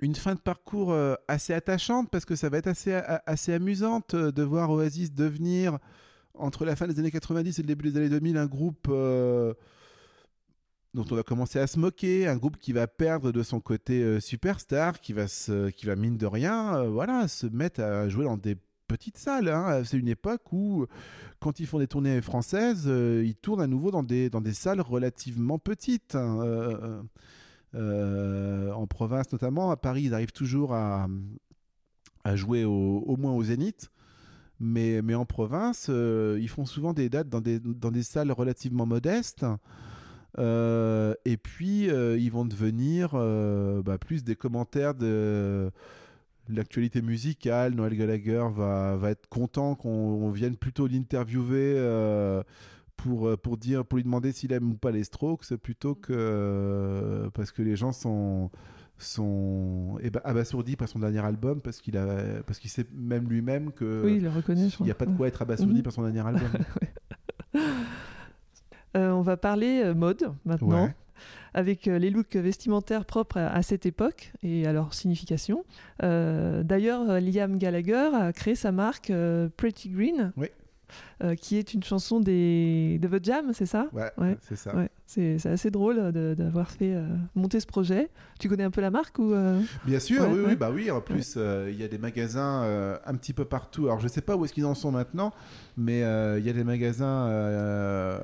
une 0.00 0.14
fin 0.14 0.34
de 0.34 0.40
parcours 0.40 0.96
assez 1.28 1.52
attachante 1.52 2.10
parce 2.10 2.24
que 2.24 2.36
ça 2.36 2.48
va 2.48 2.58
être 2.58 2.68
assez, 2.68 2.92
assez 3.26 3.52
amusante 3.52 4.14
de 4.14 4.42
voir 4.42 4.70
Oasis 4.70 5.12
devenir, 5.12 5.78
entre 6.34 6.64
la 6.64 6.76
fin 6.76 6.86
des 6.86 6.98
années 6.98 7.10
90 7.10 7.58
et 7.58 7.62
le 7.62 7.66
début 7.66 7.90
des 7.90 7.98
années 7.98 8.08
2000, 8.08 8.36
un 8.36 8.46
groupe 8.46 8.88
dont 10.94 11.04
on 11.10 11.14
va 11.14 11.22
commencer 11.22 11.58
à 11.58 11.66
se 11.66 11.78
moquer, 11.78 12.26
un 12.26 12.36
groupe 12.36 12.56
qui 12.56 12.72
va 12.72 12.86
perdre 12.86 13.30
de 13.30 13.42
son 13.42 13.60
côté 13.60 14.02
euh, 14.02 14.20
superstar, 14.20 15.00
qui 15.00 15.12
va, 15.12 15.28
se, 15.28 15.70
qui 15.70 15.86
va 15.86 15.94
mine 15.94 16.16
de 16.16 16.26
rien, 16.26 16.76
euh, 16.76 16.88
voilà, 16.88 17.28
se 17.28 17.46
mettre 17.46 17.80
à 17.80 18.08
jouer 18.08 18.24
dans 18.24 18.36
des 18.36 18.56
petites 18.88 19.16
salles. 19.16 19.48
Hein. 19.48 19.82
C'est 19.84 19.98
une 19.98 20.08
époque 20.08 20.52
où, 20.52 20.86
quand 21.38 21.60
ils 21.60 21.66
font 21.66 21.78
des 21.78 21.86
tournées 21.86 22.20
françaises, 22.20 22.84
euh, 22.86 23.22
ils 23.24 23.36
tournent 23.36 23.60
à 23.60 23.68
nouveau 23.68 23.92
dans 23.92 24.02
des, 24.02 24.30
dans 24.30 24.40
des 24.40 24.52
salles 24.52 24.80
relativement 24.80 25.58
petites. 25.58 26.16
Hein. 26.16 27.04
en 27.72 28.86
province 28.88 29.30
notamment, 29.30 29.70
à 29.70 29.76
Paris, 29.76 30.02
ils 30.06 30.14
arrivent 30.14 30.32
toujours 30.32 30.74
à, 30.74 31.06
à 32.24 32.34
jouer 32.34 32.64
au, 32.64 33.04
au, 33.06 33.16
moins 33.16 33.32
au 33.32 33.44
Zénith. 33.44 33.90
Mais, 34.58 35.00
mais 35.02 35.14
en 35.14 35.24
province, 35.24 35.88
ils 35.88 36.48
font 36.48 36.66
souvent 36.66 36.92
des 36.92 37.08
dates 37.08 37.28
dans 37.28 37.40
des, 37.40 37.60
dans 37.60 37.92
des 37.92 38.02
salles 38.02 38.32
relativement 38.32 38.86
modestes. 38.86 39.46
Euh, 40.38 41.14
et 41.24 41.36
puis, 41.36 41.90
euh, 41.90 42.18
ils 42.18 42.30
vont 42.30 42.44
devenir 42.44 43.10
euh, 43.14 43.82
bah, 43.82 43.98
plus 43.98 44.24
des 44.24 44.36
commentaires 44.36 44.94
de 44.94 45.70
l'actualité 46.48 47.02
musicale. 47.02 47.74
Noël 47.74 47.96
Gallagher 47.96 48.44
va, 48.54 48.96
va 48.96 49.10
être 49.10 49.28
content 49.28 49.74
qu'on 49.74 50.30
vienne 50.30 50.56
plutôt 50.56 50.86
l'interviewer 50.86 51.76
pour, 52.96 53.36
pour, 53.38 53.56
dire, 53.56 53.84
pour 53.84 53.96
lui 53.96 54.04
demander 54.04 54.32
s'il 54.32 54.52
aime 54.52 54.70
ou 54.70 54.74
pas 54.74 54.90
les 54.90 55.04
Strokes, 55.04 55.54
plutôt 55.56 55.94
que 55.94 57.28
parce 57.34 57.52
que 57.52 57.62
les 57.62 57.76
gens 57.76 57.92
sont 57.92 58.50
sont 59.02 59.96
eh 60.02 60.10
ben, 60.10 60.20
abasourdis 60.24 60.76
par 60.76 60.86
son 60.86 60.98
dernier 60.98 61.20
album 61.20 61.62
parce 61.62 61.80
qu'il 61.80 61.96
a 61.96 62.42
parce 62.46 62.58
qu'il 62.58 62.68
sait 62.68 62.84
même 62.92 63.30
lui-même 63.30 63.72
que 63.72 64.02
oui, 64.04 64.18
il 64.20 64.28
reconnaît. 64.28 64.68
Il 64.80 64.84
n'y 64.84 64.90
a 64.90 64.94
pas 64.94 65.06
de 65.06 65.16
quoi 65.16 65.26
être 65.28 65.40
abasourdi 65.40 65.76
mhm. 65.76 65.82
par 65.82 65.92
son 65.92 66.02
dernier 66.02 66.20
album. 66.20 66.50
on 68.94 69.22
va 69.22 69.36
parler 69.36 69.82
euh, 69.84 69.94
mode 69.94 70.32
maintenant. 70.44 70.90
avec 71.52 71.88
euh, 71.88 71.98
les 71.98 72.10
looks 72.10 72.36
vestimentaires 72.36 73.04
propres 73.04 73.38
à, 73.38 73.62
cette 73.62 73.86
époque 73.86 74.32
et 74.42 74.66
à 74.66 74.72
leur 74.72 74.94
signification. 74.94 75.64
D'ailleurs, 76.00 77.20
Liam 77.20 77.58
Gallagher 77.58 78.10
a 78.14 78.32
créé 78.32 78.54
sa 78.54 78.72
marque 78.72 79.12
Pretty 79.56 79.88
Green. 79.90 80.32
Oui. 80.36 80.48
Euh, 81.22 81.34
qui 81.34 81.56
est 81.56 81.74
une 81.74 81.82
chanson 81.82 82.18
des... 82.18 82.98
de 83.00 83.08
The 83.08 83.22
Jam, 83.22 83.52
c'est 83.52 83.66
ça 83.66 83.88
Ouais, 83.92 84.36
c'est 84.40 84.56
ça. 84.56 84.72
C'est 85.06 85.44
assez 85.46 85.70
drôle 85.70 86.12
d'avoir 86.12 86.70
fait 86.70 86.94
euh, 86.94 87.06
monter 87.34 87.60
ce 87.60 87.66
projet. 87.66 88.08
Tu 88.38 88.48
connais 88.48 88.64
un 88.64 88.70
peu 88.70 88.80
la 88.80 88.90
marque 88.90 89.18
ou 89.18 89.34
euh 89.34 89.60
Bien 89.84 90.00
sûr, 90.00 90.26
oui, 90.30 90.40
oui, 90.46 90.56
bah 90.56 90.70
oui. 90.72 90.90
En 90.90 91.00
plus, 91.00 91.36
il 91.36 91.74
y 91.74 91.82
a 91.82 91.88
des 91.88 91.98
magasins 91.98 92.62
un 93.04 93.14
petit 93.16 93.32
peu 93.32 93.44
partout. 93.44 93.86
Alors, 93.86 93.98
je 93.98 94.04
ne 94.04 94.10
sais 94.10 94.22
pas 94.22 94.36
où 94.36 94.44
est-ce 94.44 94.52
qu'ils 94.52 94.66
en 94.66 94.74
sont 94.74 94.92
maintenant, 94.92 95.32
mais 95.76 96.00
il 96.38 96.44
y 96.44 96.50
a 96.50 96.52
des 96.52 96.64
magasins. 96.64 97.26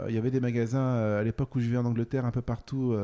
Il 0.09 0.14
y 0.14 0.19
avait 0.19 0.31
des 0.31 0.41
magasins 0.41 1.19
à 1.19 1.23
l'époque 1.23 1.55
où 1.55 1.61
je 1.61 1.67
vivais 1.67 1.79
en 1.79 1.85
Angleterre, 1.85 2.25
un 2.25 2.31
peu 2.31 2.43
partout. 2.43 2.97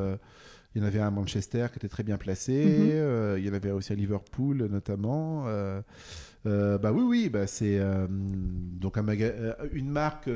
Il 0.75 0.81
y 0.81 0.83
en 0.83 0.87
avait 0.87 0.99
un 0.99 1.07
à 1.07 1.11
Manchester 1.11 1.67
qui 1.71 1.77
était 1.77 1.89
très 1.89 2.03
bien 2.03 2.17
placé. 2.17 2.65
Mhm. 2.65 3.37
il 3.37 3.45
y 3.45 3.49
en 3.49 3.53
avait 3.53 3.71
aussi 3.71 3.93
à 3.93 3.95
Liverpool, 3.95 4.67
notamment. 4.71 5.45
Euh, 5.47 5.81
bah 6.45 6.91
oui, 6.91 7.03
oui, 7.03 7.29
bah 7.29 7.47
c'est 7.47 7.79
euh, 7.79 8.05
donc 8.09 8.97
un 8.97 9.07
euh, 9.07 9.53
une 9.71 9.89
marque 9.89 10.29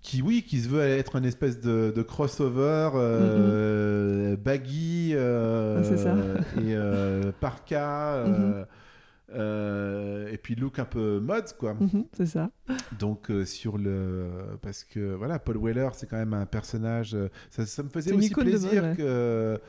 qui, 0.00 0.20
oui, 0.22 0.42
qui 0.42 0.60
se 0.60 0.68
veut 0.68 0.82
être 0.82 1.16
une 1.16 1.24
espèce 1.24 1.60
de, 1.60 2.02
crossover 2.02 2.90
mm-hmm. 2.94 4.36
baggy 4.36 5.14
ah, 5.16 5.82
et 6.60 7.32
parka. 7.40 8.24
Euh, 9.34 10.30
et 10.30 10.36
puis 10.36 10.54
look 10.54 10.78
un 10.78 10.84
peu 10.84 11.18
mode 11.20 11.52
quoi. 11.56 11.74
Mhm, 11.74 12.04
c'est 12.12 12.26
ça. 12.26 12.50
Donc 12.98 13.30
euh, 13.30 13.44
sur 13.44 13.78
le 13.78 14.28
parce 14.60 14.84
que 14.84 15.14
voilà 15.14 15.38
Paul 15.38 15.58
Weller 15.58 15.88
c'est 15.94 16.06
quand 16.06 16.18
même 16.18 16.34
un 16.34 16.46
personnage. 16.46 17.14
euh, 17.14 17.28
ça, 17.50 17.64
ça 17.64 17.82
me 17.82 17.88
faisait 17.88 18.12
aussi 18.12 18.30
plaisir 18.30 18.82
mode, 18.82 18.90
ouais. 18.90 18.96
que 18.96 19.60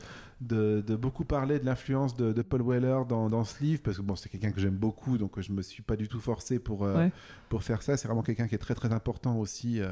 de, 0.46 0.82
de 0.86 0.96
beaucoup 0.96 1.24
parler 1.24 1.58
de 1.58 1.64
l'influence 1.64 2.14
de, 2.16 2.32
de 2.32 2.42
Paul 2.42 2.62
Weller 2.62 3.04
dans, 3.08 3.28
dans 3.28 3.44
ce 3.44 3.62
livre 3.62 3.82
parce 3.82 3.96
que 3.96 4.02
bon 4.02 4.14
c'est 4.16 4.28
quelqu'un 4.28 4.50
que 4.52 4.60
j'aime 4.60 4.76
beaucoup 4.76 5.16
donc 5.18 5.40
je 5.40 5.50
me 5.52 5.62
suis 5.62 5.82
pas 5.82 5.96
du 5.96 6.06
tout 6.08 6.20
forcé 6.20 6.58
pour 6.58 6.84
euh, 6.84 6.96
Ouais. 6.96 7.12
pour 7.48 7.62
faire 7.62 7.82
ça. 7.82 7.96
C'est 7.96 8.06
vraiment 8.08 8.22
quelqu'un 8.22 8.46
qui 8.48 8.54
est 8.54 8.58
très 8.58 8.74
très 8.74 8.92
important 8.92 9.36
aussi. 9.38 9.80
euh, 9.80 9.88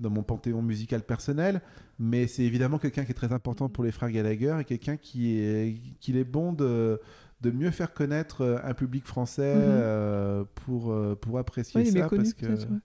dans 0.00 0.10
mon 0.10 0.22
panthéon 0.22 0.62
musical 0.62 1.02
personnel, 1.02 1.60
mais 1.98 2.28
c'est 2.28 2.44
évidemment 2.44 2.78
quelqu'un 2.78 3.04
qui 3.04 3.10
est 3.10 3.14
très 3.14 3.32
important 3.32 3.68
pour 3.68 3.82
les 3.82 3.90
frères 3.90 4.12
Gallagher 4.12 4.56
et 4.60 4.64
quelqu'un 4.64 4.96
qui 4.96 5.36
est 5.40 5.74
qu'il 5.98 6.16
est 6.16 6.22
bon 6.38 6.52
de 6.52 7.00
de 7.40 7.50
mieux 7.50 7.72
faire 7.72 7.92
connaître 7.92 8.42
euh, 8.42 8.58
un 8.62 8.74
public 8.74 9.04
français 9.04 9.56
Mhm. 9.56 9.62
euh, 9.64 10.44
pour, 10.54 10.92
euh, 10.92 11.16
pour 11.20 11.36
apprécier 11.38 11.80
Oui, 11.80 11.90
ça. 11.90 12.08
parce 12.08 12.32
que... 12.32 12.46
ouais. 12.46 12.78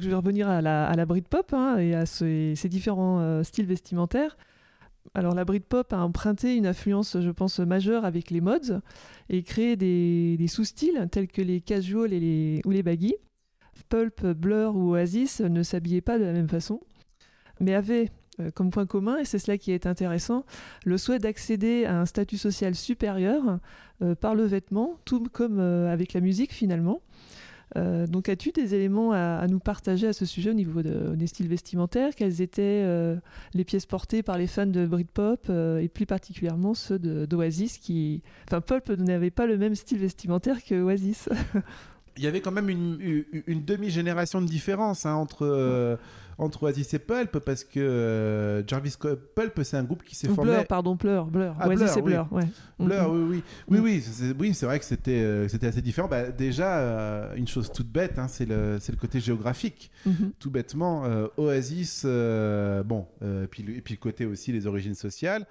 Je 0.00 0.08
vais 0.08 0.14
revenir 0.14 0.48
à 0.48 0.60
la, 0.60 0.86
à 0.86 0.94
la 0.94 1.06
Britpop 1.06 1.52
hein, 1.54 1.76
et 1.78 1.94
à 1.94 2.04
ces, 2.06 2.54
ces 2.56 2.68
différents 2.68 3.20
euh, 3.20 3.42
styles 3.42 3.66
vestimentaires. 3.66 4.36
Alors 5.14 5.34
la 5.34 5.44
Britpop 5.44 5.92
a 5.92 5.98
emprunté 5.98 6.56
une 6.56 6.66
influence, 6.66 7.20
je 7.20 7.30
pense, 7.30 7.58
majeure 7.60 8.04
avec 8.04 8.30
les 8.30 8.40
mods 8.40 8.80
et 9.28 9.42
créé 9.42 9.76
des, 9.76 10.46
sous-styles 10.48 11.08
tels 11.10 11.28
que 11.28 11.42
les 11.42 11.60
casual 11.60 12.12
et 12.12 12.20
les, 12.20 12.60
ou 12.64 12.70
les 12.70 12.82
baggy. 12.82 13.14
Pulp, 13.88 14.26
Blur 14.26 14.74
ou 14.74 14.92
Oasis 14.92 15.40
ne 15.40 15.62
s'habillaient 15.62 16.00
pas 16.00 16.18
de 16.18 16.24
la 16.24 16.32
même 16.32 16.48
façon, 16.48 16.80
mais 17.60 17.74
avaient 17.74 18.10
euh, 18.40 18.50
comme 18.50 18.70
point 18.70 18.86
commun, 18.86 19.16
et 19.16 19.24
c'est 19.24 19.38
cela 19.38 19.56
qui 19.56 19.72
est 19.72 19.86
intéressant, 19.86 20.44
le 20.84 20.98
souhait 20.98 21.18
d'accéder 21.18 21.86
à 21.86 22.00
un 22.00 22.06
statut 22.06 22.36
social 22.36 22.74
supérieur 22.74 23.58
euh, 24.02 24.14
par 24.14 24.34
le 24.34 24.44
vêtement, 24.44 24.98
tout 25.06 25.24
comme 25.32 25.58
euh, 25.58 25.90
avec 25.90 26.12
la 26.12 26.20
musique 26.20 26.52
finalement. 26.52 27.00
Euh, 27.76 28.06
donc, 28.06 28.28
as-tu 28.28 28.52
des 28.52 28.74
éléments 28.74 29.12
à, 29.12 29.46
nous 29.48 29.58
partager 29.58 30.06
à 30.06 30.12
ce 30.12 30.24
sujet 30.24 30.50
au 30.50 30.54
niveau 30.54 30.82
de- 30.82 31.14
des 31.14 31.26
styles 31.26 31.48
vestimentaires? 31.48 32.14
Quelles 32.14 32.40
étaient 32.40 32.82
euh, 32.84 33.16
les 33.54 33.64
pièces 33.64 33.86
portées 33.86 34.22
par 34.22 34.38
les 34.38 34.46
fans 34.46 34.66
de 34.66 34.86
Britpop 34.86 35.46
euh, 35.50 35.78
et 35.78 35.88
plus 35.88 36.06
particulièrement 36.06 36.74
ceux 36.74 36.98
d'Oasis 36.98 37.78
qui... 37.78 38.22
Enfin, 38.46 38.60
Pulp 38.60 38.88
n'avait 38.90 39.30
pas 39.30 39.46
le 39.46 39.58
même 39.58 39.74
style 39.74 39.98
vestimentaire 39.98 40.64
que 40.64 40.80
Oasis? 40.80 41.28
Il 42.18 42.24
y 42.24 42.26
avait 42.26 42.40
quand 42.40 42.52
même 42.52 42.70
une, 42.70 43.24
demi-génération 43.46 44.40
de 44.40 44.46
différence 44.46 45.04
hein, 45.04 45.12
entre, 45.12 45.98
entre 46.38 46.64
Oasis 46.64 46.92
et 46.94 46.98
Pulp 46.98 47.38
parce 47.38 47.64
que 47.64 47.80
euh, 47.80 48.66
Jarvis 48.66 48.96
Pulp 49.34 49.60
c'est 49.62 49.76
un 49.76 49.84
groupe 49.84 50.02
qui 50.04 50.14
s'est 50.14 50.28
formé. 50.28 50.52
Blur, 50.52 50.66
pardon, 50.66 50.94
Blur. 50.94 51.26
Blur. 51.26 51.54
Ah, 51.58 51.66
Oasis 51.68 51.94
Blur, 51.96 51.96
oui. 51.96 52.02
Blur, 52.02 52.28
ouais. 52.32 52.44
Blur, 52.86 53.12
Mhm. 53.12 53.28
oui, 53.30 53.42
oui, 53.68 53.78
oui, 53.78 53.78
oui, 53.78 54.00
c'est, 54.02 54.36
oui, 54.38 54.54
c'est 54.54 54.66
vrai 54.66 54.78
que 54.78 54.84
c'était, 54.84 55.22
euh, 55.22 55.48
c'était 55.48 55.66
assez 55.68 55.80
différent. 55.82 56.08
Bah, 56.08 56.30
déjà, 56.30 56.78
euh, 56.78 57.34
une 57.36 57.48
chose 57.48 57.72
toute 57.72 57.88
bête, 57.90 58.18
hein, 58.18 58.28
c'est 58.28 58.44
le, 58.46 58.78
c'est 58.80 58.92
le 58.92 58.98
côté 58.98 59.18
géographique. 59.20 59.90
Mhm. 60.04 60.32
Tout 60.38 60.50
bêtement, 60.50 61.04
Oasis, 61.36 62.04
bon, 62.04 63.06
puis, 63.50 63.64
et 63.76 63.80
puis 63.80 63.94
le 63.94 64.00
côté 64.00 64.26
aussi 64.26 64.52
les 64.52 64.66
origines 64.66 64.94
sociales. 64.94 65.46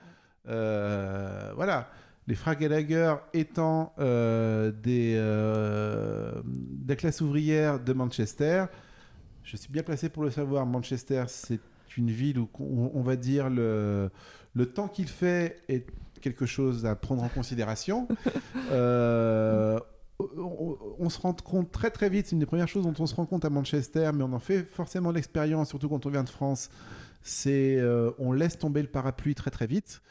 Voilà. 0.45 1.89
Les 2.27 2.33
frères 2.35 2.55
Gallagher 2.57 3.13
étant 3.35 3.93
euh, 3.99 4.71
des, 4.71 5.13
euh, 5.15 6.41
de 6.43 6.89
la 6.89 6.95
classe 6.95 7.21
ouvrière 7.21 7.79
de 7.79 7.93
Manchester, 7.93 8.65
je 9.45 9.55
suis 9.55 9.71
bien 9.71 9.83
placé 9.83 10.09
pour 10.09 10.23
le 10.23 10.31
savoir. 10.31 10.65
Manchester, 10.65 11.23
c'est 11.27 11.59
une 11.97 12.11
ville 12.11 12.39
où, 12.39 12.49
on 12.59 13.01
va 13.01 13.15
dire 13.15 13.49
le, 13.49 14.09
le 14.53 14.65
temps 14.65 14.89
qu'il 14.89 15.07
fait 15.07 15.61
est 15.69 15.87
quelque 16.19 16.45
chose 16.45 16.85
à 16.85 16.95
prendre 16.95 17.23
en 17.23 17.29
considération. 17.29 18.07
Euh, 18.71 19.79
on, 20.17 20.77
on 20.97 21.09
se 21.09 21.19
rend 21.19 21.33
compte 21.33 21.71
très 21.71 21.91
très 21.91 22.09
vite, 22.09 22.25
c'est 22.25 22.31
une 22.31 22.39
des 22.39 22.47
premières 22.47 22.67
choses 22.67 22.83
dont 22.83 22.95
on 22.97 23.05
se 23.05 23.13
rend 23.13 23.27
compte 23.27 23.45
à 23.45 23.49
Manchester, 23.51 24.09
mais 24.15 24.23
on 24.23 24.33
en 24.33 24.39
fait 24.39 24.63
forcément 24.63 25.11
l'expérience, 25.11 25.69
surtout 25.69 25.87
quand 25.87 26.05
on 26.05 26.09
vient 26.09 26.23
de 26.23 26.29
France, 26.29 26.69
c'est 27.21 27.77
euh, 27.77 28.11
on 28.17 28.31
laisse 28.31 28.57
tomber 28.57 28.81
le 28.81 28.87
parapluie 28.87 29.35
très 29.35 29.51
très 29.51 29.67
vite 29.67 30.01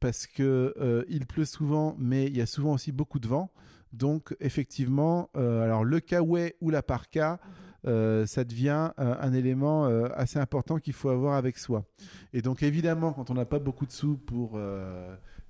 parce 0.00 0.26
que 0.26 0.74
euh, 0.80 1.04
il 1.08 1.26
pleut 1.26 1.44
souvent, 1.44 1.96
mais 1.98 2.26
il 2.26 2.36
y 2.36 2.42
a 2.42 2.46
souvent 2.46 2.74
aussi 2.74 2.92
beaucoup 2.92 3.18
de 3.18 3.28
vent. 3.28 3.50
Donc 3.92 4.36
effectivement, 4.40 5.30
euh, 5.36 5.62
alors 5.62 5.84
le 5.84 6.00
kawaii 6.00 6.52
ou 6.60 6.70
la 6.70 6.82
parka, 6.82 7.38
euh, 7.86 8.24
ça 8.26 8.44
devient 8.44 8.90
euh, 8.98 9.14
un 9.20 9.32
élément 9.32 9.86
euh, 9.86 10.08
assez 10.14 10.38
important 10.38 10.78
qu'il 10.78 10.92
faut 10.94 11.10
avoir 11.10 11.34
avec 11.36 11.58
soi. 11.58 11.84
Et 12.32 12.40
donc 12.42 12.62
évidemment, 12.62 13.12
quand 13.12 13.30
on 13.30 13.34
n'a 13.34 13.44
pas 13.44 13.58
beaucoup 13.58 13.86
de 13.86 13.92
sous 13.92 14.16
pour, 14.16 14.58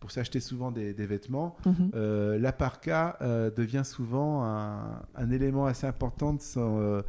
pour 0.00 0.10
s'acheter 0.10 0.40
souvent 0.40 0.70
des, 0.72 0.92
des 0.94 1.06
vêtements, 1.06 1.56
Mhm. 1.66 1.90
la 2.38 2.52
parka 2.52 3.16
devient 3.56 3.82
souvent 3.84 4.44
un, 4.44 5.00
un 5.14 5.30
élément 5.30 5.66
assez 5.66 5.86
important 5.86 6.34
de, 6.34 6.42
son, 6.42 7.02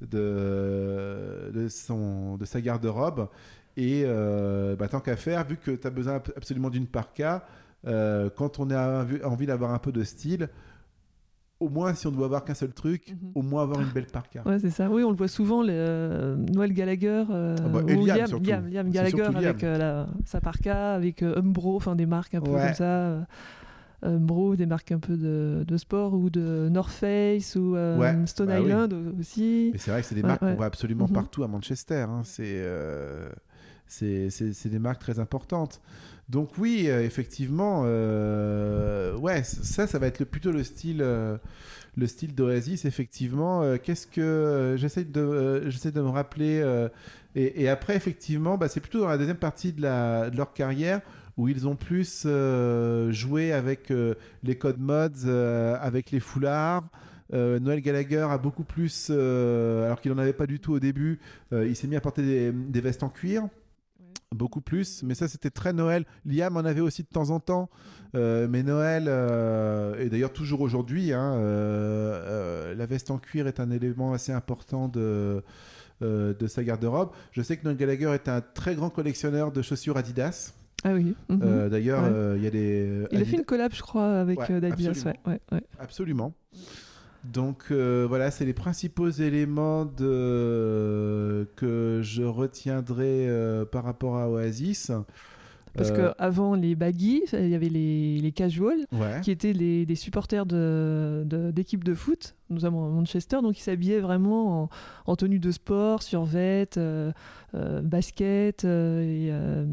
de, 0.00 1.50
de, 1.52 1.68
son, 1.68 2.36
de 2.36 2.44
sa 2.44 2.60
garde-robe. 2.60 3.28
Et 3.76 4.04
bah, 4.78 4.88
tant 4.88 5.00
qu'à 5.00 5.16
faire, 5.16 5.44
vu 5.46 5.56
que 5.56 5.70
tu 5.72 5.86
as 5.86 5.90
besoin 5.90 6.14
ab- 6.16 6.32
absolument 6.36 6.70
d'une 6.70 6.86
parka, 6.86 7.44
quand 7.84 8.58
on 8.58 8.70
a 8.70 9.04
envie 9.24 9.46
d'avoir 9.46 9.72
un 9.72 9.78
peu 9.78 9.92
de 9.92 10.02
style, 10.04 10.48
au 11.60 11.68
moins 11.68 11.92
si 11.94 12.06
on 12.06 12.10
ne 12.12 12.16
doit 12.16 12.26
avoir 12.26 12.44
qu'un 12.44 12.54
seul 12.54 12.72
truc, 12.72 13.10
Mhm. 13.10 13.32
au 13.34 13.42
moins 13.42 13.62
avoir 13.62 13.80
une 13.80 13.88
belle 13.88 14.06
parka. 14.06 14.42
Ouais, 14.46 14.58
c'est 14.60 14.70
ça. 14.70 14.88
Oui, 14.88 15.02
on 15.02 15.10
le 15.10 15.16
voit 15.16 15.26
souvent, 15.28 15.62
le, 15.62 15.68
euh, 15.72 16.36
Noël 16.36 16.72
Gallagher, 16.72 17.24
euh, 17.30 17.56
Ah 17.58 17.68
bah, 17.68 17.80
ou 17.82 17.86
Liam, 18.06 18.16
Liam, 18.18 18.26
surtout. 18.28 18.48
Liam, 18.50 18.68
Liam 18.68 18.86
C'est 18.86 18.92
Gallagher 18.92 19.22
avec 19.36 19.64
euh, 19.64 19.78
la- 19.78 20.06
sa 20.24 20.40
parka, 20.40 20.94
avec 20.94 21.22
euh, 21.22 21.36
Umbro, 21.38 21.74
enfin 21.76 21.96
des 21.96 22.06
marques 22.06 22.34
un 22.34 22.40
peu 22.40 22.52
Ouais. 22.52 22.66
comme 22.66 22.74
ça. 22.74 23.26
Umbro, 24.02 24.54
des 24.54 24.66
marques 24.66 24.92
un 24.92 25.00
peu 25.00 25.16
de, 25.16 25.64
de 25.66 25.76
sport, 25.76 26.14
ou 26.14 26.30
de 26.30 26.68
North 26.70 26.92
Face, 26.92 27.56
ou 27.56 27.74
Ouais, 27.74 28.14
Stone 28.26 28.46
bah 28.46 28.60
oui. 28.60 28.66
Island 28.68 28.94
aussi. 29.18 29.70
Mais 29.72 29.78
c'est 29.78 29.90
vrai 29.90 30.02
que 30.02 30.06
c'est 30.06 30.14
des 30.14 30.20
Ouais, 30.22 30.28
marques 30.28 30.40
qu'on 30.40 30.54
voit 30.54 30.66
absolument 30.66 31.08
Mhm. 31.08 31.12
partout 31.14 31.42
à 31.42 31.48
Manchester. 31.48 32.06
hein. 32.08 32.22
C'est 32.24 32.62
des 34.68 34.78
marques 34.78 35.00
très 35.00 35.18
importantes. 35.18 35.80
Donc 36.28 36.50
oui, 36.58 36.88
euh, 36.88 37.02
effectivement, 37.02 37.84
euh, 37.86 39.16
ouais, 39.16 39.42
ça, 39.44 39.86
ça 39.86 39.98
va 39.98 40.06
être 40.08 40.24
plutôt 40.24 40.52
le 40.52 40.62
style, 40.62 41.00
euh, 41.00 41.38
le 41.96 42.06
style 42.06 42.34
d'Oasis. 42.34 42.84
Effectivement, 42.84 43.76
qu'est-ce 43.78 44.06
que 44.06 44.76
j'essaie 44.78 45.04
de, 45.04 45.70
j'essaie 45.70 45.92
de 45.92 46.02
me 46.02 46.10
rappeler. 46.10 46.62
et, 47.34 47.68
après, 47.68 47.96
effectivement, 47.96 48.58
bah, 48.58 48.68
c'est 48.68 48.80
plutôt 48.80 49.00
dans 49.00 49.08
la 49.08 49.18
deuxième 49.18 49.38
partie 49.38 49.72
de, 49.72 49.82
leur 49.82 50.52
carrière 50.52 51.00
où 51.36 51.48
ils 51.48 51.66
ont 51.66 51.76
plus 51.76 52.26
joué 53.10 53.52
avec 53.52 53.92
les 54.42 54.58
codes 54.58 54.80
mods, 54.80 55.26
avec 55.80 56.10
les 56.10 56.20
foulards. 56.20 56.84
Euh, 57.34 57.58
Noël 57.58 57.80
Gallagher 57.82 58.26
a 58.30 58.38
beaucoup 58.38 58.64
plus, 58.64 59.10
alors 59.10 60.00
qu'il 60.00 60.12
n'en 60.12 60.18
avait 60.18 60.32
pas 60.32 60.46
du 60.46 60.60
tout 60.60 60.74
au 60.74 60.78
début, 60.78 61.18
il 61.52 61.74
s'est 61.74 61.86
mis 61.86 61.96
à 61.96 62.00
porter 62.00 62.52
des 62.52 62.80
vestes 62.80 63.02
en 63.02 63.08
cuir. 63.08 63.48
Beaucoup 64.34 64.60
plus, 64.60 65.02
mais 65.04 65.14
ça 65.14 65.26
c'était 65.26 65.48
très 65.48 65.72
Noël. 65.72 66.04
Liam 66.26 66.54
en 66.58 66.60
avait 66.66 66.82
aussi 66.82 67.02
de 67.02 67.08
temps 67.08 67.30
en 67.30 67.40
temps, 67.40 67.70
euh, 68.14 68.46
mais 68.48 68.62
Noël, 68.62 69.04
euh, 69.08 69.98
et 69.98 70.10
d'ailleurs 70.10 70.34
toujours 70.34 70.60
aujourd'hui, 70.60 71.14
hein, 71.14 71.32
euh, 71.36 72.20
euh, 72.26 72.74
la 72.74 72.84
veste 72.84 73.10
en 73.10 73.16
cuir 73.16 73.46
est 73.46 73.58
un 73.58 73.70
élément 73.70 74.12
assez 74.12 74.30
important 74.32 74.86
de, 74.88 75.42
de 76.02 76.46
sa 76.46 76.62
garde-robe. 76.62 77.10
Je 77.32 77.40
sais 77.40 77.56
que 77.56 77.64
Noël 77.64 77.78
Gallagher 77.78 78.10
est 78.12 78.28
un 78.28 78.42
très 78.42 78.74
grand 78.74 78.90
collectionneur 78.90 79.50
de 79.50 79.62
chaussures 79.62 79.96
Adidas. 79.96 80.52
Ah 80.84 80.92
oui. 80.92 81.16
mhm. 81.30 81.70
D'ailleurs, 81.70 82.02
Ouais. 82.04 82.36
il 82.36 82.44
y 82.44 82.46
a 82.46 82.50
des. 82.50 83.04
Il 83.10 83.22
a 83.22 83.24
fait 83.24 83.36
une 83.36 83.44
collab, 83.46 83.72
je 83.74 83.80
crois, 83.80 84.20
avec 84.20 84.38
Ouais, 84.40 84.62
Adidas. 84.62 85.04
ouais. 85.26 85.40
Absolument. 85.80 86.34
Donc 87.24 87.64
euh, 87.70 88.06
voilà, 88.08 88.30
c'est 88.30 88.44
les 88.44 88.52
principaux 88.54 89.10
éléments 89.10 89.84
de... 89.84 91.48
que 91.56 92.00
je 92.02 92.22
retiendrai 92.22 93.28
euh, 93.28 93.64
par 93.64 93.84
rapport 93.84 94.16
à 94.16 94.30
Oasis. 94.30 94.90
Parce 95.74 95.90
Euh, 95.90 96.12
qu'avant 96.16 96.54
les 96.54 96.74
baggy, 96.74 97.22
il 97.32 97.48
y 97.48 97.54
avait 97.54 97.68
les, 97.68 98.18
les 98.20 98.32
casual, 98.32 98.78
ouais. 98.92 99.20
qui 99.22 99.30
étaient 99.30 99.52
les- 99.52 99.84
des 99.86 99.94
supporters 99.94 100.44
de- 100.46 101.22
de- 101.26 101.50
d'équipes 101.52 101.84
de, 101.84 101.94
foot, 101.94 102.34
notamment 102.50 102.86
à 102.86 102.88
Manchester. 102.90 103.38
Donc 103.42 103.58
ils 103.58 103.62
s'habillaient 103.62 104.00
vraiment 104.00 104.62
en, 104.64 104.68
en 105.06 105.14
tenue 105.16 105.38
de 105.38 105.50
sport, 105.52 106.02
survêt, 106.02 106.66
euh, 106.78 107.12
euh, 107.54 107.80
basket. 107.82 108.64
euh, 108.64 109.02
et, 109.02 109.28
euh, 109.30 109.66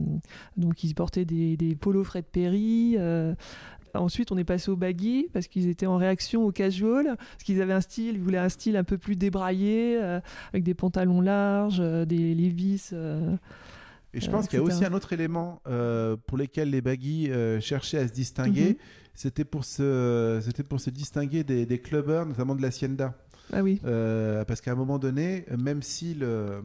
donc 0.58 0.84
ils 0.84 0.94
portaient 0.94 1.26
des, 1.26 1.58
des 1.58 1.76
polos 1.76 2.04
Fred 2.04 2.26
Perry. 2.26 2.98
Euh. 3.96 4.00
Ensuite, 4.00 4.32
on 4.32 4.38
est 4.38 4.44
passé 4.44 4.70
au 4.72 4.76
baggy 4.76 5.28
parce 5.34 5.48
qu'ils 5.48 5.68
étaient 5.68 5.86
en 5.86 5.98
réaction 5.98 6.44
au 6.44 6.52
casual, 6.52 7.16
parce 7.18 7.44
qu'ils 7.44 7.62
avaient 7.62 7.74
un 7.74 7.82
style, 7.82 8.16
ils 8.16 8.22
voulaient 8.22 8.38
un 8.38 8.50
style 8.50 8.78
un 8.78 8.84
peu 8.84 8.98
plus 8.98 9.16
débraillé, 9.16 9.98
euh, 10.02 10.20
avec 10.54 10.64
des 10.64 10.74
pantalons 10.74 11.22
larges, 11.22 11.80
euh, 11.80 12.06
des 12.06 12.36
Levi's. 12.36 12.92
euh. 12.94 13.36
Et 14.14 14.22
je 14.22 14.30
pense 14.30 14.48
qu'il 14.48 14.60
y 14.60 14.62
a 14.62 14.64
aussi 14.64 14.86
un 14.86 14.94
autre 14.94 15.12
élément 15.12 15.62
pour 16.26 16.38
lesquels 16.38 16.70
les 16.70 16.82
baggy 16.82 17.30
cherchaient 17.60 17.98
à 17.98 18.08
se 18.08 18.14
distinguer. 18.14 18.70
Mhm. 18.70 18.76
C'était 19.14 19.44
pour 19.44 19.66
se, 19.66 20.40
c'était 20.42 20.64
pour 20.64 20.80
se 20.80 20.90
distinguer 20.90 21.44
des, 21.44 21.66
des 21.66 21.80
clubbers, 21.80 22.26
notamment 22.26 22.56
de 22.56 22.62
l'Hacienda. 22.62 23.14
Ah 23.52 23.62
oui. 23.62 23.82
Parce 23.84 24.62
qu'à 24.62 24.72
un 24.72 24.76
moment 24.76 25.00
donné, 25.00 25.46
même 25.58 25.82
si 25.82 26.14
le, 26.14 26.62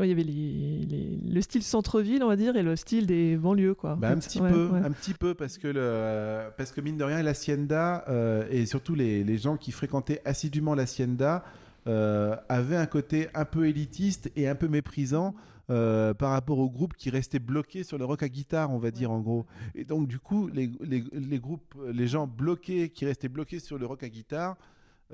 il 0.00 0.08
y 0.08 0.12
avait 0.12 0.24
les, 0.24 1.18
le 1.30 1.40
style 1.40 1.62
centre-ville, 1.62 2.22
on 2.22 2.28
va 2.28 2.36
dire, 2.36 2.56
et 2.56 2.62
le 2.62 2.76
style 2.76 3.06
des 3.06 3.36
banlieues, 3.36 3.74
quoi. 3.74 3.96
Bah, 3.96 4.10
un 4.10 4.16
petit 4.16 4.40
peu, 4.40 4.70
un 4.74 4.90
petit 4.90 5.14
peu, 5.14 5.34
parce 5.34 5.58
que 5.58 5.68
le, 5.68 6.50
parce 6.56 6.72
que 6.72 6.80
mine 6.80 6.96
de 6.96 7.04
rien, 7.04 7.22
l'hacienda 7.22 8.04
euh, 8.08 8.46
et 8.50 8.66
surtout 8.66 8.94
les, 8.94 9.24
les, 9.24 9.38
gens 9.38 9.56
qui 9.56 9.72
fréquentaient 9.72 10.20
assidûment 10.24 10.74
l'hacienda 10.74 11.44
euh, 11.86 12.36
avaient 12.48 12.76
un 12.76 12.86
côté 12.86 13.28
un 13.34 13.44
peu 13.44 13.66
élitiste 13.66 14.30
et 14.36 14.48
un 14.48 14.54
peu 14.54 14.68
méprisant. 14.68 15.34
Euh, 15.70 16.12
par 16.12 16.32
rapport 16.32 16.58
aux 16.58 16.68
groupes 16.68 16.94
qui 16.94 17.08
restaient 17.08 17.38
bloqués 17.38 17.84
sur 17.84 17.96
le 17.96 18.04
rock 18.04 18.24
à 18.24 18.28
guitare, 18.28 18.72
on 18.72 18.78
va 18.78 18.90
dire 18.90 19.12
en 19.12 19.20
gros. 19.20 19.46
Et 19.76 19.84
donc 19.84 20.08
du 20.08 20.18
coup, 20.18 20.48
les, 20.48 20.70
les, 20.80 21.04
les, 21.12 21.38
groupes, 21.38 21.74
les 21.90 22.08
gens 22.08 22.26
bloqués, 22.26 22.90
qui 22.90 23.06
restaient 23.06 23.28
bloqués 23.28 23.60
sur 23.60 23.78
le 23.78 23.86
rock 23.86 24.02
à 24.02 24.08
guitare, 24.08 24.56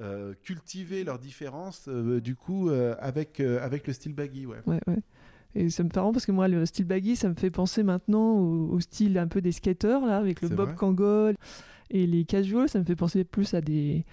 euh, 0.01 0.34
cultiver 0.44 1.03
leurs 1.03 1.18
différences 1.18 1.86
euh, 1.88 2.20
du 2.20 2.36
coup 2.36 2.70
euh, 2.70 2.94
avec, 3.01 3.40
avec 3.40 3.86
le 3.86 3.92
style 3.92 4.14
baggy. 4.14 4.46
Ouais. 4.46 4.59
Ouais, 4.66 4.80
ouais. 4.86 4.99
Et 5.57 5.70
ça 5.70 5.82
me 5.82 5.88
marrant 5.92 6.12
parce 6.12 6.24
que 6.24 6.30
moi, 6.30 6.46
le 6.46 6.64
style 6.66 6.84
baggy, 6.84 7.16
ça 7.16 7.28
me 7.28 7.34
fait 7.34 7.51
penser 7.51 7.82
maintenant 7.82 8.36
au, 8.36 8.78
style 8.78 9.18
un 9.18 9.26
peu 9.26 9.40
des 9.40 9.51
skaters, 9.51 10.07
là, 10.07 10.18
avec 10.18 10.40
le 10.40 10.51
Bob 10.51 10.74
Kangol 10.76 11.34
et 11.90 12.07
les 12.07 12.24
casuals. 12.24 12.68
Ça 12.68 12.78
me 12.78 12.84
fait 12.84 12.94
penser 12.94 13.24
plus 13.24 13.55
à 13.55 13.61
des 13.61 14.05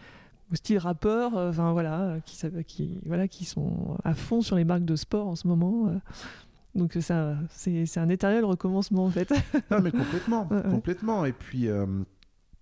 au 0.51 0.55
style 0.55 0.77
rappeur, 0.77 1.35
enfin 1.35 1.71
voilà, 1.73 2.17
qui, 2.25 2.39
qui, 2.67 2.99
voilà, 3.05 3.27
qui 3.27 3.45
sont 3.45 3.97
à 4.03 4.13
fond 4.13 4.41
sur 4.41 4.55
les 4.55 4.63
marques 4.63 4.85
de 4.85 4.95
sport 4.95 5.27
en 5.27 5.35
ce 5.35 5.47
moment. 5.47 5.91
Donc 6.73 6.93
ça, 6.99 7.35
c'est 7.49 7.97
un 7.97 8.09
éternel 8.09 8.45
recommencement 8.45 9.05
en 9.05 9.09
fait. 9.09 9.31
non 9.69 9.81
mais 9.81 9.91
complètement, 9.91 10.47
complètement. 10.69 11.25
Et 11.25 11.33
puis 11.33 11.67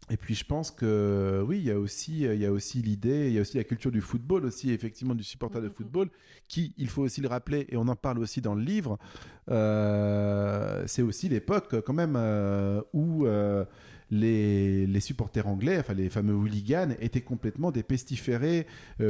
et 0.10 0.18
puis 0.18 0.36
je 0.36 0.44
pense 0.44 0.70
que 0.70 1.44
oui, 1.48 1.60
il 1.60 1.66
y 1.66 1.72
a 1.72 1.80
aussi, 1.80 2.22
il 2.22 2.40
y 2.40 2.46
a 2.46 2.52
aussi 2.52 2.82
l'idée, 2.82 3.28
il 3.28 3.34
y 3.34 3.38
a 3.38 3.42
aussi 3.42 3.58
la 3.58 3.64
culture 3.64 3.92
du 3.92 4.02
football 4.02 4.46
aussi, 4.46 4.72
effectivement 4.72 5.16
du 5.16 5.24
supporter 5.24 5.62
de 5.62 5.70
football, 5.70 6.10
qui, 6.48 6.74
il 6.78 6.90
faut 6.90 7.04
aussi 7.04 7.22
le 7.22 7.30
rappeler, 7.30 7.66
et 7.70 7.78
on 7.78 7.88
en 7.88 7.96
parle 7.96 8.20
aussi 8.20 8.42
dans 8.42 8.54
le 8.54 8.62
livre, 8.62 9.00
euh, 9.50 10.84
c'est 10.88 11.02
aussi 11.02 11.30
l'époque 11.30 11.82
quand 11.86 11.94
même 11.94 12.16
euh, 12.18 12.82
où 12.92 13.26
euh, 13.26 13.64
les, 14.12 14.86
les, 14.88 15.00
supporters 15.00 15.48
anglais, 15.48 15.80
enfin 15.80 15.94
les 15.94 16.10
fameux 16.10 16.34
hooligans, 16.36 16.96
étaient 17.00 17.22
complètement 17.22 17.72
des 17.72 17.84
pestiférés 17.84 18.68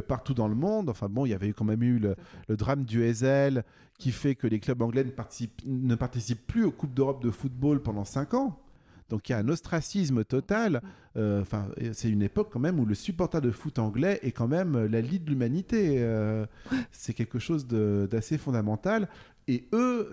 partout 0.08 0.34
dans 0.34 0.48
le 0.48 0.56
monde. 0.56 0.90
Enfin 0.90 1.10
bon, 1.10 1.26
il 1.26 1.30
y 1.30 1.34
avait 1.34 1.52
quand 1.52 1.66
même 1.66 1.84
eu 1.84 2.00
le, 2.00 2.16
le 2.48 2.56
drame 2.56 2.86
du 2.86 3.04
Hazel 3.04 3.64
qui 3.98 4.12
fait 4.12 4.36
que 4.36 4.48
les 4.48 4.60
clubs 4.60 4.82
anglais 4.82 5.04
ne 5.04 5.12
participent, 5.12 5.62
ne 5.66 5.96
participent 5.96 6.46
plus 6.48 6.64
aux 6.64 6.72
Coupes 6.72 6.94
d'Europe 6.94 7.22
de 7.22 7.32
football 7.32 7.82
pendant 7.82 8.06
5 8.06 8.34
ans. 8.36 8.63
Donc 9.10 9.30
il 9.30 9.34
y 9.34 9.36
a 9.36 9.40
un 9.40 9.50
ostracisme 9.50 10.24
total. 10.24 10.82
Euh, 11.16 11.42
enfin, 11.42 11.68
c'est 11.94 12.10
une 12.10 12.22
époque 12.22 12.50
quand 12.52 12.60
même 12.60 12.80
où 12.80 12.86
le 12.86 12.96
supporter 12.96 13.42
de 13.42 13.52
foot 13.52 13.80
anglais 13.80 14.20
est 14.24 14.32
quand 14.32 14.48
même 14.48 14.86
la 14.86 15.02
lie 15.02 15.20
de 15.20 15.30
l'humanité. 15.30 15.98
Euh, 16.00 16.46
c'est 16.92 17.14
quelque 17.14 17.40
chose 17.40 17.68
d'assez 17.68 18.38
fondamental. 18.38 19.08
Et 19.48 19.68
eux, 19.74 20.10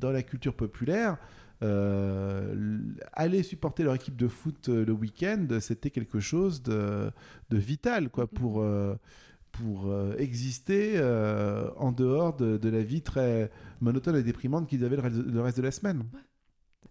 dans 0.00 0.10
la 0.10 0.22
culture 0.22 0.54
populaire, 0.54 1.18
euh, 1.62 2.78
aller 3.12 3.42
supporter 3.42 3.84
leur 3.84 3.94
équipe 3.94 4.16
de 4.16 4.28
foot 4.28 4.68
le 4.68 4.92
week-end, 4.92 5.46
c'était 5.60 5.90
quelque 5.90 6.20
chose 6.20 6.62
de, 6.62 7.10
vital 7.50 8.10
quoi, 8.10 8.26
pour, 8.26 8.66
pour 9.52 9.94
exister 10.18 11.00
en 11.76 11.92
dehors 11.92 12.36
de, 12.36 12.68
la 12.68 12.82
vie 12.82 13.02
très 13.02 13.50
monotone 13.80 14.16
et 14.16 14.22
déprimante 14.22 14.68
qu'ils 14.68 14.84
avaient 14.84 14.96
le 14.96 15.40
reste 15.40 15.56
de 15.56 15.62
la 15.62 15.70
semaine. 15.70 16.02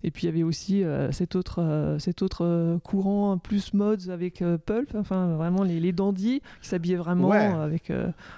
Et 0.04 0.12
puis 0.12 0.24
il 0.24 0.26
y 0.28 0.30
avait 0.30 0.44
aussi 0.44 0.84
euh, 0.84 1.12
cet 1.12 1.36
autre, 1.36 1.62
euh, 1.62 2.00
cet 2.00 2.22
autre 2.22 2.46
euh, 2.46 2.78
courant 2.80 3.38
plus 3.38 3.74
mods 3.74 4.10
avec 4.10 4.44
Pulp, 4.66 4.96
enfin 4.96 5.36
vraiment 5.36 5.64
les, 5.64 5.80
les 5.80 5.92
dandys 5.92 6.42
qui 6.62 6.68
s'habillaient 6.68 6.96
vraiment 6.96 7.32
avec 7.32 7.92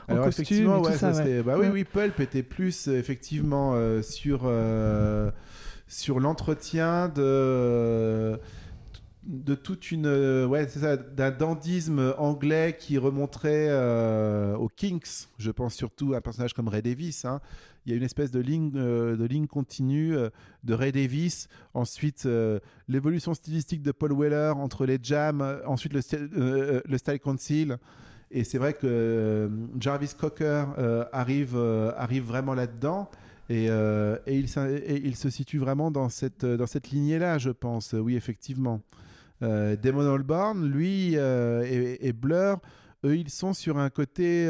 en 0.09 0.15
costume 0.15 0.71
et 0.71 0.81
tout 0.81 0.93
ça. 0.93 1.11
Bah 1.43 1.55
oui, 1.59 1.67
oui, 1.71 1.83
Pulp 1.83 2.19
était 2.19 2.43
plus 2.43 2.87
effectivement 2.87 3.75
sur 4.01 4.51
sur 5.87 6.19
l'entretien 6.19 7.09
de 7.09 8.37
de 9.27 9.55
toute 9.55 9.91
une 9.91 10.07
ouais 10.45 10.67
c'est 10.67 10.79
ça 10.79 10.97
d'un 10.97 11.31
dandisme 11.31 12.15
anglais 12.17 12.75
qui 12.79 12.97
remonterait 12.97 13.69
aux 14.55 14.69
Kinks 14.69 15.27
je 15.37 15.51
pense 15.51 15.75
surtout 15.75 16.13
à 16.13 16.17
un 16.17 16.21
personnage 16.21 16.53
comme 16.53 16.69
Ray 16.69 16.81
Davis 16.81 17.25
hein, 17.25 17.41
il 17.87 17.91
y 17.91 17.93
a 17.93 17.95
une 17.95 18.03
espèce 18.03 18.31
de 18.31 18.41
ligne, 18.41 18.73
euh, 18.75 19.15
de 19.15 19.23
ligne 19.23 19.47
continue 19.47 20.13
euh, 20.13 20.29
de 20.65 20.73
Ray 20.73 20.91
Davis, 20.91 21.47
ensuite 21.73 22.25
euh, 22.25 22.59
l'évolution 22.89 23.33
stylistique 23.33 23.81
de 23.81 23.93
Paul 23.93 24.11
Weller 24.11 24.51
entre 24.57 24.85
les 24.85 24.99
jams, 25.01 25.61
ensuite 25.65 25.93
le, 25.93 26.83
le 26.85 26.97
Style 26.97 27.19
Council. 27.19 27.77
Et 28.29 28.43
c'est 28.43 28.57
vrai 28.57 28.73
que 28.73 29.49
Jarvis 29.79 30.11
Cocker 30.19 30.65
arrive, 31.13 31.57
arrive 31.95 32.25
vraiment 32.25 32.53
là-dedans. 32.53 33.09
Et, 33.49 33.67
et, 33.67 34.37
il, 34.37 34.49
il, 35.05 35.15
se 35.15 35.29
situe 35.29 35.59
vraiment 35.59 35.91
dans 35.91 36.09
cette, 36.09 36.45
dans 36.45 36.67
cette 36.67 36.89
lignée-là, 36.89 37.37
je 37.37 37.51
pense. 37.51 37.93
Oui, 37.93 38.17
effectivement. 38.17 38.81
Damon 39.41 40.13
Albarn, 40.13 40.65
lui, 40.65 41.15
et, 41.15 42.07
et, 42.07 42.13
Blur, 42.13 42.59
eux, 43.05 43.15
ils 43.15 43.29
sont 43.29 43.53
sur 43.53 43.77
un 43.77 43.89
côté 43.89 44.49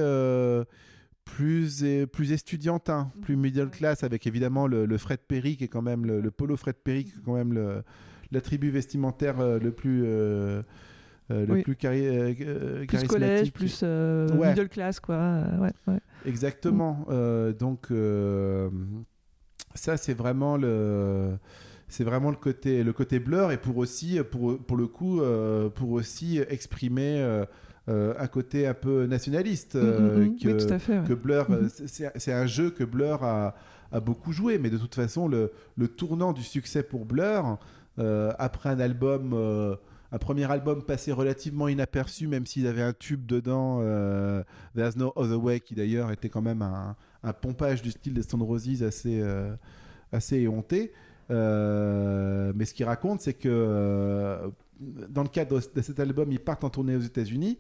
plus, 1.26 1.84
plus 2.12 2.32
estudiantin, 2.32 3.12
plus 3.22 3.36
middle 3.36 3.70
class, 3.70 4.04
avec 4.04 4.28
évidemment 4.28 4.68
le, 4.68 4.98
Fred 4.98 5.20
Perry, 5.28 5.58
qui 5.58 5.66
est 5.66 5.70
quand 5.70 5.82
même 5.82 6.06
le, 6.06 6.32
polo 6.32 6.56
Fred 6.56 6.76
Perry, 6.84 7.06
qui 7.06 7.12
est 7.12 7.24
quand 7.24 7.36
même 7.36 7.84
l'attribut 8.32 8.70
vestimentaire 8.70 9.40
euh, 9.40 9.60
le 9.60 9.72
plus. 9.72 10.04
Euh, 10.06 10.62
euh, 11.30 11.46
le 11.46 11.62
plus, 11.62 11.76
plus 11.76 13.08
collège, 13.08 13.52
plus 13.52 13.84
middle 13.84 14.70
class, 14.70 15.02
quoi. 15.02 15.44
Ouais, 15.60 16.00
Exactement. 16.26 17.06
Mm. 17.10 17.52
donc, 17.52 17.88
ça, 19.76 19.98
c'est 19.98 20.14
vraiment 20.14 20.56
le 20.56 21.38
c'est 21.88 22.04
vraiment 22.04 22.32
le 22.32 22.38
côté 22.38 22.84
le 22.84 22.94
côté 22.94 23.20
blur 23.20 23.52
et 23.52 23.58
pour 23.58 23.78
aussi 23.78 24.20
pour, 24.30 24.58
pour 24.60 24.78
le 24.78 24.88
coup 24.88 25.22
pour 25.76 25.92
aussi 25.92 26.40
exprimer 26.50 27.46
euh, 27.90 28.14
un 28.20 28.28
côté 28.28 28.68
un 28.68 28.74
peu 28.74 29.06
nationaliste 29.06 29.76
mm, 29.76 29.80
mm, 29.80 29.84
euh, 29.84 30.26
mm. 30.26 30.36
que, 30.38 31.08
que, 31.08 31.14
Blur, 31.14 31.48
euh, 31.50 31.70
c'est 31.70 32.34
un 32.34 32.46
jeu 32.46 32.70
que 32.70 32.84
Blur 32.84 33.24
a, 33.24 33.56
a, 33.94 34.00
beaucoup 34.02 34.34
joué, 34.34 34.58
mais 34.58 34.70
de 34.70 34.78
toute 34.78 34.94
façon, 34.94 35.30
le, 35.30 35.54
le 35.78 35.88
tournant 35.88 36.34
du 36.34 36.44
succès 36.44 36.84
pour 36.84 37.06
Blur, 37.06 37.58
après 37.98 38.70
un 38.70 38.80
album 38.80 39.78
un 40.10 40.18
premier 40.20 40.50
album 40.50 40.84
passé 40.84 41.12
relativement 41.12 41.68
inaperçu, 41.68 42.28
même 42.28 42.46
s'il 42.46 42.68
avait 42.68 42.82
un 42.82 42.94
tube 42.94 43.26
dedans, 43.26 43.82
There's 44.76 44.98
No 44.98 45.14
Other 45.16 45.42
Way, 45.42 45.62
qui 45.62 45.74
d'ailleurs 45.74 46.12
était 46.12 46.30
quand 46.30 46.42
même 46.42 46.62
un, 46.62 46.96
un, 47.24 47.34
pompage 47.34 47.82
du 47.82 47.92
style 47.92 48.14
des 48.14 48.22
Stone 48.22 48.44
Roses 48.44 48.84
assez, 48.84 49.24
assez 50.12 50.38
éhonté. 50.38 50.92
Mais 51.30 52.66
ce 52.66 52.74
qu'il 52.74 52.86
raconte, 52.86 53.22
c'est 53.22 53.34
que 53.34 54.52
dans 54.80 55.24
le 55.24 55.30
cadre 55.30 55.60
de 55.60 55.82
cet 55.82 56.00
album, 56.00 56.32
ils 56.32 56.40
partent 56.40 56.64
en 56.64 56.70
tournée 56.70 56.96
aux 56.96 57.02
États-Unis. 57.02 57.60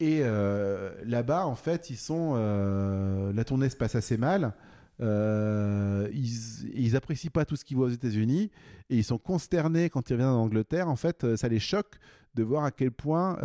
Et 0.00 0.20
euh, 0.22 0.92
là-bas, 1.04 1.46
en 1.46 1.56
fait, 1.56 1.90
ils 1.90 1.96
sont. 1.96 2.34
Euh, 2.36 3.32
la 3.32 3.44
tournée 3.44 3.68
se 3.68 3.76
passe 3.76 3.94
assez 3.94 4.16
mal. 4.16 4.54
Euh, 5.00 6.08
ils, 6.12 6.70
ils 6.74 6.96
apprécient 6.96 7.30
pas 7.30 7.44
tout 7.44 7.56
ce 7.56 7.64
qu'ils 7.64 7.76
voient 7.76 7.86
aux 7.86 7.90
États-Unis 7.90 8.50
et 8.90 8.96
ils 8.96 9.04
sont 9.04 9.18
consternés 9.18 9.90
quand 9.90 10.10
ils 10.10 10.14
reviennent 10.14 10.30
en 10.30 10.42
Angleterre. 10.42 10.88
En 10.88 10.96
fait, 10.96 11.36
ça 11.36 11.48
les 11.48 11.60
choque 11.60 11.98
de 12.34 12.42
voir 12.42 12.64
à 12.64 12.70
quel 12.70 12.90
point 12.90 13.38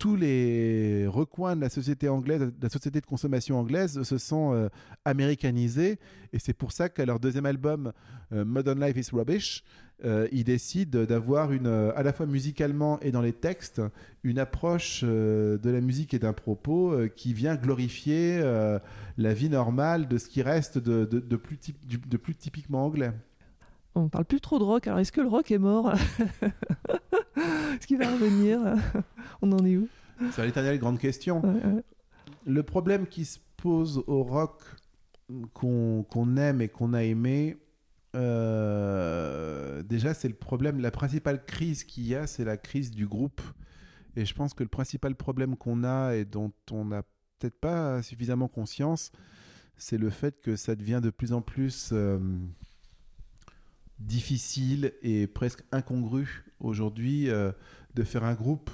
tous 0.00 0.16
les 0.16 1.06
recoins 1.06 1.54
de 1.54 1.60
la 1.60 1.68
société 1.68 2.08
anglaise, 2.08 2.40
de 2.40 2.52
la 2.60 2.68
société 2.68 3.00
de 3.00 3.06
consommation 3.06 3.60
anglaise, 3.60 4.02
se 4.02 4.18
sont 4.18 4.68
américanisés. 5.04 6.00
Et 6.32 6.40
c'est 6.40 6.54
pour 6.54 6.72
ça 6.72 6.88
qu'à 6.88 7.04
leur 7.04 7.20
deuxième 7.20 7.46
album, 7.46 7.92
Modern 8.32 8.82
Life 8.82 8.96
is 8.96 9.14
Rubbish, 9.14 9.62
euh, 10.04 10.28
il 10.32 10.44
décide 10.44 10.90
d'avoir 10.96 11.52
une, 11.52 11.66
euh, 11.66 11.92
à 11.94 12.02
la 12.02 12.12
fois 12.12 12.24
musicalement 12.24 12.98
et 13.00 13.10
dans 13.10 13.20
les 13.20 13.34
textes, 13.34 13.82
une 14.22 14.38
approche 14.38 15.02
euh, 15.04 15.58
de 15.58 15.68
la 15.68 15.80
musique 15.80 16.14
et 16.14 16.18
d'un 16.18 16.32
propos 16.32 16.96
qui 17.16 17.34
vient 17.34 17.56
glorifier 17.56 18.40
la 19.18 19.34
vie 19.34 19.50
normale 19.50 20.08
de 20.08 20.18
ce 20.18 20.28
qui 20.28 20.42
reste 20.42 20.78
de, 20.78 21.04
de, 21.04 21.36
plus, 21.36 21.58
de 21.84 22.16
plus 22.16 22.34
typiquement 22.34 22.84
anglais. 22.84 23.12
On 23.94 24.08
parle 24.08 24.24
plus 24.24 24.40
trop 24.40 24.58
de 24.58 24.64
rock, 24.64 24.86
alors 24.86 25.00
est-ce 25.00 25.12
que 25.12 25.20
le 25.20 25.28
rock 25.28 25.50
est 25.50 25.58
mort? 25.58 25.92
Est-ce 27.36 27.86
qu'il 27.86 27.98
va 27.98 28.10
revenir 28.10 28.60
On 29.42 29.52
en 29.52 29.64
est 29.64 29.76
où? 29.76 29.88
C'est 30.32 30.44
l'éternelle 30.44 30.78
grande 30.78 30.98
question. 30.98 31.42
Le 32.46 32.62
problème 32.62 33.06
qui 33.06 33.24
se 33.24 33.38
pose 33.56 34.02
au 34.06 34.22
rock 34.22 34.62
qu'on 35.54 36.36
aime 36.36 36.60
et 36.60 36.68
qu'on 36.68 36.92
a 36.92 37.02
aimé, 37.04 37.58
euh, 38.16 39.82
déjà, 39.82 40.14
c'est 40.14 40.28
le 40.28 40.34
problème. 40.34 40.80
La 40.80 40.90
principale 40.90 41.44
crise 41.44 41.84
qu'il 41.84 42.06
y 42.06 42.14
a, 42.14 42.26
c'est 42.26 42.44
la 42.44 42.56
crise 42.56 42.90
du 42.90 43.06
groupe. 43.06 43.40
Et 44.16 44.24
je 44.24 44.34
pense 44.34 44.54
que 44.54 44.62
le 44.62 44.68
principal 44.68 45.14
problème 45.14 45.56
qu'on 45.56 45.84
a 45.84 46.14
et 46.14 46.24
dont 46.24 46.52
on 46.70 46.84
n'a 46.84 47.02
peut-être 47.38 47.58
pas 47.58 48.02
suffisamment 48.02 48.48
conscience, 48.48 49.12
c'est 49.76 49.98
le 49.98 50.10
fait 50.10 50.40
que 50.40 50.56
ça 50.56 50.74
devient 50.74 51.00
de 51.02 51.10
plus 51.10 51.32
en 51.32 51.40
plus 51.40 51.90
euh, 51.92 52.18
difficile 54.00 54.92
et 55.02 55.26
presque 55.26 55.62
incongru 55.72 56.44
aujourd'hui 56.58 57.30
euh, 57.30 57.52
de 57.94 58.02
faire 58.02 58.24
un 58.24 58.34
groupe. 58.34 58.70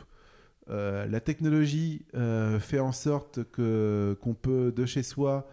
la 0.69 1.21
technologie 1.21 2.05
fait 2.59 2.81
en 2.81 2.93
sorte 2.93 3.45
que 3.53 4.19
qu'on 4.21 4.35
peut 4.35 4.73
de 4.73 4.85
chez 4.85 5.05
soi 5.05 5.49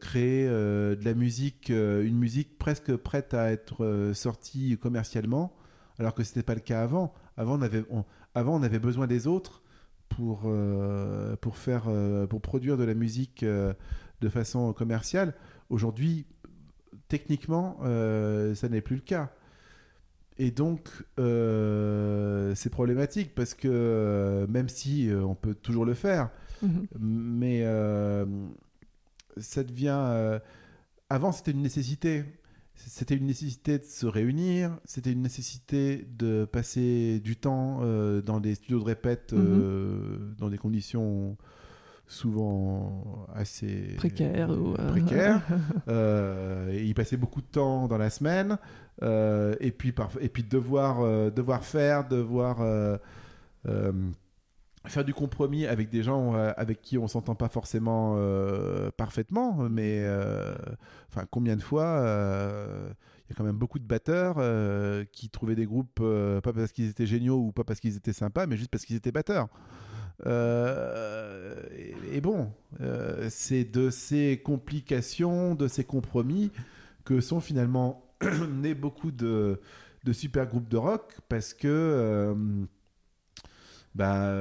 créer 0.00 0.48
de 0.48 1.04
la 1.04 1.14
musique, 1.14 1.68
une 1.68 2.18
musique 2.18 2.58
presque 2.58 2.96
prête 2.96 3.32
à 3.32 3.52
être 3.52 4.10
sortie 4.12 4.76
commercialement, 4.76 5.54
alors 6.00 6.14
que 6.14 6.24
ce 6.24 6.30
n'était 6.30 6.42
pas 6.42 6.54
le 6.54 6.60
cas 6.60 6.82
avant. 6.82 7.14
Avant 7.36 7.58
on, 7.58 7.62
avait, 7.62 7.84
avant, 8.34 8.56
on 8.56 8.62
avait 8.64 8.80
besoin 8.80 9.06
des 9.06 9.28
autres 9.28 9.62
pour, 10.08 10.52
pour, 11.40 11.56
faire, 11.56 11.84
pour 12.28 12.40
produire 12.40 12.76
de 12.76 12.84
la 12.84 12.94
musique 12.94 13.44
de 13.44 14.28
façon 14.28 14.72
commerciale. 14.72 15.34
Aujourd'hui, 15.68 16.26
techniquement, 17.08 17.78
ça 18.54 18.68
n'est 18.68 18.80
plus 18.80 18.96
le 18.96 19.02
cas. 19.02 19.30
Et 20.40 20.50
donc, 20.50 20.88
euh, 21.18 22.54
c'est 22.54 22.70
problématique 22.70 23.34
parce 23.34 23.52
que 23.52 23.68
euh, 23.70 24.46
même 24.46 24.70
si 24.70 25.10
euh, 25.10 25.22
on 25.22 25.34
peut 25.34 25.54
toujours 25.54 25.84
le 25.84 25.92
faire, 25.92 26.30
mhm. 26.62 26.86
mais 26.98 27.62
ça 29.36 29.62
devient. 29.62 30.40
avant, 31.10 31.32
c'était 31.32 31.50
une 31.50 31.60
nécessité. 31.60 32.24
C'était 32.74 33.14
une 33.14 33.26
nécessité 33.26 33.78
de 33.78 33.84
se 33.84 34.06
réunir, 34.06 34.78
c'était 34.86 35.12
une 35.12 35.20
nécessité 35.20 36.08
de 36.16 36.46
passer 36.46 37.20
du 37.20 37.36
temps 37.36 37.80
dans 38.24 38.40
des 38.40 38.54
studios 38.54 38.78
de 38.78 38.84
répète, 38.84 39.34
mhm. 39.34 40.36
dans 40.38 40.48
des 40.48 40.56
conditions 40.56 41.36
souvent 42.10 43.26
assez 43.34 43.94
précaires. 43.96 44.50
précaires. 44.88 45.42
il 45.88 46.94
passait 46.94 47.16
beaucoup 47.16 47.40
de 47.40 47.46
temps 47.46 47.88
dans 47.88 47.98
la 47.98 48.10
semaine. 48.10 48.58
Euh, 49.02 49.56
et 49.60 49.70
puis 49.70 49.94
et 50.20 50.28
puis 50.28 50.42
devoir 50.42 51.00
euh, 51.00 51.30
devoir 51.30 51.64
faire 51.64 52.06
devoir 52.06 52.58
euh, 52.60 52.98
faire 54.86 55.04
du 55.04 55.14
compromis 55.14 55.66
avec 55.66 55.88
des 55.88 56.02
gens 56.02 56.34
avec 56.34 56.82
qui 56.82 56.98
on 56.98 57.08
s'entend 57.08 57.34
pas 57.34 57.48
forcément 57.48 58.16
parfaitement 58.96 59.68
mais 59.70 60.06
enfin 61.08 61.26
combien 61.30 61.56
de 61.56 61.62
fois 61.62 62.02
il 62.02 63.30
y 63.30 63.32
a 63.32 63.36
quand 63.36 63.44
même 63.44 63.58
beaucoup 63.58 63.78
de 63.78 63.84
batteurs 63.84 64.36
qui 65.12 65.28
trouvaient 65.28 65.54
des 65.54 65.66
groupes 65.66 66.02
pas 66.42 66.52
parce 66.52 66.72
qu'ils 66.72 66.88
étaient 66.88 67.06
géniaux 67.06 67.38
ou 67.38 67.52
pas 67.52 67.64
parce 67.64 67.80
qu'ils 67.80 67.96
étaient 67.96 68.14
sympas 68.14 68.46
mais 68.46 68.56
juste 68.56 68.70
parce 68.70 68.84
qu'ils 68.84 68.96
étaient 68.96 69.12
batteurs 69.12 69.48
et, 70.26 72.20
bon, 72.20 72.52
c'est 73.28 73.64
de 73.64 73.90
ces 73.90 74.40
complications, 74.44 75.54
de 75.54 75.68
ces 75.68 75.84
compromis 75.84 76.50
que 77.04 77.20
sont 77.20 77.40
finalement 77.40 78.04
né 78.50 78.74
beaucoup 78.74 79.10
de, 79.10 79.60
de, 80.04 80.12
super 80.12 80.46
groupes 80.46 80.68
de 80.68 80.76
rock 80.76 81.18
parce 81.28 81.54
que 81.54 81.66
euh, 81.68 82.34
bah, 83.94 84.32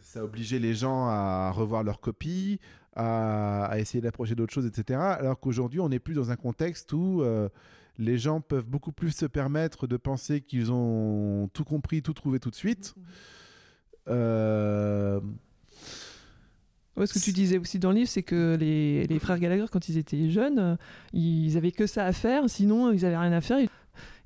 ça 0.00 0.24
obligeait 0.24 0.58
les 0.58 0.74
gens 0.74 1.06
à 1.06 1.50
revoir 1.50 1.84
leurs 1.84 2.00
copies, 2.00 2.58
à, 2.96 3.72
essayer 3.78 4.00
d'approcher 4.00 4.34
d'autres 4.34 4.52
choses, 4.52 4.66
etc. 4.66 4.98
Alors 4.98 5.38
qu'aujourd'hui, 5.38 5.80
on 5.80 5.88
n'est 5.88 6.00
plus 6.00 6.14
dans 6.14 6.30
un 6.30 6.36
contexte 6.36 6.92
où 6.92 7.22
euh, 7.22 7.48
les 7.98 8.18
gens 8.18 8.40
peuvent 8.40 8.66
beaucoup 8.66 8.92
plus 8.92 9.12
se 9.12 9.26
permettre 9.26 9.86
de 9.86 9.96
penser 9.96 10.40
qu'ils 10.40 10.72
ont 10.72 11.48
tout 11.52 11.64
compris, 11.64 12.02
tout 12.02 12.14
trouvé 12.14 12.40
tout 12.40 12.50
de 12.50 12.56
suite. 12.56 12.94
Mmh. 12.96 13.02
Euh, 14.08 15.20
ce 17.06 17.14
que 17.14 17.18
tu 17.18 17.32
disais 17.32 17.58
aussi 17.58 17.78
dans 17.78 17.90
le 17.90 17.96
livre, 17.96 18.08
c'est 18.08 18.22
que 18.22 18.56
les, 18.58 19.06
les, 19.06 19.18
frères 19.18 19.38
Gallagher, 19.38 19.66
quand 19.70 19.88
ils 19.88 19.98
étaient 19.98 20.30
jeunes, 20.30 20.58
euh, 20.58 20.76
ils 21.12 21.56
avaient 21.56 21.72
que 21.72 21.86
ça 21.86 22.04
à 22.04 22.12
faire, 22.12 22.48
sinon 22.48 22.92
ils 22.92 23.04
avaient 23.04 23.16
rien 23.16 23.32
à 23.32 23.40
faire. 23.40 23.58
Ils 23.60 23.68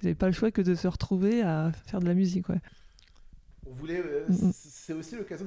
n'avaient 0.02 0.14
pas 0.14 0.26
le 0.26 0.32
choix 0.32 0.50
que 0.50 0.62
de 0.62 0.74
se 0.74 0.88
retrouver 0.88 1.42
à 1.42 1.72
faire 1.86 2.00
de 2.00 2.06
la 2.06 2.14
musique. 2.14 2.48
Ouais. 2.48 2.60
On 3.66 3.72
voulait, 3.72 4.02
euh, 4.04 4.26
mm, 4.28 4.48
mm. 4.48 4.52
c'est 4.52 4.92
aussi 4.92 5.16
l'occasion 5.16 5.46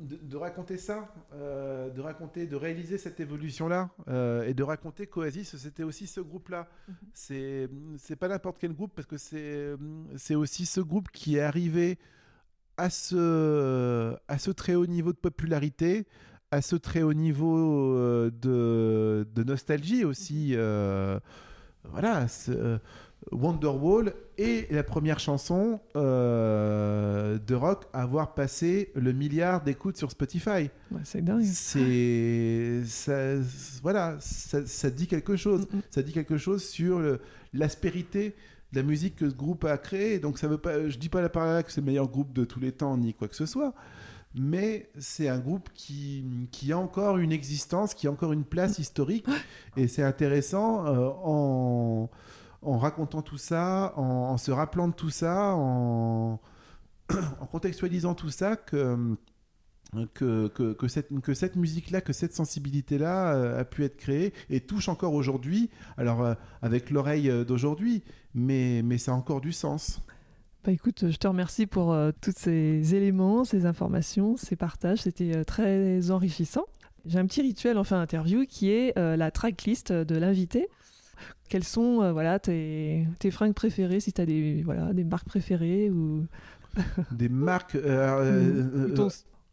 de, 0.00 0.16
de, 0.16 0.36
raconter 0.36 0.78
ça, 0.78 1.12
euh, 1.32 1.90
de 1.90 2.00
raconter, 2.00 2.46
de 2.46 2.54
réaliser 2.54 2.98
cette 2.98 3.18
évolution-là, 3.18 3.90
et 4.46 4.54
de 4.54 4.62
raconter 4.62 5.06
qu'Oasis, 5.06 5.56
c'était 5.56 5.82
aussi 5.82 6.06
ce 6.06 6.20
groupe-là. 6.20 6.68
Mm-hmm. 6.68 6.94
C'est, 7.14 7.68
c'est 7.98 8.16
pas 8.16 8.28
n'importe 8.28 8.58
quel 8.60 8.72
groupe 8.72 8.92
parce 8.94 9.06
que 9.06 9.16
c'est, 9.16 9.74
c'est 10.16 10.34
aussi 10.34 10.66
ce 10.66 10.80
groupe 10.80 11.08
qui 11.10 11.36
est 11.36 11.42
arrivé 11.42 11.98
à 12.78 12.90
ce, 12.90 14.14
à 14.28 14.38
ce 14.38 14.50
très 14.50 14.74
haut 14.74 14.86
niveau 14.86 15.12
de 15.12 15.18
popularité 15.18 16.06
à 16.50 16.62
ce 16.62 16.76
très 16.76 17.02
haut 17.02 17.14
niveau 17.14 17.94
euh, 17.96 18.30
de, 18.30 19.42
nostalgie 19.44 20.04
aussi. 20.04 20.52
Euh, 20.54 21.18
voilà, 21.84 22.26
euh, 22.48 22.78
Wonderwall 23.32 24.14
est 24.36 24.70
la 24.72 24.82
première 24.82 25.18
chanson 25.18 25.80
de 25.94 27.54
rock 27.54 27.84
à 27.92 28.02
avoir 28.02 28.34
passé 28.34 28.90
le 28.94 29.12
milliard 29.12 29.62
d'écoutes 29.62 29.96
sur 29.96 30.10
Spotify. 30.10 30.70
c'est 31.04 31.22
dingue. 31.22 31.44
C'est 31.44 32.82
voilà, 33.82 34.16
ça, 34.20 34.90
dit 34.90 35.06
quelque 35.06 35.36
chose. 35.36 35.66
Mm, 35.70 35.76
mm. 35.76 35.82
Ça 35.90 36.02
dit 36.02 36.12
quelque 36.12 36.38
chose 36.38 36.64
sur 36.64 37.00
l'aspérité 37.52 38.34
de 38.72 38.80
la 38.80 38.82
musique 38.82 39.16
que 39.16 39.28
ce 39.28 39.34
groupe 39.34 39.64
a 39.64 39.78
créé. 39.78 40.18
Donc 40.18 40.38
ça 40.38 40.48
veut 40.48 40.58
pas, 40.58 40.88
je 40.88 40.98
dis 40.98 41.08
pas 41.08 41.20
la 41.20 41.28
parole 41.28 41.62
que 41.64 41.72
c'est 41.72 41.80
le 41.80 41.86
meilleur 41.86 42.08
groupe 42.08 42.32
de 42.32 42.44
tous 42.44 42.60
les 42.60 42.72
temps 42.72 42.96
ni 42.96 43.14
quoi 43.14 43.28
que 43.28 43.36
ce 43.36 43.46
soit 43.46 43.74
mais 44.34 44.90
c'est 44.98 45.28
un 45.28 45.38
groupe 45.38 45.70
qui, 45.74 46.48
qui, 46.52 46.72
a 46.72 46.78
encore 46.78 47.18
une 47.18 47.32
existence, 47.32 47.94
qui 47.94 48.06
a 48.06 48.10
encore 48.10 48.32
une 48.32 48.44
place 48.44 48.78
historique. 48.78 49.26
Et 49.76 49.88
c'est 49.88 50.02
intéressant 50.02 50.86
euh, 50.86 51.08
en, 51.24 52.10
en, 52.62 52.78
racontant 52.78 53.22
tout 53.22 53.38
ça, 53.38 53.94
en, 53.96 54.36
se 54.36 54.50
rappelant 54.50 54.88
de 54.88 54.94
tout 54.94 55.10
ça, 55.10 55.54
en, 55.54 56.40
en 57.40 57.46
contextualisant 57.46 58.14
tout 58.14 58.30
ça, 58.30 58.56
que, 58.56 59.16
que, 60.14 60.48
que, 60.48 60.88
cette, 60.88 61.08
que 61.20 61.34
cette 61.34 61.56
musique-là, 61.56 62.00
que 62.00 62.12
cette 62.12 62.34
sensibilité-là 62.34 63.34
euh, 63.34 63.60
a 63.60 63.64
pu 63.64 63.84
être 63.84 63.96
créée 63.96 64.32
et 64.50 64.60
touche 64.60 64.88
encore 64.88 65.14
aujourd'hui, 65.14 65.70
alors 65.96 66.22
euh, 66.22 66.34
avec 66.62 66.90
l'oreille 66.90 67.32
d'aujourd'hui, 67.46 68.02
mais, 68.34 68.82
mais 68.82 68.98
ça 68.98 69.12
a 69.12 69.14
encore 69.14 69.40
du 69.40 69.52
sens. 69.52 70.02
Bah, 70.64 70.72
écoute, 70.72 71.10
je 71.10 71.16
te 71.16 71.26
remercie 71.26 71.66
pour 71.66 71.92
euh, 71.92 72.10
tous 72.20 72.34
ces 72.36 72.94
éléments, 72.94 73.44
ces 73.44 73.64
informations, 73.64 74.36
ces 74.36 74.56
partages. 74.56 74.98
C'était 74.98 75.34
euh, 75.34 75.44
très 75.44 76.10
enrichissant. 76.10 76.66
J'ai 77.06 77.18
un 77.18 77.26
petit 77.26 77.40
rituel 77.40 77.78
en 77.78 77.84
fin 77.84 77.98
d'interview 77.98 78.44
qui 78.44 78.70
est 78.70 78.98
euh, 78.98 79.16
la 79.16 79.30
tracklist 79.30 79.92
de 79.92 80.16
l'invité. 80.16 80.68
Quelles 81.48 81.64
sont 81.64 82.12
voilà, 82.12 82.38
tes, 82.38 83.06
tes 83.18 83.30
fringues 83.30 83.54
préférées, 83.54 84.00
si 84.00 84.12
tu 84.12 84.20
as 84.20 84.26
des, 84.26 84.62
voilà, 84.62 84.92
des 84.92 85.04
marques 85.04 85.26
préférées 85.26 85.88
ou... 85.90 86.26
Des 87.12 87.30
marques... 87.30 87.78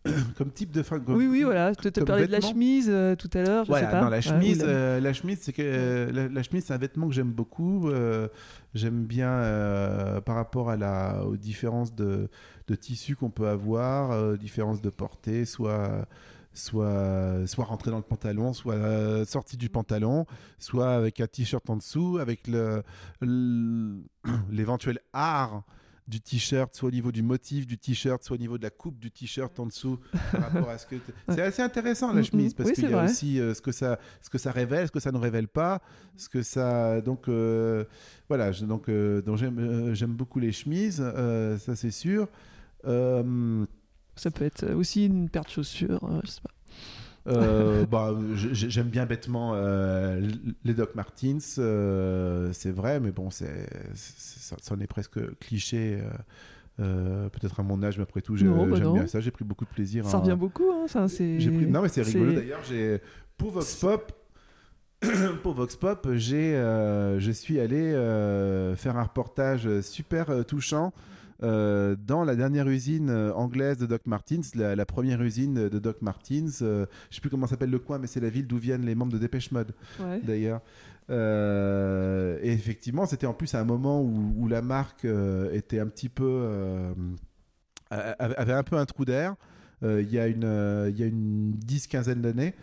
comme 0.37 0.51
type 0.51 0.71
de 0.71 0.83
fringue. 0.83 1.03
Oui, 1.07 1.27
oui, 1.27 1.43
voilà. 1.43 1.73
Tu 1.75 1.91
te 1.91 1.99
parlais 2.01 2.27
de 2.27 2.31
la 2.31 2.41
chemise 2.41 2.87
euh, 2.89 3.15
tout 3.15 3.29
à 3.33 3.41
l'heure. 3.41 3.65
Voilà, 3.65 3.87
sais 3.87 3.91
pas. 3.91 4.09
la 4.09 4.21
chemise, 4.21 4.63
euh, 4.65 4.99
la... 4.99 5.13
chemise, 5.13 5.39
c'est 5.41 5.53
que 5.53 5.61
euh, 5.63 6.29
la, 6.29 6.43
chemise, 6.43 6.65
c'est 6.65 6.73
un 6.73 6.77
vêtement 6.77 7.07
que 7.07 7.13
j'aime 7.13 7.31
beaucoup. 7.31 7.89
j'aime 8.73 9.05
bien 9.05 9.41
par 10.25 10.35
rapport 10.35 10.69
à 10.69 10.77
la, 10.77 11.23
aux 11.25 11.37
différences 11.37 11.93
de, 11.93 12.29
de 12.67 12.75
tissus 12.75 13.15
qu'on 13.15 13.29
peut 13.29 13.47
avoir, 13.47 14.37
différences 14.37 14.81
de 14.81 14.89
portée, 14.89 15.45
soit 15.45 16.07
soit 16.53 17.45
soit 17.47 17.65
rentrer 17.65 17.91
dans 17.91 17.97
le 17.97 18.03
pantalon, 18.03 18.53
soit 18.53 19.25
sorti 19.25 19.57
du 19.57 19.69
pantalon, 19.69 20.25
soit 20.57 20.91
avec 20.91 21.19
un 21.19 21.27
t-shirt 21.27 21.69
en 21.69 21.77
dessous, 21.77 22.17
avec 22.19 22.47
le 22.47 22.83
l'éventuel 24.51 24.99
art 25.13 25.63
du 26.07 26.21
t-shirt, 26.21 26.73
soit 26.75 26.89
au 26.89 26.91
niveau 26.91 27.11
du 27.11 27.23
motif 27.23 27.65
du 27.65 27.77
t-shirt, 27.77 28.23
soit 28.23 28.35
au 28.35 28.39
niveau 28.39 28.57
de 28.57 28.63
la 28.63 28.69
coupe 28.69 28.99
du 28.99 29.11
t-shirt 29.11 29.59
en 29.59 29.65
dessous 29.65 29.99
par 30.31 30.51
rapport 30.51 30.69
à 30.69 30.77
ce 30.77 30.85
que 30.85 30.95
c'est 31.29 31.41
assez 31.41 31.61
intéressant 31.61 32.13
la 32.13 32.21
chemise 32.21 32.53
parce 32.53 32.71
qu'il 32.71 32.89
y 32.89 32.93
a 32.93 33.03
aussi 33.03 33.39
euh, 33.39 33.53
ce 33.53 33.61
que 33.61 33.71
ça 33.71 33.99
ce 34.21 34.29
que 34.29 34.37
ça 34.37 34.51
révèle, 34.51 34.87
ce 34.87 34.91
que 34.91 34.99
ça 34.99 35.11
ne 35.11 35.17
révèle 35.17 35.47
pas, 35.47 35.81
ce 36.15 36.29
que 36.29 36.43
ça 36.43 37.01
donc 37.01 37.27
euh, 37.27 37.85
voilà 38.29 38.51
donc 38.51 38.87
euh, 38.87 39.21
donc 39.21 39.37
j'aime 39.37 39.93
j'aime 39.95 40.13
beaucoup 40.13 40.39
les 40.39 40.51
chemises, 40.51 40.97
ça 40.97 41.75
c'est 41.75 41.91
sûr. 41.91 42.27
ça 42.83 44.31
peut 44.31 44.45
être 44.45 44.73
aussi 44.73 45.05
une 45.05 45.29
paire 45.29 45.43
de 45.43 45.49
chaussures, 45.49 46.07
je 46.23 46.29
sais 46.29 46.41
pas. 46.41 46.54
Euh, 47.27 47.85
bah, 47.85 48.15
j'aime 48.33 48.87
bien 48.87 49.05
bêtement 49.05 49.53
euh, 49.55 50.21
les 50.63 50.73
Doc 50.73 50.93
Martens, 50.93 51.55
euh, 51.57 52.49
c'est 52.53 52.71
vrai, 52.71 52.99
mais 52.99 53.11
bon, 53.11 53.31
c'est, 53.31 53.67
ça, 53.95 54.55
en 54.71 54.79
est 54.79 54.87
presque 54.87 55.19
cliché. 55.39 55.99
peut-être 56.77 57.59
à 57.59 57.63
mon 57.63 57.81
âge, 57.83 57.97
mais 57.97 58.03
après 58.03 58.21
tout, 58.21 58.35
bah 58.35 58.75
j'aime 58.75 58.93
bien 58.93 59.07
ça. 59.07 59.19
J'ai 59.19 59.31
pris 59.31 59.45
beaucoup 59.45 59.65
de 59.65 59.69
plaisir. 59.69 60.05
Ça 60.05 60.19
revient 60.19 60.37
beaucoup. 60.37 60.71
Hein, 60.71 60.87
ça, 60.87 61.07
Non, 61.67 61.81
mais 61.81 61.89
c'est 61.89 62.03
rigolo 62.03 62.33
d'ailleurs. 62.33 62.61
J'ai... 62.67 62.99
Pour 63.37 63.51
Vox 63.51 63.75
Pop, 63.75 64.11
pour 65.43 65.53
Vox 65.53 65.75
Pop, 65.75 66.07
j'ai, 66.13 66.53
je 66.53 67.31
suis 67.31 67.59
allé 67.59 67.91
faire 68.75 68.97
un 68.97 69.03
reportage 69.03 69.81
super 69.81 70.45
touchant 70.45 70.93
euh, 71.43 71.95
dans 71.97 72.23
la 72.23 72.35
dernière 72.35 72.67
usine 72.67 73.09
euh, 73.09 73.33
anglaise 73.33 73.77
de 73.77 73.85
Doc 73.85 74.03
Martens, 74.05 74.55
la, 74.55 74.85
première 74.85 75.21
usine 75.21 75.67
de 75.67 75.79
Doc 75.79 76.01
Martens. 76.01 76.61
Euh, 76.61 76.85
je 77.09 77.15
sais 77.15 77.21
plus 77.21 77.29
comment 77.29 77.47
s'appelle 77.47 77.69
le 77.69 77.79
coin, 77.79 77.97
mais 77.97 78.07
c'est 78.07 78.21
la 78.21 78.29
ville 78.29 78.47
d'où 78.47 78.57
viennent 78.57 78.85
les 78.85 78.95
membres 78.95 79.11
de 79.11 79.17
Dépêche 79.17 79.51
Mode, 79.51 79.73
d'ailleurs. 80.23 80.61
et 81.09 82.51
effectivement, 82.51 83.05
c'était 83.05 83.27
en 83.27 83.33
plus 83.33 83.53
à 83.53 83.59
un 83.59 83.65
moment 83.65 84.01
où, 84.01 84.47
la 84.47 84.61
marque 84.61 85.05
était 85.51 85.79
un 85.79 85.87
petit 85.87 86.09
peu 86.09 86.47
avait 87.89 88.53
un 88.53 88.63
peu 88.63 88.77
un 88.77 88.85
trou 88.85 89.05
d'air. 89.05 89.35
Il 89.81 90.11
y 90.11 90.19
a 90.19 90.27
une 90.27 90.87
il 90.89 90.97
y 90.97 91.03
a 91.03 91.07
une 91.07 91.51
dix 91.51 91.87
quinzaine 91.87 92.21
d'années. 92.21 92.53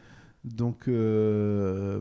Donc, 0.44 0.88
euh, 0.88 2.00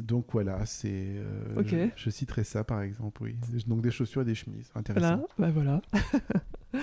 donc 0.00 0.26
voilà, 0.32 0.66
c'est. 0.66 0.90
euh, 1.16 1.56
Ok. 1.60 1.68
je, 1.68 1.76
je 1.96 2.10
citerai 2.10 2.42
ça 2.42 2.64
par 2.64 2.82
exemple, 2.82 3.22
oui. 3.22 3.36
Donc 3.68 3.82
des 3.82 3.92
chaussures 3.92 4.22
et 4.22 4.24
des 4.24 4.34
chemises, 4.34 4.70
intéressant. 4.74 5.24
Voilà, 5.36 5.52
bah 5.52 5.80
voilà. 5.92 6.82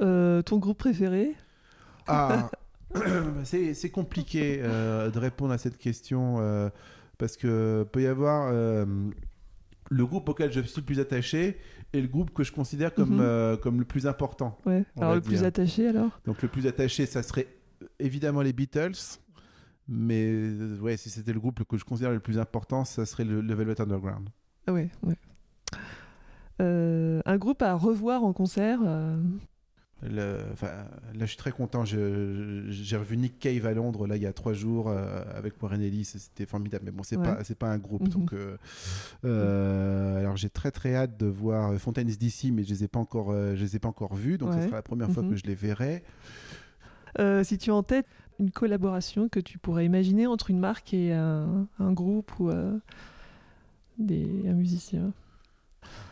Euh, 0.00 0.40
ton 0.42 0.58
groupe 0.58 0.78
préféré? 0.78 1.34
Ah, 2.06 2.48
c'est 3.44 3.90
compliqué 3.90 4.58
de 4.58 5.18
répondre 5.18 5.52
à 5.52 5.58
cette 5.58 5.78
question 5.78 6.36
parce 7.18 7.36
que 7.36 7.84
peut 7.90 8.02
y 8.02 8.06
avoir 8.06 8.52
le 8.52 10.06
groupe 10.06 10.28
auquel 10.28 10.52
je 10.52 10.60
suis 10.60 10.80
le 10.80 10.86
plus 10.86 11.00
attaché 11.00 11.58
et 11.92 12.00
le 12.00 12.06
groupe 12.06 12.32
que 12.32 12.44
je 12.44 12.52
considère 12.52 12.94
comme, 12.94 13.16
Mhm. 13.20 13.56
comme 13.58 13.80
le 13.80 13.84
plus 13.84 14.06
important. 14.06 14.56
Ouais. 14.64 14.84
Alors 14.96 15.16
le 15.16 15.20
plus 15.20 15.42
attaché 15.42 15.88
alors? 15.88 16.20
Donc 16.24 16.40
le 16.42 16.48
plus 16.48 16.66
attaché, 16.68 17.04
ça 17.06 17.22
serait 17.24 17.48
évidemment 17.98 18.42
les 18.42 18.52
Beatles. 18.52 18.92
Mais 19.92 20.24
euh, 20.30 20.78
ouais, 20.78 20.96
si 20.96 21.10
c'était 21.10 21.32
le 21.32 21.40
groupe 21.40 21.64
que 21.64 21.76
je 21.76 21.84
considère 21.84 22.12
le 22.12 22.20
plus 22.20 22.38
important, 22.38 22.84
ça 22.84 23.04
serait 23.04 23.24
le, 23.24 23.40
le 23.40 23.54
Velvet 23.54 23.80
Underground. 23.80 24.28
Ah 24.68 24.72
ouais, 24.72 24.88
ouais. 25.02 25.16
Euh, 26.60 27.20
un 27.24 27.36
groupe 27.38 27.62
à 27.62 27.74
revoir 27.74 28.22
en 28.22 28.32
concert 28.34 28.80
euh, 28.84 29.16
Le- 30.02 30.36
là, 30.62 30.86
je 31.20 31.26
suis 31.26 31.36
très 31.38 31.52
content. 31.52 31.84
J'ai 31.86 32.96
revu 32.96 33.16
Nick 33.16 33.38
Cave 33.38 33.64
à 33.66 33.72
Londres 33.72 34.06
là 34.06 34.16
il 34.16 34.22
y 34.22 34.26
a 34.26 34.32
trois 34.34 34.52
jours 34.52 34.88
euh, 34.90 35.22
avec 35.34 35.60
Warren 35.62 35.80
Ellis. 35.80 36.04
C'était 36.04 36.46
formidable. 36.46 36.84
Mais 36.86 36.90
bon, 36.92 37.02
c'est 37.02 37.16
Ouais. 37.16 37.24
pas 37.24 37.42
c'est 37.44 37.58
pas 37.58 37.70
un 37.70 37.78
groupe. 37.78 38.02
Mhm. 38.02 38.08
Donc, 38.10 38.34
alors 39.24 40.36
j'ai 40.36 40.50
très 40.50 40.70
très 40.70 40.94
hâte 40.94 41.16
de 41.18 41.26
voir 41.26 41.74
Fontaine's 41.78 42.18
DC, 42.18 42.52
mais 42.52 42.62
je 42.62 42.68
les 42.70 42.84
ai 42.84 42.88
pas 42.88 43.00
encore 43.00 43.32
je 43.32 43.60
les 43.60 43.76
ai 43.76 43.78
pas 43.78 43.88
encore 43.88 44.14
vus. 44.14 44.36
Donc, 44.38 44.52
ce 44.52 44.58
Ouais. 44.58 44.64
sera 44.66 44.76
la 44.76 44.82
première 44.82 45.10
fois 45.10 45.22
Mhm. 45.22 45.30
que 45.30 45.36
je 45.36 45.44
les 45.46 45.54
verrai. 45.54 46.04
Si 47.42 47.58
tu 47.58 47.70
as 47.70 47.74
en 47.74 47.82
tête 47.82 48.06
une 48.40 48.50
collaboration 48.50 49.28
que 49.28 49.38
tu 49.38 49.58
pourrais 49.58 49.84
imaginer 49.84 50.26
entre 50.26 50.50
une 50.50 50.58
marque 50.58 50.94
et 50.94 51.12
un, 51.12 51.66
un 51.78 51.92
groupe 51.92 52.32
ou 52.40 52.50
euh, 52.50 52.76
des, 53.98 54.48
un 54.48 54.54
musicien? 54.54 55.12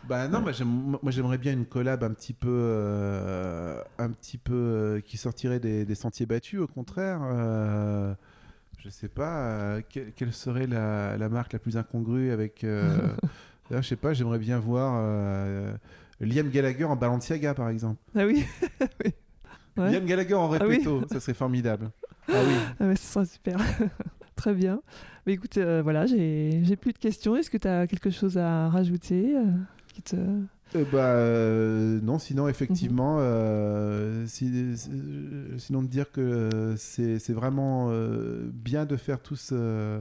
Bah 0.07 0.27
non, 0.27 0.41
moi, 0.41 0.51
j'aime- 0.51 0.97
moi 1.01 1.11
j'aimerais 1.11 1.37
bien 1.37 1.53
une 1.53 1.65
collab 1.65 2.03
un 2.03 2.11
petit 2.11 2.33
peu, 2.33 2.47
euh, 2.49 3.81
un 3.97 4.09
petit 4.11 4.37
peu 4.37 4.53
euh, 4.53 5.01
qui 5.01 5.17
sortirait 5.17 5.59
des, 5.59 5.85
des 5.85 5.95
sentiers 5.95 6.25
battus. 6.25 6.59
Au 6.61 6.67
contraire, 6.67 7.19
euh, 7.23 8.13
je 8.79 8.89
sais 8.89 9.09
pas 9.09 9.81
que- 9.93 10.09
quelle 10.15 10.33
serait 10.33 10.67
la, 10.67 11.17
la 11.17 11.29
marque 11.29 11.53
la 11.53 11.59
plus 11.59 11.77
incongrue 11.77 12.31
avec. 12.31 12.61
là, 12.63 13.81
je 13.81 13.87
sais 13.87 13.95
pas, 13.95 14.13
j'aimerais 14.13 14.39
bien 14.39 14.59
voir 14.59 14.93
Liam 16.21 16.49
Gallagher 16.49 16.85
en 16.85 16.95
Balenciaga 16.95 17.53
par 17.53 17.69
exemple. 17.69 17.99
Ah 18.15 18.25
oui, 18.25 18.45
oui. 19.05 19.11
Ouais. 19.77 19.91
Liam 19.91 20.05
Gallagher 20.05 20.33
en 20.35 20.51
Ah 20.51 20.57
oui. 20.61 20.69
répéto, 20.69 21.01
ça 21.11 21.19
serait 21.19 21.33
formidable. 21.33 21.91
Ah 22.31 22.41
oui. 22.47 22.53
Ah 22.79 22.95
ce 22.95 23.03
sera 23.03 23.25
super. 23.25 23.57
Très 24.35 24.53
bien. 24.53 24.81
Mais 25.25 25.33
écoute, 25.33 25.57
euh, 25.57 25.81
voilà, 25.83 26.05
j'ai 26.05 26.61
j'ai 26.63 26.75
plus 26.75 26.93
de 26.93 26.97
questions. 26.97 27.35
Est-ce 27.35 27.49
que 27.49 27.57
tu 27.57 27.67
as 27.67 27.87
quelque 27.87 28.09
chose 28.09 28.37
à 28.37 28.69
rajouter 28.69 29.35
euh, 29.35 29.43
qui 29.93 30.01
te... 30.01 30.15
Euh, 30.75 30.85
bah 30.91 31.13
euh, 31.15 31.99
non, 32.01 32.19
sinon 32.19 32.43
Mhm. 32.43 32.49
effectivement, 32.49 33.17
euh, 33.19 34.25
si- 34.27 34.77
si- 34.77 34.89
euh, 34.93 35.57
sinon 35.57 35.81
de 35.81 35.87
dire 35.87 36.11
que 36.11 36.75
c'est 36.77 37.17
c'est 37.19 37.33
vraiment 37.33 37.87
euh, 37.89 38.49
bien 38.53 38.85
de 38.85 38.95
faire 38.95 39.19
tout 39.19 39.35
ce, 39.35 39.99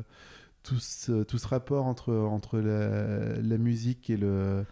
tout 0.62 0.79
ce, 0.79 1.22
tout 1.24 1.39
ce 1.39 1.49
rapport 1.49 1.87
entre, 1.87 2.12
entre 2.14 2.59
la, 2.61 3.41
la 3.41 3.59
musique 3.59 4.11
et 4.11 4.16
le 4.18 4.64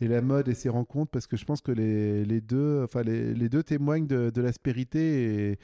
et 0.00 0.06
la 0.08 0.20
mode 0.22 0.48
et 0.48 0.54
ses 0.54 0.68
rencontres 0.68 1.10
parce 1.12 1.26
que 1.26 1.36
je 1.36 1.44
pense 1.44 1.60
que 1.60 1.72
les, 1.72 2.24
les 2.24 2.40
deux 2.40 2.82
enfin 2.84 3.02
les, 3.02 3.32
les 3.34 3.48
deux 3.48 3.62
témoignent 3.62 4.06
de, 4.06 4.30
de 4.30 4.40
l'aspérité 4.42 5.50
et, 5.52 5.58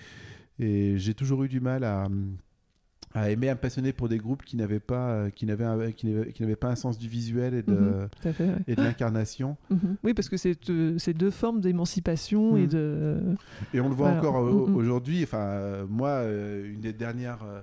et 0.58 0.98
j'ai 0.98 1.14
toujours 1.14 1.44
eu 1.44 1.48
du 1.48 1.60
mal 1.60 1.84
à 1.84 2.06
à 3.16 3.30
aimer 3.30 3.48
à 3.48 3.54
me 3.54 3.60
passionner 3.60 3.92
pour 3.92 4.08
des 4.08 4.18
groupes 4.18 4.42
qui 4.44 4.56
n'avaient 4.56 4.80
pas 4.80 5.30
qui 5.30 5.46
n'avaient 5.46 5.64
un- 5.64 5.92
qui 5.92 6.06
n'avaient 6.08 6.32
qui 6.32 6.42
n'avaient 6.42 6.56
pas 6.56 6.70
un 6.70 6.74
sens 6.76 6.98
du 6.98 7.08
visuel 7.08 7.54
et 7.54 7.62
de 7.62 7.74
Mhm, 7.74 8.08
fait. 8.20 8.40
ouais. 8.40 8.56
et 8.66 8.74
de 8.74 8.82
l'incarnation 8.82 9.56
Mhm. 9.70 9.96
Oui, 10.02 10.14
parce 10.14 10.28
que 10.28 10.36
c'est 10.36 10.68
euh, 10.70 10.98
c'est 10.98 11.14
deux 11.14 11.30
formes 11.30 11.60
d'émancipation 11.60 12.56
et 12.56 12.62
Mhm. 12.62 12.68
de. 12.68 13.20
Et 13.72 13.80
on 13.80 13.88
le 13.88 13.94
voit 13.94 14.10
Voilà. 14.12 14.18
encore 14.18 14.36
euh, 14.48 14.50
aujourd'hui. 14.74 15.22
Enfin, 15.22 15.38
euh, 15.46 15.86
moi, 15.88 16.08
euh, 16.08 16.72
une 16.72 16.80
des 16.80 16.92
dernières. 16.92 17.42
euh, 17.44 17.60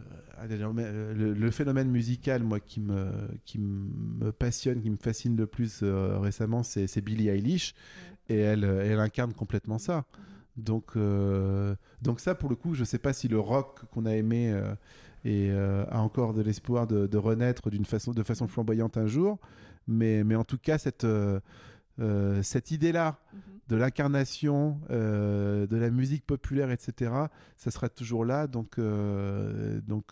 euh, 0.00 0.46
euh, 0.50 1.14
le, 1.14 1.32
le 1.32 1.50
phénomène 1.52 1.88
musical, 1.88 2.42
moi, 2.42 2.58
qui 2.60 2.80
me, 2.80 3.06
qui 3.44 3.58
me 3.60 4.32
passionne, 4.32 4.82
qui 4.82 4.90
me 4.90 4.96
fascine 4.96 5.36
le 5.36 5.46
plus 5.46 5.80
euh, 5.82 6.18
récemment, 6.18 6.62
c'est 6.64 7.00
Billie 7.00 7.28
Eilish. 7.28 7.74
Et 8.28 8.38
elle, 8.38 8.64
euh, 8.64 8.84
elle 8.84 8.98
incarne 8.98 9.32
complètement 9.32 9.78
ça. 9.78 10.04
Donc, 10.56 10.92
euh, 10.96 11.74
donc 12.02 12.20
ça, 12.20 12.34
pour 12.34 12.48
le 12.48 12.56
coup, 12.56 12.74
je 12.74 12.84
sais 12.84 12.98
pas 12.98 13.12
si 13.12 13.28
le 13.28 13.38
rock 13.38 13.80
qu'on 13.90 14.06
a 14.06 14.14
aimé 14.14 14.52
euh, 14.52 14.74
et, 15.24 15.50
euh, 15.50 15.84
a 15.90 16.00
encore 16.00 16.32
de 16.34 16.42
l'espoir 16.42 16.86
de, 16.86 17.06
de 17.06 17.18
renaître 17.18 17.70
d'une 17.70 17.84
façon, 17.84 18.12
de 18.12 18.22
façon 18.22 18.46
flamboyante 18.46 18.96
un 18.96 19.06
jour. 19.06 19.38
Mais, 19.86 20.24
mais 20.24 20.36
en 20.36 20.44
tout 20.44 20.58
cas, 20.58 20.78
cette, 20.78 21.06
cette 22.42 22.70
idée-là 22.70 23.18
de 23.68 23.76
l'incarnation, 23.76 24.80
de 24.88 25.76
la 25.76 25.90
musique 25.90 26.24
populaire, 26.24 26.70
etc., 26.70 27.12
ça 27.58 27.70
sera 27.70 27.90
toujours 27.90 28.24
là. 28.24 28.46
Donc, 28.46 28.80
donc 28.80 30.06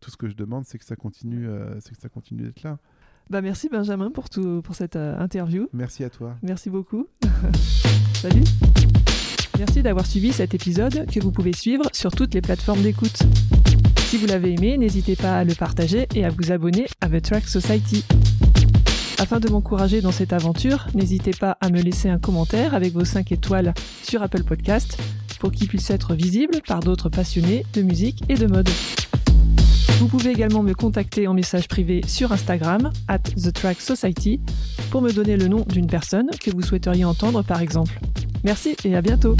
tout 0.00 0.10
ce 0.10 0.16
que 0.16 0.26
je 0.26 0.34
demande, 0.34 0.64
c'est 0.64 0.78
que 0.78 0.86
ça 0.86 0.96
continue, 0.96 1.46
c'est 1.80 1.94
que 1.94 2.00
ça 2.00 2.08
continue 2.08 2.44
d'être 2.44 2.62
là. 2.62 2.78
Bah, 3.30 3.40
merci 3.40 3.68
Benjamin 3.68 4.10
pour, 4.10 4.28
tout, 4.28 4.60
pour 4.60 4.74
cette 4.74 4.96
euh, 4.96 5.16
interview. 5.20 5.68
Merci 5.72 6.02
à 6.02 6.10
toi. 6.10 6.34
Merci 6.42 6.68
beaucoup. 6.68 7.06
Salut. 8.14 8.42
Merci 9.56 9.82
d'avoir 9.84 10.04
suivi 10.04 10.32
cet 10.32 10.52
épisode 10.52 11.06
que 11.06 11.20
vous 11.20 11.30
pouvez 11.30 11.52
suivre 11.52 11.84
sur 11.92 12.10
toutes 12.10 12.34
les 12.34 12.40
plateformes 12.40 12.82
d'écoute. 12.82 13.22
Si 14.06 14.16
vous 14.16 14.26
l'avez 14.26 14.54
aimé, 14.54 14.76
n'hésitez 14.78 15.14
pas 15.14 15.38
à 15.38 15.44
le 15.44 15.54
partager 15.54 16.08
et 16.16 16.24
à 16.24 16.30
vous 16.30 16.50
abonner 16.50 16.86
à 17.00 17.08
The 17.08 17.22
Track 17.22 17.46
Society. 17.46 18.04
Afin 19.18 19.38
de 19.38 19.48
m'encourager 19.48 20.00
dans 20.00 20.12
cette 20.12 20.32
aventure, 20.32 20.88
n'hésitez 20.94 21.30
pas 21.30 21.56
à 21.60 21.70
me 21.70 21.80
laisser 21.80 22.08
un 22.08 22.18
commentaire 22.18 22.74
avec 22.74 22.94
vos 22.94 23.04
5 23.04 23.30
étoiles 23.30 23.74
sur 24.02 24.22
Apple 24.22 24.42
Podcast 24.42 25.00
pour 25.38 25.52
qu'il 25.52 25.68
puisse 25.68 25.90
être 25.90 26.14
visible 26.14 26.62
par 26.66 26.80
d'autres 26.80 27.10
passionnés 27.10 27.64
de 27.74 27.82
musique 27.82 28.24
et 28.28 28.34
de 28.34 28.46
mode. 28.46 28.68
Vous 30.00 30.08
pouvez 30.08 30.30
également 30.30 30.62
me 30.62 30.72
contacter 30.72 31.28
en 31.28 31.34
message 31.34 31.68
privé 31.68 32.00
sur 32.06 32.32
Instagram, 32.32 32.90
at 33.06 33.18
The 33.18 33.52
Track 33.52 33.82
Society, 33.82 34.40
pour 34.90 35.02
me 35.02 35.12
donner 35.12 35.36
le 35.36 35.46
nom 35.46 35.60
d'une 35.68 35.88
personne 35.88 36.30
que 36.42 36.50
vous 36.50 36.62
souhaiteriez 36.62 37.04
entendre 37.04 37.42
par 37.42 37.60
exemple. 37.60 38.00
Merci 38.42 38.76
et 38.84 38.96
à 38.96 39.02
bientôt 39.02 39.36